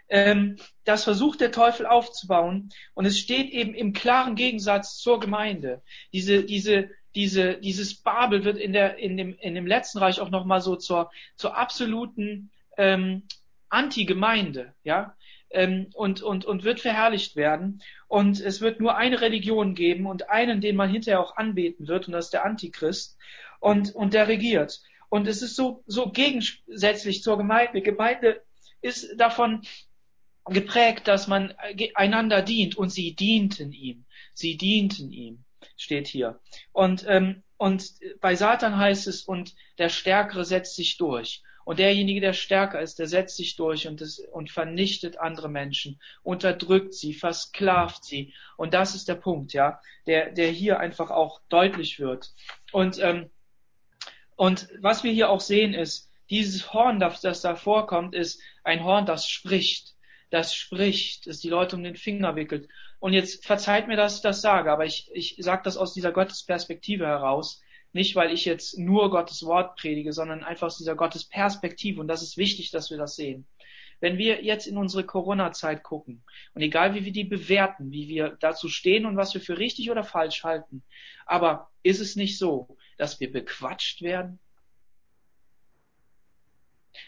ähm, 0.10 0.58
das 0.84 1.04
versucht 1.04 1.42
der 1.42 1.52
Teufel 1.52 1.86
aufzubauen. 1.86 2.70
Und 2.94 3.06
es 3.06 3.20
steht 3.20 3.50
eben 3.52 3.74
im 3.74 3.94
klaren 3.94 4.36
Gegensatz 4.36 4.98
zur 4.98 5.20
Gemeinde. 5.20 5.82
Diese, 6.14 6.44
diese, 6.44 6.90
diese, 7.16 7.56
dieses 7.56 7.96
Babel 7.96 8.44
wird 8.44 8.58
in, 8.58 8.74
der, 8.74 8.98
in, 8.98 9.18
dem, 9.18 9.38
in 9.40 9.56
dem 9.56 9.66
letzten 9.66 10.00
Reich 10.00 10.20
auch 10.20 10.30
nochmal 10.30 10.62
so 10.62 10.76
zur, 10.76 11.12
zur 11.36 11.58
absoluten 11.58 12.52
ähm, 12.78 13.24
Anti-Gemeinde, 13.70 14.74
ja, 14.84 15.16
ähm, 15.50 15.88
und, 15.94 16.22
und, 16.22 16.46
und 16.46 16.64
wird 16.64 16.82
verherrlicht 16.82 17.36
werden. 17.36 17.82
Und 18.08 18.40
es 18.42 18.62
wird 18.62 18.80
nur 18.80 18.98
eine 18.98 19.22
Religion 19.22 19.76
geben 19.76 20.06
und 20.06 20.30
einen, 20.30 20.62
den 20.62 20.76
man 20.76 20.90
hinterher 20.90 21.22
auch 21.22 21.38
anbeten 21.38 21.88
wird, 21.88 22.08
und 22.08 22.14
das 22.14 22.26
ist 22.26 22.34
der 22.34 22.46
Antichrist, 22.46 23.18
und, 23.60 23.96
und 23.96 24.14
der 24.14 24.28
regiert. 24.28 24.82
Und 25.10 25.28
es 25.28 25.42
ist 25.42 25.56
so, 25.56 25.84
so 25.88 26.12
gegensätzlich 26.12 27.24
zur 27.24 27.38
Gemeinde. 27.38 27.82
Gemeinde 27.82 28.42
ist 28.82 29.16
davon 29.18 29.62
geprägt, 30.46 31.08
dass 31.08 31.28
man 31.28 31.54
einander 31.96 32.42
dient 32.42 32.76
und 32.76 32.90
sie 32.90 33.16
dienten 33.16 33.72
ihm. 33.72 34.06
Sie 34.34 34.58
dienten 34.58 35.12
ihm 35.12 35.46
steht 35.78 36.08
hier. 36.08 36.40
Und, 36.72 37.06
ähm, 37.08 37.44
und 37.58 37.94
bei 38.22 38.36
Satan 38.36 38.78
heißt 38.78 39.08
es, 39.08 39.24
und 39.24 39.56
der 39.78 39.90
Stärkere 39.90 40.46
setzt 40.46 40.76
sich 40.76 40.98
durch. 40.98 41.44
Und 41.66 41.80
derjenige, 41.80 42.22
der 42.22 42.34
stärker 42.34 42.80
ist, 42.80 43.00
der 43.00 43.08
setzt 43.08 43.38
sich 43.38 43.56
durch 43.56 43.88
und, 43.88 44.00
das, 44.00 44.20
und 44.20 44.52
vernichtet 44.52 45.18
andere 45.18 45.50
Menschen, 45.50 46.00
unterdrückt 46.22 46.94
sie, 46.94 47.14
versklavt 47.14 48.04
sie. 48.04 48.34
Und 48.56 48.76
das 48.76 48.94
ist 48.94 49.08
der 49.08 49.16
Punkt, 49.16 49.52
ja, 49.54 49.82
der, 50.06 50.32
der 50.32 50.52
hier 50.52 50.80
einfach 50.80 51.10
auch 51.10 51.42
deutlich 51.50 52.00
wird. 52.00 52.32
Und, 52.72 53.00
ähm, 53.00 53.32
und 54.36 54.68
was 54.80 55.04
wir 55.04 55.12
hier 55.12 55.30
auch 55.30 55.42
sehen 55.42 55.74
ist, 55.74 56.12
dieses 56.30 56.72
Horn, 56.72 57.00
das, 57.00 57.22
das 57.22 57.42
da 57.42 57.56
vorkommt, 57.56 58.14
ist 58.14 58.42
ein 58.64 58.84
Horn, 58.84 59.08
das 59.08 59.28
spricht. 59.28 59.96
Das 60.30 60.54
spricht, 60.54 61.28
das 61.28 61.40
die 61.40 61.50
Leute 61.50 61.76
um 61.76 61.84
den 61.84 61.96
Finger 61.96 62.36
wickelt. 62.36 62.68
Und 63.00 63.14
jetzt 63.14 63.46
verzeiht 63.46 63.88
mir, 63.88 63.98
dass 63.98 64.18
ich 64.18 64.22
das 64.22 64.42
sage, 64.42 64.72
aber 64.72 64.86
ich, 64.86 65.10
ich 65.14 65.36
sage 65.40 65.62
das 65.64 65.78
aus 65.78 65.94
dieser 65.94 66.12
Gottesperspektive 66.12 67.06
heraus. 67.06 67.62
Nicht, 67.94 68.16
weil 68.16 68.34
ich 68.34 68.44
jetzt 68.44 68.78
nur 68.78 69.10
Gottes 69.10 69.46
Wort 69.46 69.78
predige, 69.78 70.12
sondern 70.12 70.44
einfach 70.44 70.68
aus 70.68 70.78
dieser 70.78 70.96
Gottesperspektive. 70.96 72.02
Und 72.02 72.08
das 72.08 72.22
ist 72.22 72.36
wichtig, 72.36 72.72
dass 72.72 72.90
wir 72.90 72.98
das 72.98 73.16
sehen. 73.16 73.48
Wenn 74.02 74.18
wir 74.18 74.44
jetzt 74.44 74.68
in 74.68 74.78
unsere 74.78 75.06
Corona-Zeit 75.06 75.82
gucken 75.82 76.24
und 76.54 76.62
egal 76.62 76.94
wie 76.94 77.06
wir 77.06 77.14
die 77.14 77.24
bewerten, 77.24 77.92
wie 77.92 78.10
wir 78.10 78.38
dazu 78.40 78.68
stehen 78.68 79.06
und 79.06 79.16
was 79.16 79.34
wir 79.34 79.42
für 79.42 79.58
richtig 79.58 79.90
oder 79.90 80.04
falsch 80.04 80.44
halten, 80.44 80.84
aber 81.26 81.72
ist 81.84 82.02
es 82.02 82.16
nicht 82.16 82.38
so, 82.38 82.76
dass 82.98 83.20
wir 83.20 83.32
bequatscht 83.32 84.02
werden? 84.02 84.40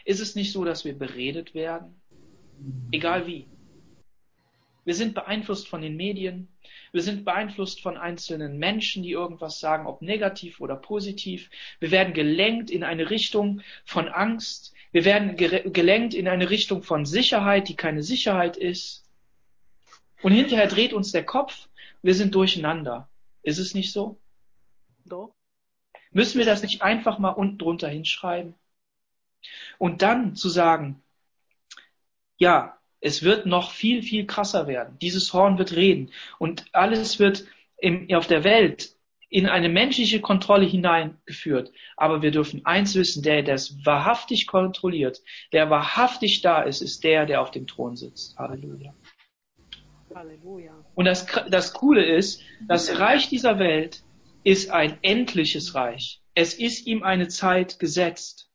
Ist 0.05 0.21
es 0.21 0.35
nicht 0.35 0.51
so, 0.51 0.63
dass 0.63 0.85
wir 0.85 0.97
beredet 0.97 1.53
werden? 1.53 2.01
Egal 2.91 3.27
wie. 3.27 3.47
Wir 4.88 4.95
sind 4.95 5.15
beeinflusst 5.15 5.67
von 5.67 5.81
den 5.81 5.97
Medien. 5.97 6.47
Wir 6.93 7.01
sind 7.01 7.25
beeinflusst 7.25 7.81
von 7.81 7.97
einzelnen 7.97 8.57
Menschen, 8.57 9.03
die 9.03 9.11
irgendwas 9.11 9.59
sagen, 9.59 9.85
ob 9.85 10.01
negativ 10.01 10.61
oder 10.61 10.77
positiv. 10.77 11.49
Wir 11.81 11.91
werden 11.91 12.13
gelenkt 12.13 12.71
in 12.71 12.85
eine 12.85 13.09
Richtung 13.09 13.61
von 13.83 14.07
Angst. 14.07 14.73
Wir 14.93 15.03
werden 15.03 15.35
gelenkt 15.35 16.13
in 16.13 16.29
eine 16.29 16.49
Richtung 16.49 16.83
von 16.83 17.05
Sicherheit, 17.05 17.67
die 17.67 17.75
keine 17.75 18.01
Sicherheit 18.01 18.55
ist. 18.55 19.03
Und 20.21 20.31
hinterher 20.31 20.67
dreht 20.67 20.93
uns 20.93 21.11
der 21.11 21.25
Kopf. 21.25 21.67
Wir 22.01 22.15
sind 22.15 22.33
durcheinander. 22.33 23.09
Ist 23.43 23.57
es 23.57 23.73
nicht 23.73 23.91
so? 23.91 24.21
Doch. 25.03 25.35
Müssen 26.11 26.38
wir 26.38 26.45
das 26.45 26.61
nicht 26.61 26.81
einfach 26.81 27.19
mal 27.19 27.31
unten 27.31 27.57
drunter 27.57 27.89
hinschreiben? 27.89 28.55
Und 29.79 30.01
dann 30.01 30.38
zu 30.38 30.47
sagen, 30.47 31.03
ja, 32.38 32.76
es 33.01 33.23
wird 33.23 33.45
noch 33.45 33.71
viel, 33.71 34.01
viel 34.01 34.25
krasser 34.25 34.67
werden. 34.67 34.97
Dieses 34.99 35.33
Horn 35.33 35.57
wird 35.57 35.75
reden 35.75 36.11
und 36.39 36.65
alles 36.73 37.19
wird 37.19 37.45
im, 37.77 38.07
auf 38.13 38.27
der 38.27 38.43
Welt 38.43 38.97
in 39.29 39.45
eine 39.45 39.69
menschliche 39.69 40.21
Kontrolle 40.21 40.65
hineingeführt. 40.65 41.71
Aber 41.97 42.21
wir 42.21 42.31
dürfen 42.31 42.65
eins 42.65 42.95
wissen, 42.95 43.23
der, 43.23 43.43
der 43.43 43.55
es 43.55 43.85
wahrhaftig 43.85 44.47
kontrolliert, 44.47 45.21
der 45.51 45.69
wahrhaftig 45.69 46.41
da 46.41 46.61
ist, 46.61 46.81
ist 46.81 47.03
der, 47.03 47.25
der 47.25 47.41
auf 47.41 47.51
dem 47.51 47.67
Thron 47.67 47.95
sitzt. 47.95 48.37
Halleluja. 48.37 48.93
Halleluja. 50.15 50.73
Und 50.95 51.05
das, 51.05 51.27
das 51.49 51.73
Coole 51.73 52.05
ist, 52.05 52.41
das 52.67 52.99
Reich 52.99 53.27
dieser 53.27 53.59
Welt 53.59 54.03
ist 54.43 54.71
ein 54.71 54.97
endliches 55.01 55.75
Reich. 55.75 56.21
Es 56.33 56.53
ist 56.53 56.87
ihm 56.87 57.03
eine 57.03 57.27
Zeit 57.27 57.79
gesetzt. 57.79 58.49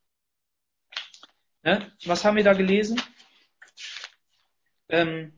Ne? 1.63 1.93
Was 2.07 2.25
haben 2.25 2.37
wir 2.37 2.45
da 2.45 2.55
gelesen? 2.55 3.01
Ähm, 4.93 5.33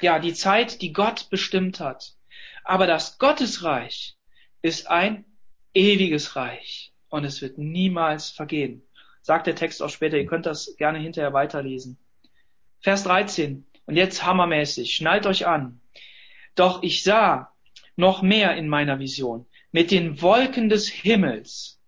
ja, 0.00 0.18
die 0.18 0.34
Zeit, 0.34 0.82
die 0.82 0.92
Gott 0.92 1.30
bestimmt 1.30 1.80
hat. 1.80 2.14
Aber 2.62 2.86
das 2.86 3.18
Gottesreich 3.18 4.16
ist 4.60 4.88
ein 4.88 5.24
ewiges 5.74 6.36
Reich 6.36 6.92
und 7.08 7.24
es 7.24 7.42
wird 7.42 7.58
niemals 7.58 8.30
vergehen. 8.30 8.82
Sagt 9.22 9.46
der 9.46 9.54
Text 9.54 9.82
auch 9.82 9.88
später, 9.88 10.18
ihr 10.18 10.26
könnt 10.26 10.46
das 10.46 10.76
gerne 10.76 10.98
hinterher 10.98 11.32
weiterlesen. 11.32 11.98
Vers 12.80 13.04
13. 13.04 13.66
Und 13.86 13.96
jetzt 13.96 14.24
hammermäßig, 14.24 14.94
schnallt 14.94 15.26
euch 15.26 15.46
an. 15.46 15.80
Doch 16.54 16.82
ich 16.82 17.02
sah 17.02 17.52
noch 17.96 18.22
mehr 18.22 18.56
in 18.56 18.68
meiner 18.68 18.98
Vision. 18.98 19.46
Mit 19.70 19.90
den 19.90 20.20
Wolken 20.20 20.68
des 20.68 20.88
Himmels, 20.88 21.80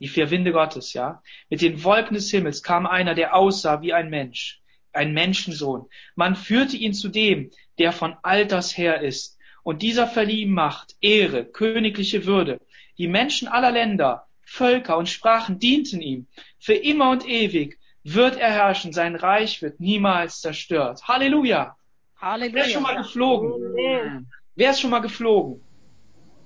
die 0.00 0.08
vier 0.08 0.30
Winde 0.30 0.52
Gottes, 0.52 0.92
ja, 0.94 1.22
mit 1.48 1.60
den 1.60 1.82
Wolken 1.84 2.14
des 2.14 2.30
Himmels 2.30 2.62
kam 2.62 2.86
einer, 2.86 3.14
der 3.14 3.34
aussah 3.34 3.82
wie 3.82 3.92
ein 3.92 4.10
Mensch, 4.10 4.60
ein 4.92 5.12
Menschensohn. 5.12 5.88
Man 6.14 6.36
führte 6.36 6.76
ihn 6.76 6.94
zu 6.94 7.08
dem, 7.08 7.50
der 7.78 7.92
von 7.92 8.16
Alters 8.22 8.76
her 8.76 9.00
ist. 9.00 9.38
Und 9.62 9.82
dieser 9.82 10.06
verlieh 10.06 10.42
ihm 10.42 10.52
Macht, 10.52 10.96
Ehre, 11.00 11.44
königliche 11.44 12.26
Würde. 12.26 12.60
Die 12.96 13.08
Menschen 13.08 13.48
aller 13.48 13.70
Länder, 13.70 14.26
Völker 14.42 14.96
und 14.96 15.08
Sprachen 15.08 15.58
dienten 15.58 16.00
ihm. 16.00 16.26
Für 16.58 16.74
immer 16.74 17.10
und 17.10 17.28
ewig 17.28 17.78
wird 18.02 18.36
er 18.36 18.50
herrschen. 18.50 18.92
Sein 18.92 19.14
Reich 19.14 19.60
wird 19.60 19.78
niemals 19.78 20.40
zerstört. 20.40 21.06
Halleluja. 21.06 21.76
Halleluja. 22.16 22.54
Wer 22.54 22.64
ist 22.64 22.72
schon 22.72 22.82
mal 22.82 22.96
geflogen? 22.96 24.30
Wer 24.56 24.70
ist 24.70 24.80
schon 24.80 24.90
mal 24.90 25.00
geflogen? 25.00 25.62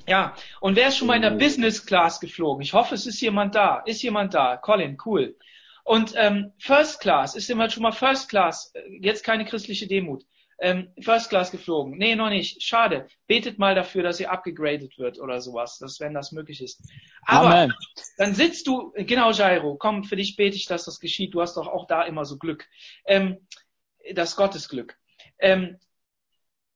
Ja, 0.07 0.35
und 0.61 0.75
wer 0.75 0.89
ist 0.89 0.97
schon 0.97 1.07
mal 1.07 1.15
in 1.15 1.23
der 1.23 1.31
Business 1.31 1.87
Class 1.87 2.19
geflogen? 2.19 2.63
Ich 2.63 2.73
hoffe, 2.73 2.95
es 2.95 3.07
ist 3.07 3.21
jemand 3.21 3.55
da. 3.55 3.79
Ist 3.87 4.03
jemand 4.03 4.35
da? 4.35 4.57
Colin, 4.57 4.99
cool. 5.07 5.37
Und 5.85 6.15
ähm, 6.17 6.53
First 6.59 7.01
Class, 7.01 7.35
ist 7.35 7.49
jemand 7.49 7.73
schon 7.73 7.83
mal 7.83 7.93
First 7.93 8.29
Class? 8.29 8.73
Jetzt 9.01 9.25
keine 9.25 9.45
christliche 9.45 9.87
Demut. 9.87 10.25
Ähm, 10.61 10.93
First 11.01 11.29
Class 11.29 11.51
geflogen. 11.51 11.99
Nee, 11.99 12.15
noch 12.15 12.29
nicht. 12.29 12.63
Schade. 12.63 13.09
Betet 13.27 13.59
mal 13.59 13.75
dafür, 13.75 14.05
dass 14.05 14.21
ihr 14.21 14.31
abgegradet 14.31 14.97
wird 14.97 15.19
oder 15.19 15.41
sowas, 15.41 15.79
dass, 15.79 15.99
wenn 15.99 16.15
das 16.15 16.31
möglich 16.31 16.63
ist. 16.63 16.89
Aber 17.27 17.55
Amen. 17.55 17.75
dann 18.17 18.35
sitzt 18.35 18.69
du, 18.69 18.93
genau, 18.95 19.33
Jairo, 19.33 19.77
komm, 19.77 20.05
für 20.05 20.15
dich 20.15 20.37
bete 20.37 20.57
ich, 20.57 20.67
dass 20.67 20.85
das 20.85 21.01
geschieht. 21.01 21.35
Du 21.35 21.41
hast 21.41 21.57
doch 21.57 21.67
auch 21.67 21.89
da 21.89 22.03
immer 22.05 22.25
so 22.25 22.39
Glück. 22.39 22.69
Ähm, 23.07 23.39
das 24.15 24.37
Gottesglück. 24.37 24.97
Ähm, 25.39 25.79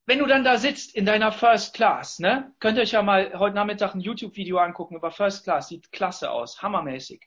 wenn 0.07 0.21
du 0.21 0.27
dann 0.27 0.45
da 0.45 0.57
sitzt 0.57 0.95
in 0.95 1.05
deiner 1.05 1.33
First 1.33 1.75
Class, 1.75 2.19
ne, 2.21 2.53
könnt 2.61 2.79
ihr 2.79 2.83
euch 2.83 2.93
ja 2.93 3.03
mal 3.03 3.39
heute 3.39 3.57
Nachmittag 3.57 3.95
ein 3.95 4.01
YouTube-Video 4.01 4.59
angucken 4.59 4.97
über 4.97 5.11
First 5.11 5.45
Class, 5.45 5.69
sieht 5.69 5.91
klasse 5.91 6.31
aus, 6.31 6.63
hammermäßig. 6.63 7.27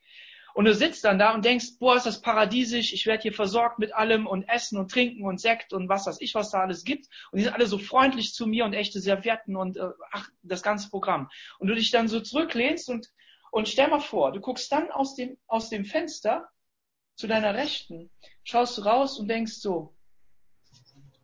Und 0.59 0.65
du 0.65 0.75
sitzt 0.75 1.05
dann 1.05 1.19
da 1.19 1.33
und 1.33 1.45
denkst, 1.45 1.77
boah, 1.79 1.95
ist 1.95 2.05
das 2.05 2.21
paradiesisch, 2.21 2.91
ich 2.91 3.05
werde 3.05 3.21
hier 3.21 3.31
versorgt 3.31 3.79
mit 3.79 3.93
allem 3.93 4.27
und 4.27 4.43
Essen 4.49 4.77
und 4.77 4.91
Trinken 4.91 5.23
und 5.23 5.39
Sekt 5.39 5.71
und 5.71 5.87
was 5.87 6.05
weiß 6.05 6.19
ich, 6.19 6.35
was 6.35 6.49
da 6.49 6.59
alles 6.59 6.83
gibt. 6.83 7.07
Und 7.31 7.37
die 7.37 7.45
sind 7.45 7.53
alle 7.53 7.65
so 7.65 7.77
freundlich 7.77 8.33
zu 8.33 8.45
mir 8.45 8.65
und 8.65 8.73
echte 8.73 8.99
Servietten 8.99 9.55
und 9.55 9.77
äh, 9.77 9.87
ach, 10.11 10.27
das 10.43 10.61
ganze 10.61 10.89
Programm. 10.89 11.29
Und 11.59 11.69
du 11.69 11.75
dich 11.75 11.91
dann 11.91 12.09
so 12.09 12.19
zurücklehnst 12.19 12.89
und, 12.89 13.09
und 13.51 13.69
stell 13.69 13.87
mal 13.87 14.01
vor, 14.01 14.33
du 14.33 14.41
guckst 14.41 14.69
dann 14.69 14.91
aus 14.91 15.15
dem, 15.15 15.37
aus 15.47 15.69
dem 15.69 15.85
Fenster 15.85 16.49
zu 17.15 17.27
deiner 17.27 17.53
Rechten, 17.53 18.09
schaust 18.43 18.77
du 18.77 18.81
raus 18.81 19.17
und 19.17 19.29
denkst 19.29 19.53
so, 19.53 19.95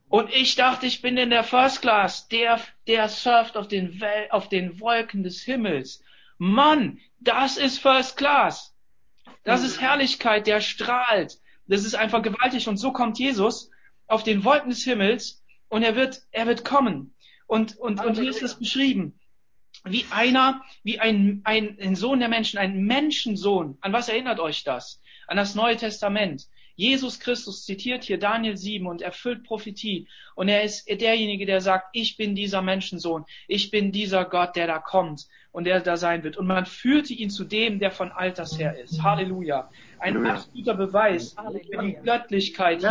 und 0.08 0.34
ich 0.34 0.56
dachte, 0.56 0.86
ich 0.86 1.02
bin 1.02 1.18
in 1.18 1.30
der 1.30 1.44
First 1.44 1.82
Class, 1.82 2.30
der, 2.30 2.62
der 2.88 3.10
surft 3.10 3.58
auf 3.58 3.68
den, 3.68 4.00
Wel 4.00 4.30
auf 4.30 4.48
den 4.48 4.80
Wolken 4.80 5.24
des 5.24 5.42
Himmels. 5.42 6.02
Mann, 6.38 7.02
das 7.20 7.58
ist 7.58 7.80
First 7.80 8.16
Class. 8.16 8.72
Das 9.44 9.64
ist 9.64 9.80
Herrlichkeit, 9.80 10.48
der 10.48 10.62
strahlt. 10.62 11.40
Das 11.68 11.86
ist 11.86 11.96
einfach 11.96 12.22
gewaltig. 12.22 12.68
Und 12.68 12.78
so 12.78 12.92
kommt 12.92 13.20
Jesus 13.20 13.70
auf 14.08 14.24
den 14.24 14.44
Wolken 14.44 14.70
des 14.70 14.84
Himmels 14.84 15.44
und 15.70 15.84
er 15.84 15.96
wird, 15.96 16.22
er 16.32 16.48
wird 16.48 16.66
kommen. 16.66 17.16
Und, 17.48 17.78
und, 17.78 18.04
und 18.04 18.20
hier 18.20 18.30
ist 18.30 18.44
es 18.44 18.56
beschrieben. 18.56 19.20
Wie 19.84 20.06
einer, 20.10 20.64
wie 20.84 21.00
ein, 21.00 21.42
ein, 21.44 21.78
ein 21.80 21.96
Sohn 21.96 22.20
der 22.20 22.30
Menschen, 22.30 22.58
ein 22.58 22.86
Menschensohn. 22.86 23.78
An 23.82 23.94
was 23.94 24.10
erinnert 24.10 24.40
euch 24.40 24.64
das? 24.64 25.02
An 25.28 25.38
das 25.38 25.54
Neue 25.54 25.78
Testament. 25.78 26.48
Jesus 26.76 27.20
Christus 27.20 27.66
zitiert 27.66 28.04
hier 28.04 28.18
Daniel 28.18 28.58
7 28.58 28.86
und 28.88 29.02
erfüllt 29.02 29.44
Prophetie. 29.44 30.08
Und 30.36 30.50
er 30.50 30.64
ist 30.64 30.90
derjenige, 30.90 31.46
der 31.46 31.62
sagt, 31.62 31.90
ich 31.94 32.18
bin 32.18 32.36
dieser 32.36 32.62
Menschensohn. 32.62 33.26
Ich 33.48 33.70
bin 33.72 33.92
dieser 33.92 34.26
Gott, 34.26 34.56
der 34.56 34.68
da 34.68 34.80
kommt 34.80 35.28
und 35.56 35.64
der 35.64 35.80
da 35.80 35.96
sein 35.96 36.22
wird. 36.26 36.36
Und 36.36 36.48
man 36.48 36.66
führte 36.66 37.14
ihn 37.14 37.30
zu 37.30 37.46
dem, 37.46 37.80
der 37.80 37.90
von 37.90 38.12
Alters 38.12 38.60
her 38.60 38.78
ist. 38.78 39.02
Halleluja. 39.02 39.70
Ein 40.00 40.16
Halleluja. 40.16 40.34
absoluter 40.34 40.74
Beweis 40.74 41.36
für 41.72 41.82
die 41.82 41.98
Göttlichkeit. 42.04 42.84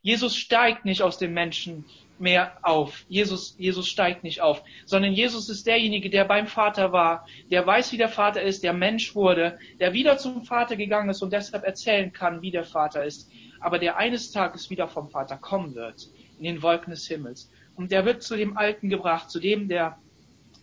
Jesus 0.00 0.34
steigt 0.34 0.86
nicht 0.86 1.02
aus 1.02 1.18
dem 1.18 1.34
Menschen 1.34 1.84
mehr 2.18 2.56
auf. 2.62 3.04
Jesus, 3.10 3.54
Jesus 3.58 3.86
steigt 3.86 4.24
nicht 4.24 4.40
auf, 4.40 4.62
sondern 4.86 5.12
Jesus 5.12 5.50
ist 5.50 5.66
derjenige, 5.66 6.08
der 6.08 6.24
beim 6.24 6.46
Vater 6.46 6.90
war, 6.90 7.26
der 7.50 7.66
weiß, 7.66 7.92
wie 7.92 7.98
der 7.98 8.08
Vater 8.08 8.40
ist, 8.40 8.62
der 8.62 8.72
Mensch 8.72 9.14
wurde, 9.14 9.58
der 9.78 9.92
wieder 9.92 10.16
zum 10.16 10.44
Vater 10.44 10.76
gegangen 10.76 11.10
ist 11.10 11.20
und 11.20 11.34
deshalb 11.34 11.64
erzählen 11.64 12.14
kann, 12.14 12.40
wie 12.40 12.50
der 12.50 12.64
Vater 12.64 13.04
ist, 13.04 13.30
aber 13.60 13.78
der 13.78 13.98
eines 13.98 14.32
Tages 14.32 14.70
wieder 14.70 14.88
vom 14.88 15.10
Vater 15.10 15.36
kommen 15.36 15.74
wird, 15.74 16.08
in 16.38 16.44
den 16.44 16.62
Wolken 16.62 16.92
des 16.92 17.06
Himmels. 17.06 17.50
Und 17.76 17.92
der 17.92 18.06
wird 18.06 18.22
zu 18.22 18.36
dem 18.36 18.56
Alten 18.56 18.88
gebracht, 18.88 19.30
zu 19.30 19.38
dem, 19.38 19.68
der, 19.68 19.98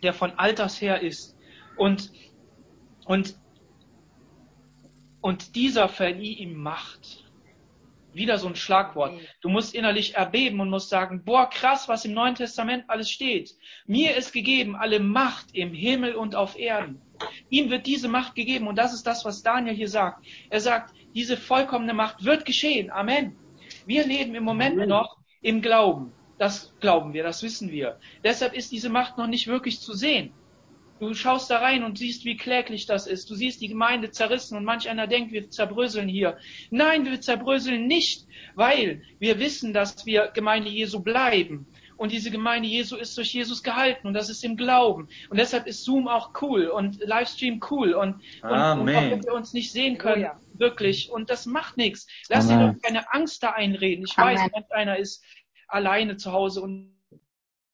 der 0.04 0.14
von 0.14 0.32
Alters 0.38 0.82
her 0.82 1.02
ist. 1.02 1.36
Und, 1.76 2.12
und, 3.06 3.38
und 5.22 5.56
dieser 5.56 5.90
verlieh 5.90 6.34
ihm 6.34 6.56
Macht 6.56 7.28
wieder 8.18 8.38
so 8.38 8.48
ein 8.48 8.56
Schlagwort. 8.56 9.14
Du 9.42 9.50
musst 9.50 9.74
innerlich 9.74 10.16
erbeben 10.16 10.60
und 10.60 10.70
musst 10.70 10.90
sagen, 10.90 11.24
boah, 11.24 11.50
krass, 11.50 11.88
was 11.88 12.04
im 12.04 12.14
Neuen 12.14 12.36
Testament 12.36 12.86
alles 12.88 13.10
steht. 13.10 13.56
Mir 13.86 14.16
ist 14.16 14.34
gegeben 14.34 14.76
alle 14.76 15.00
Macht 15.00 15.54
im 15.54 15.74
Himmel 15.74 16.16
und 16.16 16.36
auf 16.36 16.58
Erden. 16.58 17.02
Ihm 17.50 17.70
wird 17.70 17.86
diese 17.86 18.08
Macht 18.08 18.36
gegeben 18.36 18.68
und 18.68 18.78
das 18.78 18.94
ist 18.94 19.08
das, 19.08 19.24
was 19.24 19.44
Daniel 19.44 19.76
hier 19.76 19.88
sagt. 19.88 20.26
Er 20.50 20.60
sagt, 20.60 20.94
diese 21.14 21.38
vollkommene 21.38 21.94
Macht 21.94 22.26
wird 22.26 22.46
geschehen. 22.46 22.92
Amen. 22.92 23.38
Wir 23.86 24.06
leben 24.06 24.36
im 24.36 24.44
Moment 24.44 24.88
noch 24.88 25.18
im 25.42 25.62
Glauben. 25.62 26.12
Das 26.38 26.74
glauben 26.80 27.14
wir, 27.14 27.24
das 27.24 27.42
wissen 27.44 27.72
wir. 27.72 27.98
Deshalb 28.24 28.54
ist 28.54 28.72
diese 28.72 28.90
Macht 28.90 29.18
noch 29.18 29.28
nicht 29.28 29.48
wirklich 29.48 29.80
zu 29.80 29.94
sehen. 29.94 30.32
Du 31.00 31.14
schaust 31.14 31.52
da 31.52 31.60
rein 31.60 31.84
und 31.84 31.98
siehst, 32.00 32.26
wie 32.26 32.38
kläglich 32.38 32.88
das 32.88 33.06
ist. 33.06 33.30
Du 33.30 33.36
siehst 33.36 33.62
die 33.62 33.68
Gemeinde 33.68 34.10
zerrissen 34.10 34.58
und 34.58 34.64
manch 34.64 34.90
einer 34.90 35.06
denkt, 35.06 35.32
wir 35.32 35.50
zerbröseln 35.50 36.08
hier. 36.08 36.38
Nein, 36.72 37.06
wir 37.06 37.22
zerbröseln 37.22 37.86
nicht, 37.86 38.26
weil 38.56 39.04
wir 39.20 39.40
wissen, 39.40 39.74
dass 39.74 40.06
wir 40.06 40.32
Gemeinde 40.34 40.70
Jesu 40.70 41.02
bleiben. 41.02 41.68
Und 41.98 42.12
diese 42.12 42.30
Gemeinde 42.30 42.68
Jesu 42.68 42.96
ist 42.96 43.18
durch 43.18 43.34
Jesus 43.34 43.64
gehalten 43.64 44.08
und 44.08 44.14
das 44.14 44.30
ist 44.30 44.44
im 44.44 44.56
Glauben. 44.56 45.08
Und 45.30 45.40
deshalb 45.40 45.66
ist 45.66 45.84
Zoom 45.84 46.08
auch 46.08 46.32
cool 46.42 46.68
und 46.68 47.00
Livestream 47.04 47.60
cool 47.72 47.94
und, 47.94 48.22
und, 48.44 48.52
und 48.52 48.52
auch 48.52 48.86
wenn 48.86 49.24
wir 49.24 49.34
uns 49.34 49.54
nicht 49.54 49.72
sehen 49.72 49.98
können, 49.98 50.24
oh 50.24 50.28
ja. 50.28 50.40
wirklich. 50.54 51.12
Und 51.12 51.32
das 51.32 51.48
macht 51.48 51.76
nichts. 51.76 52.08
Lass 52.30 52.48
dir 52.48 52.60
doch 52.60 52.82
keine 52.84 53.12
Angst 53.12 53.42
da 53.42 53.52
einreden. 53.52 54.06
Ich 54.08 54.18
Amen. 54.18 54.36
weiß, 54.36 54.50
manch 54.54 54.72
einer 54.72 54.98
ist 54.98 55.24
alleine 55.68 56.18
zu 56.18 56.32
Hause 56.32 56.62
und 56.62 56.98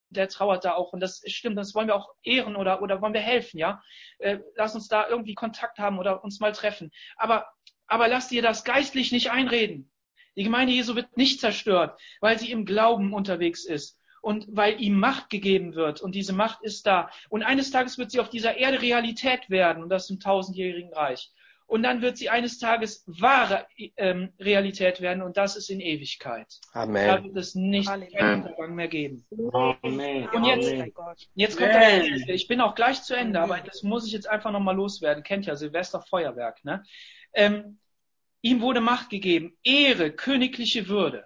der 0.09 0.29
trauert 0.29 0.63
da 0.63 0.73
auch 0.73 0.93
und 0.93 0.99
das 0.99 1.23
stimmt, 1.25 1.57
das 1.57 1.73
wollen 1.73 1.87
wir 1.87 1.95
auch 1.95 2.09
ehren 2.23 2.55
oder, 2.55 2.81
oder 2.81 3.01
wollen 3.01 3.13
wir 3.13 3.21
helfen, 3.21 3.57
ja. 3.57 3.81
Äh, 4.19 4.39
lass 4.55 4.75
uns 4.75 4.87
da 4.87 5.07
irgendwie 5.07 5.33
Kontakt 5.33 5.79
haben 5.79 5.99
oder 5.99 6.23
uns 6.23 6.39
mal 6.39 6.51
treffen. 6.51 6.91
Aber, 7.15 7.47
aber 7.87 8.07
lass 8.07 8.27
dir 8.27 8.41
das 8.41 8.63
geistlich 8.63 9.11
nicht 9.11 9.31
einreden. 9.31 9.91
Die 10.35 10.43
Gemeinde 10.43 10.73
Jesu 10.73 10.95
wird 10.95 11.17
nicht 11.17 11.39
zerstört, 11.39 11.99
weil 12.21 12.39
sie 12.39 12.51
im 12.51 12.65
Glauben 12.65 13.13
unterwegs 13.13 13.65
ist 13.65 13.99
und 14.21 14.45
weil 14.49 14.81
ihm 14.81 14.97
Macht 14.99 15.29
gegeben 15.29 15.75
wird 15.75 16.01
und 16.01 16.15
diese 16.15 16.33
Macht 16.33 16.63
ist 16.63 16.87
da. 16.87 17.09
Und 17.29 17.43
eines 17.43 17.71
Tages 17.71 17.97
wird 17.97 18.11
sie 18.11 18.19
auf 18.19 18.29
dieser 18.29 18.57
Erde 18.57 18.81
Realität 18.81 19.49
werden 19.49 19.83
und 19.83 19.89
das 19.89 20.09
im 20.09 20.19
tausendjährigen 20.19 20.93
Reich 20.93 21.31
und 21.65 21.83
dann 21.83 22.01
wird 22.01 22.17
sie 22.17 22.29
eines 22.29 22.59
Tages 22.59 23.03
wahre 23.07 23.65
ähm, 23.97 24.33
Realität 24.39 25.01
werden 25.01 25.23
und 25.23 25.37
das 25.37 25.55
ist 25.55 25.69
in 25.69 25.79
Ewigkeit. 25.79 26.59
Amen. 26.73 27.07
Da 27.07 27.23
wird 27.23 27.37
es 27.37 27.55
nicht 27.55 27.87
keinen 27.87 28.43
Untergang 28.43 28.75
mehr 28.75 28.87
geben. 28.87 29.25
Amen. 29.51 30.29
Und 30.29 30.45
jetzt, 30.45 30.73
jetzt 31.35 31.57
kommt 31.57 31.73
das 31.73 32.03
nächste. 32.03 32.31
Ich 32.33 32.47
bin 32.47 32.61
auch 32.61 32.75
gleich 32.75 33.01
zu 33.03 33.15
Ende, 33.15 33.39
aber 33.39 33.59
das 33.59 33.83
muss 33.83 34.05
ich 34.05 34.13
jetzt 34.13 34.27
einfach 34.27 34.51
nochmal 34.51 34.75
loswerden. 34.75 35.23
Kennt 35.23 35.45
ja 35.45 35.55
Silvester 35.55 36.01
Feuerwerk, 36.01 36.63
ne? 36.63 36.83
Ähm, 37.33 37.79
ihm 38.41 38.61
wurde 38.61 38.81
Macht 38.81 39.09
gegeben, 39.09 39.57
Ehre, 39.63 40.11
königliche 40.11 40.87
Würde. 40.87 41.25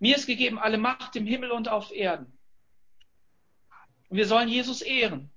Mir 0.00 0.16
ist 0.16 0.26
gegeben 0.26 0.58
alle 0.58 0.78
Macht 0.78 1.16
im 1.16 1.26
Himmel 1.26 1.50
und 1.50 1.68
auf 1.68 1.92
Erden. 1.92 2.38
Und 4.08 4.16
wir 4.16 4.26
sollen 4.26 4.48
Jesus 4.48 4.82
ehren 4.82 5.30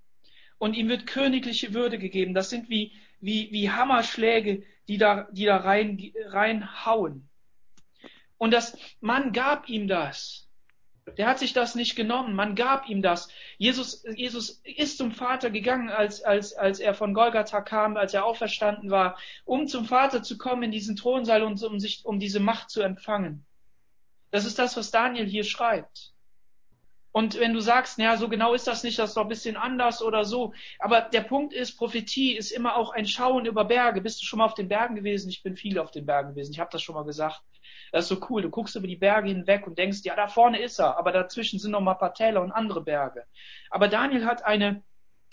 und 0.61 0.75
ihm 0.75 0.89
wird 0.89 1.07
königliche 1.07 1.73
Würde 1.73 1.97
gegeben. 1.97 2.35
Das 2.35 2.51
sind 2.51 2.69
wie, 2.69 2.91
wie, 3.19 3.51
wie 3.51 3.71
Hammerschläge, 3.71 4.61
die 4.87 4.99
da, 4.99 5.27
die 5.31 5.45
da 5.45 5.57
rein, 5.57 6.13
reinhauen. 6.27 7.27
Und 8.37 8.51
das, 8.53 8.77
man 8.99 9.33
gab 9.33 9.69
ihm 9.69 9.87
das. 9.87 10.47
Der 11.17 11.25
hat 11.25 11.39
sich 11.39 11.53
das 11.53 11.73
nicht 11.73 11.95
genommen, 11.95 12.35
man 12.35 12.53
gab 12.53 12.87
ihm 12.87 13.01
das. 13.01 13.27
Jesus, 13.57 14.03
Jesus 14.13 14.61
ist 14.63 14.99
zum 14.99 15.11
Vater 15.11 15.49
gegangen, 15.49 15.89
als, 15.89 16.21
als, 16.21 16.53
als 16.53 16.79
er 16.79 16.93
von 16.93 17.15
Golgatha 17.15 17.61
kam, 17.61 17.97
als 17.97 18.13
er 18.13 18.23
auferstanden 18.23 18.91
war, 18.91 19.17
um 19.45 19.65
zum 19.67 19.85
Vater 19.85 20.21
zu 20.21 20.37
kommen 20.37 20.61
in 20.61 20.71
diesen 20.71 20.95
Thronsaal 20.95 21.41
und 21.41 21.61
um, 21.63 21.79
sich, 21.79 22.05
um 22.05 22.19
diese 22.19 22.39
Macht 22.39 22.69
zu 22.69 22.83
empfangen. 22.83 23.47
Das 24.29 24.45
ist 24.45 24.59
das, 24.59 24.77
was 24.77 24.91
Daniel 24.91 25.25
hier 25.25 25.43
schreibt. 25.43 26.13
Und 27.11 27.39
wenn 27.39 27.53
du 27.53 27.59
sagst, 27.59 27.97
naja, 27.97 28.17
so 28.17 28.29
genau 28.29 28.53
ist 28.53 28.67
das 28.67 28.83
nicht, 28.83 28.97
das 28.97 29.09
ist 29.09 29.17
doch 29.17 29.23
ein 29.23 29.29
bisschen 29.29 29.57
anders 29.57 30.01
oder 30.01 30.23
so. 30.23 30.53
Aber 30.79 31.01
der 31.01 31.21
Punkt 31.21 31.53
ist, 31.53 31.77
Prophetie 31.77 32.37
ist 32.37 32.51
immer 32.51 32.75
auch 32.77 32.91
ein 32.91 33.05
Schauen 33.05 33.45
über 33.45 33.65
Berge. 33.65 34.01
Bist 34.01 34.21
du 34.21 34.25
schon 34.25 34.39
mal 34.39 34.45
auf 34.45 34.53
den 34.53 34.69
Bergen 34.69 34.95
gewesen? 34.95 35.29
Ich 35.29 35.43
bin 35.43 35.57
viel 35.57 35.77
auf 35.77 35.91
den 35.91 36.05
Bergen 36.05 36.29
gewesen. 36.29 36.53
Ich 36.53 36.59
habe 36.59 36.69
das 36.71 36.81
schon 36.81 36.95
mal 36.95 37.03
gesagt. 37.03 37.41
Das 37.91 38.05
ist 38.05 38.09
so 38.09 38.25
cool. 38.29 38.41
Du 38.41 38.49
guckst 38.49 38.75
über 38.75 38.87
die 38.87 38.95
Berge 38.95 39.29
hinweg 39.29 39.67
und 39.67 39.77
denkst, 39.77 39.99
ja, 40.03 40.15
da 40.15 40.27
vorne 40.27 40.61
ist 40.61 40.79
er, 40.79 40.97
aber 40.97 41.11
dazwischen 41.11 41.59
sind 41.59 41.71
noch 41.71 41.81
mal 41.81 41.93
ein 41.93 41.99
paar 41.99 42.13
Täler 42.13 42.41
und 42.41 42.51
andere 42.51 42.81
Berge. 42.81 43.25
Aber 43.69 43.87
Daniel 43.87 44.25
hat 44.25 44.45
eine 44.45 44.83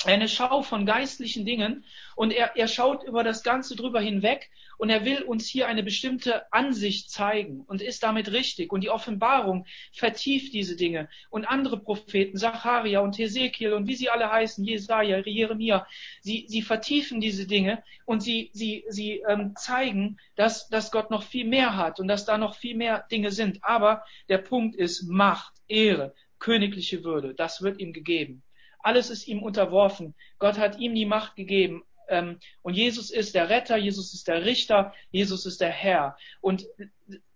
eine 0.05 0.29
Schau 0.29 0.63
von 0.63 0.87
geistlichen 0.87 1.45
Dingen 1.45 1.85
und 2.15 2.33
er, 2.33 2.57
er 2.57 2.69
schaut 2.69 3.03
über 3.03 3.25
das 3.25 3.43
Ganze 3.43 3.75
drüber 3.75 4.01
hinweg 4.01 4.51
und 4.79 4.91
er 4.91 5.05
will 5.05 5.23
uns 5.23 5.47
hier 5.47 5.69
eine 5.69 5.83
bestimmte 5.83 6.51
Ansicht 6.53 7.11
zeigen 7.11 7.65
und 7.67 7.83
ist 7.83 8.03
damit 8.03 8.33
richtig. 8.33 8.73
Und 8.73 8.83
die 8.83 8.91
Offenbarung 8.91 9.67
vertieft 9.93 10.55
diese 10.55 10.77
Dinge. 10.77 11.09
Und 11.31 11.45
andere 11.45 11.79
Propheten, 11.79 12.39
Zacharia 12.39 13.01
und 13.01 13.19
Hesekiel 13.19 13.73
und 13.73 13.89
wie 13.89 13.97
sie 13.97 14.09
alle 14.09 14.31
heißen, 14.31 14.65
Jesaja, 14.65 15.19
Jeremia, 15.19 15.87
sie, 16.21 16.47
sie 16.49 16.63
vertiefen 16.63 17.21
diese 17.21 17.47
Dinge 17.47 17.83
und 18.07 18.23
sie, 18.23 18.51
sie, 18.53 18.85
sie 18.89 19.23
ähm, 19.29 19.55
zeigen, 19.57 20.19
dass, 20.37 20.69
dass 20.69 20.93
Gott 20.93 21.11
noch 21.11 21.25
viel 21.25 21.45
mehr 21.45 21.77
hat 21.77 21.99
und 21.99 22.09
dass 22.09 22.25
da 22.25 22.39
noch 22.39 22.55
viel 22.55 22.77
mehr 22.77 23.05
Dinge 23.11 23.33
sind. 23.33 23.59
Aber 23.63 24.05
der 24.29 24.39
Punkt 24.39 24.77
ist 24.77 25.03
Macht, 25.09 25.55
Ehre, 25.67 26.15
königliche 26.39 27.03
Würde. 27.03 27.35
Das 27.35 27.63
wird 27.63 27.81
ihm 27.81 27.93
gegeben. 27.93 28.45
Alles 28.81 29.11
ist 29.11 29.27
ihm 29.27 29.43
unterworfen. 29.43 30.15
Gott 30.39 30.57
hat 30.57 30.79
ihm 30.79 30.95
die 30.95 31.05
Macht 31.05 31.35
gegeben. 31.35 31.83
Ähm, 32.09 32.39
und 32.63 32.75
Jesus 32.75 33.11
ist 33.11 33.35
der 33.35 33.49
Retter, 33.49 33.77
Jesus 33.77 34.15
ist 34.15 34.29
der 34.29 34.45
Richter, 34.45 34.93
Jesus 35.11 35.47
ist 35.47 35.61
der 35.61 35.71
Herr. 35.71 36.17
Und 36.41 36.67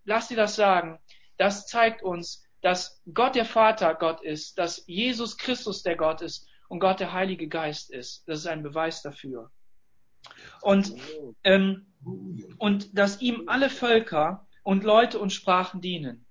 lass 0.05 0.29
dir 0.29 0.37
das 0.37 0.57
sagen, 0.57 0.99
das 1.37 1.66
zeigt 1.66 2.03
uns, 2.03 2.45
dass 2.61 3.03
Gott 3.12 3.35
der 3.35 3.45
Vater 3.45 3.95
Gott 3.95 4.23
ist, 4.23 4.59
dass 4.59 4.85
Jesus 4.87 5.37
Christus 5.37 5.83
der 5.83 5.97
Gott 5.97 6.23
ist 6.23 6.49
und 6.68 6.81
Gott 6.81 7.01
der 7.01 7.12
Heilige 7.12 7.49
Geist 7.49 7.91
ist. 7.91 8.27
Das 8.27 8.41
ist 8.41 8.47
ein 8.47 8.62
Beweis 8.62 9.03
dafür. 9.03 9.51
Und, 10.61 10.95
ähm, 11.43 11.87
und 12.59 12.97
dass 12.97 13.20
ihm 13.20 13.49
alle 13.49 13.68
Völker 13.68 14.47
und 14.62 14.85
Leute 14.85 15.18
und 15.18 15.33
Sprachen 15.33 15.81
dienen. 15.81 16.25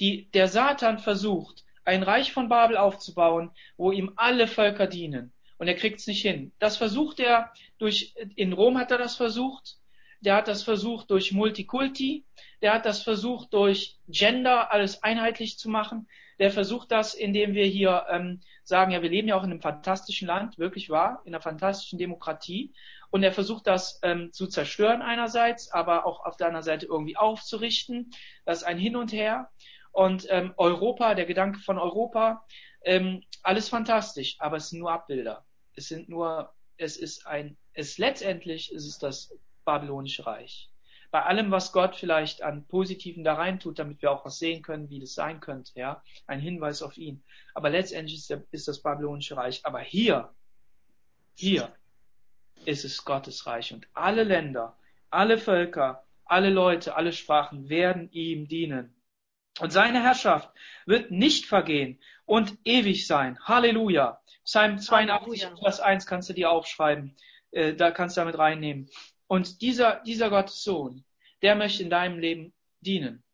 Die, 0.00 0.30
der 0.32 0.48
Satan 0.48 0.98
versucht, 0.98 1.64
ein 1.84 2.02
Reich 2.02 2.32
von 2.32 2.48
Babel 2.48 2.76
aufzubauen, 2.76 3.52
wo 3.76 3.92
ihm 3.92 4.12
alle 4.16 4.48
Völker 4.48 4.88
dienen. 4.88 5.32
Und 5.58 5.68
er 5.68 5.74
kriegt 5.74 6.00
es 6.00 6.06
nicht 6.06 6.22
hin. 6.22 6.52
Das 6.58 6.76
versucht 6.76 7.20
er 7.20 7.52
durch, 7.78 8.14
in 8.34 8.52
Rom 8.52 8.78
hat 8.78 8.90
er 8.90 8.98
das 8.98 9.16
versucht. 9.16 9.78
Der 10.20 10.36
hat 10.36 10.48
das 10.48 10.62
versucht 10.62 11.10
durch 11.10 11.32
Multikulti. 11.32 12.24
Der 12.62 12.74
hat 12.74 12.86
das 12.86 13.02
versucht 13.02 13.52
durch 13.52 13.98
Gender 14.08 14.72
alles 14.72 15.02
einheitlich 15.02 15.58
zu 15.58 15.68
machen. 15.68 16.08
Der 16.38 16.50
versucht 16.50 16.92
das, 16.92 17.14
indem 17.14 17.54
wir 17.54 17.64
hier 17.64 18.06
ähm, 18.10 18.40
sagen, 18.64 18.92
ja, 18.92 19.00
wir 19.00 19.08
leben 19.08 19.28
ja 19.28 19.36
auch 19.36 19.44
in 19.44 19.50
einem 19.50 19.62
fantastischen 19.62 20.28
Land, 20.28 20.58
wirklich 20.58 20.90
wahr, 20.90 21.22
in 21.24 21.34
einer 21.34 21.42
fantastischen 21.42 21.98
Demokratie. 21.98 22.74
Und 23.10 23.22
er 23.22 23.32
versucht 23.32 23.66
das 23.66 24.00
ähm, 24.02 24.32
zu 24.32 24.46
zerstören 24.46 25.00
einerseits, 25.00 25.72
aber 25.72 26.04
auch 26.04 26.24
auf 26.24 26.36
der 26.36 26.48
anderen 26.48 26.64
Seite 26.64 26.86
irgendwie 26.86 27.16
aufzurichten. 27.16 28.10
Das 28.44 28.58
ist 28.58 28.64
ein 28.64 28.78
Hin 28.78 28.96
und 28.96 29.12
Her. 29.12 29.50
Und 29.92 30.26
ähm, 30.28 30.52
Europa, 30.58 31.14
der 31.14 31.24
Gedanke 31.24 31.60
von 31.60 31.78
Europa, 31.78 32.44
ähm, 32.86 33.24
alles 33.42 33.68
fantastisch, 33.68 34.36
aber 34.38 34.58
es 34.58 34.70
sind 34.70 34.78
nur 34.78 34.92
Abbilder. 34.92 35.44
Es 35.74 35.88
sind 35.88 36.08
nur, 36.08 36.54
es 36.78 36.96
ist 36.96 37.26
ein, 37.26 37.56
es 37.74 37.98
letztendlich 37.98 38.72
ist 38.72 38.86
es 38.86 38.98
das 38.98 39.34
babylonische 39.64 40.24
Reich. 40.24 40.70
Bei 41.10 41.22
allem, 41.22 41.50
was 41.50 41.72
Gott 41.72 41.96
vielleicht 41.96 42.42
an 42.42 42.64
Positiven 42.66 43.24
da 43.24 43.34
rein 43.34 43.58
tut, 43.58 43.80
damit 43.80 44.02
wir 44.02 44.12
auch 44.12 44.24
was 44.24 44.38
sehen 44.38 44.62
können, 44.62 44.88
wie 44.88 45.00
das 45.00 45.14
sein 45.14 45.40
könnte, 45.40 45.72
ja, 45.74 46.02
ein 46.28 46.40
Hinweis 46.40 46.80
auf 46.80 46.96
ihn. 46.96 47.24
Aber 47.54 47.70
letztendlich 47.70 48.18
ist, 48.18 48.30
der, 48.30 48.44
ist 48.52 48.68
das 48.68 48.82
babylonische 48.82 49.36
Reich. 49.36 49.64
Aber 49.64 49.80
hier, 49.80 50.32
hier 51.34 51.74
ist 52.64 52.84
es 52.84 53.04
Gottes 53.04 53.46
Reich 53.46 53.72
und 53.72 53.88
alle 53.94 54.22
Länder, 54.22 54.76
alle 55.10 55.38
Völker, 55.38 56.04
alle 56.24 56.50
Leute, 56.50 56.94
alle 56.94 57.12
Sprachen 57.12 57.68
werden 57.68 58.10
ihm 58.12 58.46
dienen. 58.46 58.94
Und 59.58 59.72
seine 59.72 60.02
Herrschaft 60.02 60.50
wird 60.84 61.10
nicht 61.10 61.46
vergehen 61.46 61.98
und 62.26 62.58
ewig 62.64 63.06
sein. 63.06 63.38
Halleluja. 63.40 64.20
Psalm 64.44 64.78
82, 64.78 65.44
Halleluja. 65.44 65.62
Vers 65.62 65.80
1 65.80 66.06
kannst 66.06 66.28
du 66.28 66.34
dir 66.34 66.50
aufschreiben. 66.50 67.16
Äh, 67.52 67.74
da 67.74 67.90
kannst 67.90 68.16
du 68.16 68.20
damit 68.20 68.38
reinnehmen. 68.38 68.90
Und 69.26 69.62
dieser, 69.62 70.02
dieser 70.04 70.30
Gottes 70.30 70.62
Sohn, 70.62 71.04
der 71.42 71.54
möchte 71.54 71.82
in 71.82 71.90
deinem 71.90 72.18
Leben 72.18 72.52
dienen. 72.80 73.24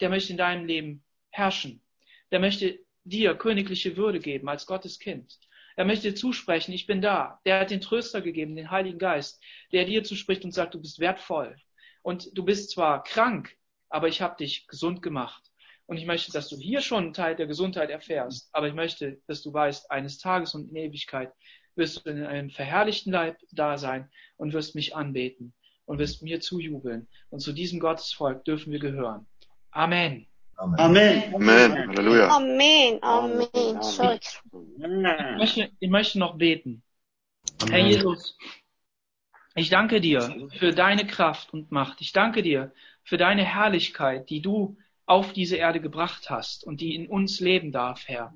Der 0.00 0.08
möchte 0.08 0.32
in 0.32 0.38
deinem 0.38 0.64
Leben 0.64 1.04
herrschen. 1.30 1.82
Der 2.30 2.40
möchte 2.40 2.78
dir 3.04 3.34
königliche 3.34 3.96
Würde 3.96 4.20
geben 4.20 4.48
als 4.48 4.66
Gottes 4.66 4.98
Kind. 4.98 5.38
Er 5.76 5.84
möchte 5.84 6.08
dir 6.08 6.14
zusprechen, 6.14 6.72
ich 6.72 6.86
bin 6.86 7.02
da. 7.02 7.40
Der 7.44 7.60
hat 7.60 7.70
den 7.70 7.80
Tröster 7.80 8.22
gegeben, 8.22 8.56
den 8.56 8.70
Heiligen 8.70 8.98
Geist, 8.98 9.42
der 9.72 9.84
dir 9.84 10.02
zuspricht 10.02 10.44
und 10.44 10.52
sagt, 10.52 10.74
du 10.74 10.80
bist 10.80 10.98
wertvoll. 10.98 11.56
Und 12.02 12.36
du 12.36 12.44
bist 12.44 12.70
zwar 12.70 13.02
krank, 13.04 13.56
aber 13.88 14.08
ich 14.08 14.22
habe 14.22 14.36
dich 14.36 14.66
gesund 14.66 15.02
gemacht. 15.02 15.50
Und 15.86 15.98
ich 15.98 16.06
möchte, 16.06 16.32
dass 16.32 16.48
du 16.48 16.56
hier 16.56 16.80
schon 16.80 17.04
einen 17.04 17.12
Teil 17.12 17.36
der 17.36 17.46
Gesundheit 17.46 17.90
erfährst, 17.90 18.48
aber 18.52 18.68
ich 18.68 18.74
möchte, 18.74 19.20
dass 19.26 19.42
du 19.42 19.52
weißt, 19.52 19.90
eines 19.90 20.18
Tages 20.18 20.54
und 20.54 20.68
in 20.68 20.76
Ewigkeit 20.76 21.32
wirst 21.76 22.04
du 22.04 22.10
in 22.10 22.24
einem 22.24 22.50
verherrlichten 22.50 23.12
Leib 23.12 23.38
da 23.52 23.78
sein 23.78 24.10
und 24.36 24.52
wirst 24.52 24.74
mich 24.74 24.96
anbeten 24.96 25.52
und 25.84 25.98
wirst 25.98 26.22
mir 26.22 26.40
zujubeln. 26.40 27.06
Und 27.30 27.40
zu 27.40 27.52
diesem 27.52 27.78
Gottesvolk 27.78 28.44
dürfen 28.44 28.72
wir 28.72 28.80
gehören. 28.80 29.26
Amen. 29.70 30.26
Amen. 30.56 30.80
Amen. 30.80 31.34
Amen. 31.34 31.88
Halleluja. 31.88 32.28
Amen. 32.28 32.98
Amen. 33.02 33.78
Ich 33.82 35.38
möchte, 35.38 35.70
ich 35.78 35.90
möchte 35.90 36.18
noch 36.18 36.36
beten. 36.38 36.82
Amen. 37.60 37.72
Herr 37.72 37.86
Jesus, 37.86 38.36
ich 39.54 39.68
danke 39.68 40.00
dir 40.00 40.48
für 40.58 40.72
deine 40.72 41.06
Kraft 41.06 41.52
und 41.52 41.70
Macht. 41.70 42.00
Ich 42.00 42.12
danke 42.12 42.42
dir 42.42 42.72
für 43.04 43.18
deine 43.18 43.44
Herrlichkeit, 43.44 44.30
die 44.30 44.40
du 44.40 44.76
auf 45.06 45.32
diese 45.32 45.56
Erde 45.56 45.80
gebracht 45.80 46.30
hast 46.30 46.64
und 46.64 46.80
die 46.80 46.94
in 46.94 47.06
uns 47.06 47.40
leben 47.40 47.72
darf, 47.72 48.06
Herr. 48.06 48.34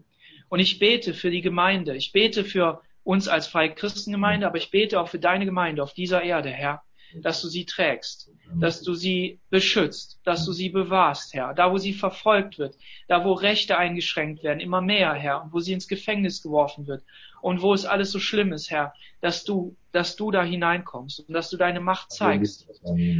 Und 0.48 0.60
ich 0.60 0.78
bete 0.78 1.14
für 1.14 1.30
die 1.30 1.42
Gemeinde. 1.42 1.96
Ich 1.96 2.12
bete 2.12 2.44
für 2.44 2.82
uns 3.02 3.28
als 3.28 3.46
freie 3.46 3.74
Christengemeinde, 3.74 4.46
aber 4.46 4.58
ich 4.58 4.70
bete 4.70 5.00
auch 5.00 5.08
für 5.08 5.18
deine 5.18 5.44
Gemeinde 5.44 5.82
auf 5.82 5.94
dieser 5.94 6.22
Erde, 6.22 6.50
Herr, 6.50 6.82
dass 7.22 7.42
du 7.42 7.48
sie 7.48 7.64
trägst, 7.64 8.30
dass 8.54 8.82
du 8.82 8.94
sie 8.94 9.40
beschützt, 9.50 10.20
dass 10.24 10.44
du 10.44 10.52
sie 10.52 10.68
bewahrst, 10.68 11.34
Herr. 11.34 11.54
Da, 11.54 11.72
wo 11.72 11.78
sie 11.78 11.92
verfolgt 11.92 12.58
wird, 12.58 12.76
da, 13.08 13.24
wo 13.24 13.32
Rechte 13.32 13.76
eingeschränkt 13.76 14.44
werden, 14.44 14.60
immer 14.60 14.80
mehr, 14.80 15.12
Herr, 15.14 15.48
wo 15.50 15.58
sie 15.60 15.72
ins 15.72 15.88
Gefängnis 15.88 16.40
geworfen 16.42 16.86
wird 16.86 17.02
und 17.42 17.62
wo 17.62 17.74
es 17.74 17.84
alles 17.84 18.10
so 18.10 18.18
schlimm 18.18 18.52
ist, 18.52 18.70
Herr, 18.70 18.94
dass 19.20 19.44
du 19.44 19.76
dass 19.92 20.16
du 20.16 20.30
da 20.30 20.44
hineinkommst 20.44 21.20
und 21.20 21.34
dass 21.34 21.50
du 21.50 21.56
deine 21.56 21.80
Macht 21.80 22.12
zeigst. 22.12 22.68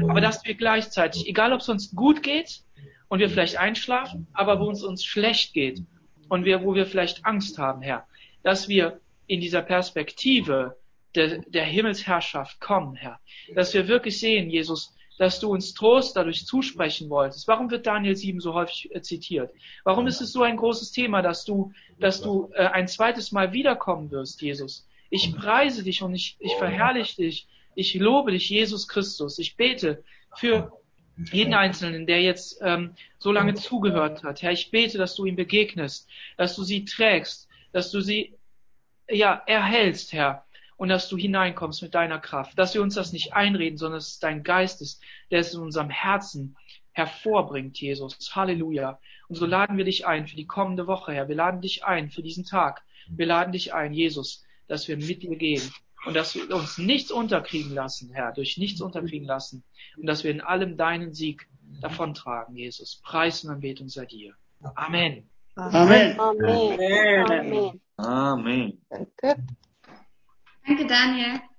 Aber 0.08 0.20
dass 0.20 0.44
wir 0.44 0.54
gleichzeitig, 0.54 1.26
egal 1.26 1.52
ob 1.52 1.60
es 1.60 1.68
uns 1.68 1.94
gut 1.94 2.22
geht 2.22 2.62
und 3.08 3.18
wir 3.18 3.28
vielleicht 3.28 3.56
einschlafen, 3.56 4.28
aber 4.32 4.60
wo 4.60 4.70
es 4.70 4.82
uns 4.82 5.04
schlecht 5.04 5.52
geht 5.52 5.82
und 6.28 6.44
wir, 6.44 6.62
wo 6.62 6.74
wir 6.74 6.86
vielleicht 6.86 7.26
Angst 7.26 7.58
haben, 7.58 7.82
Herr, 7.82 8.06
dass 8.42 8.68
wir 8.68 9.00
in 9.26 9.40
dieser 9.40 9.62
Perspektive 9.62 10.76
der, 11.14 11.38
der 11.38 11.64
Himmelsherrschaft 11.64 12.60
kommen, 12.60 12.94
Herr. 12.94 13.18
Dass 13.54 13.74
wir 13.74 13.88
wirklich 13.88 14.18
sehen, 14.20 14.48
Jesus, 14.48 14.94
dass 15.20 15.38
du 15.38 15.52
uns 15.52 15.74
Trost 15.74 16.16
dadurch 16.16 16.46
zusprechen 16.46 17.10
wolltest. 17.10 17.46
Warum 17.46 17.70
wird 17.70 17.86
Daniel 17.86 18.16
7 18.16 18.40
so 18.40 18.54
häufig 18.54 18.88
äh, 18.94 19.02
zitiert? 19.02 19.52
Warum 19.84 20.06
ist 20.06 20.22
es 20.22 20.32
so 20.32 20.42
ein 20.42 20.56
großes 20.56 20.92
Thema, 20.92 21.20
dass 21.20 21.44
du, 21.44 21.74
dass 21.98 22.22
du 22.22 22.50
äh, 22.54 22.64
ein 22.64 22.88
zweites 22.88 23.30
Mal 23.30 23.52
wiederkommen 23.52 24.10
wirst, 24.10 24.40
Jesus? 24.40 24.88
Ich 25.10 25.36
preise 25.36 25.84
dich 25.84 26.02
und 26.02 26.14
ich, 26.14 26.38
ich 26.38 26.54
verherrliche 26.54 27.16
dich. 27.16 27.48
Ich 27.74 27.92
lobe 27.96 28.30
dich, 28.30 28.48
Jesus 28.48 28.88
Christus. 28.88 29.38
Ich 29.38 29.56
bete 29.56 30.02
für 30.36 30.72
jeden 31.30 31.52
Einzelnen, 31.52 32.06
der 32.06 32.22
jetzt 32.22 32.58
ähm, 32.62 32.94
so 33.18 33.30
lange 33.30 33.52
zugehört 33.52 34.22
hat. 34.24 34.40
Herr, 34.40 34.52
ich 34.52 34.70
bete, 34.70 34.96
dass 34.96 35.16
du 35.16 35.26
ihm 35.26 35.36
begegnest, 35.36 36.08
dass 36.38 36.56
du 36.56 36.62
sie 36.62 36.86
trägst, 36.86 37.46
dass 37.72 37.90
du 37.90 38.00
sie 38.00 38.38
ja 39.06 39.34
erhältst, 39.46 40.14
Herr, 40.14 40.46
und 40.80 40.88
dass 40.88 41.10
du 41.10 41.18
hineinkommst 41.18 41.82
mit 41.82 41.94
deiner 41.94 42.18
Kraft, 42.18 42.58
dass 42.58 42.72
wir 42.72 42.80
uns 42.80 42.94
das 42.94 43.12
nicht 43.12 43.34
einreden, 43.34 43.76
sondern 43.76 43.98
dass 43.98 44.12
es 44.12 44.18
dein 44.18 44.42
Geist 44.42 44.80
ist, 44.80 45.02
der 45.30 45.40
es 45.40 45.52
in 45.52 45.60
unserem 45.60 45.90
Herzen 45.90 46.56
hervorbringt, 46.92 47.78
Jesus. 47.78 48.16
Halleluja. 48.34 48.98
Und 49.28 49.36
so 49.36 49.44
laden 49.44 49.76
wir 49.76 49.84
dich 49.84 50.06
ein 50.06 50.26
für 50.26 50.36
die 50.36 50.46
kommende 50.46 50.86
Woche, 50.86 51.12
Herr. 51.12 51.28
Wir 51.28 51.36
laden 51.36 51.60
dich 51.60 51.84
ein 51.84 52.08
für 52.08 52.22
diesen 52.22 52.46
Tag. 52.46 52.82
Wir 53.10 53.26
laden 53.26 53.52
dich 53.52 53.74
ein, 53.74 53.92
Jesus, 53.92 54.42
dass 54.68 54.88
wir 54.88 54.96
mit 54.96 55.22
dir 55.22 55.36
gehen 55.36 55.70
und 56.06 56.16
dass 56.16 56.34
wir 56.34 56.50
uns 56.54 56.78
nichts 56.78 57.10
unterkriegen 57.10 57.74
lassen, 57.74 58.10
Herr, 58.14 58.32
durch 58.32 58.56
nichts 58.56 58.80
unterkriegen 58.80 59.28
lassen 59.28 59.62
und 59.98 60.06
dass 60.06 60.24
wir 60.24 60.30
in 60.30 60.40
allem 60.40 60.78
deinen 60.78 61.12
Sieg 61.12 61.46
davontragen, 61.82 62.56
Jesus. 62.56 63.02
Preis 63.04 63.44
und 63.44 63.50
Anbetung 63.50 63.90
sei 63.90 64.06
dir. 64.06 64.32
Amen. 64.76 65.28
Amen. 65.56 66.18
Amen. 66.18 66.80
Amen. 67.28 67.80
Amen. 67.98 68.80
Danke. 68.88 69.36
Danke, 70.70 70.86
Daniel. 70.86 71.49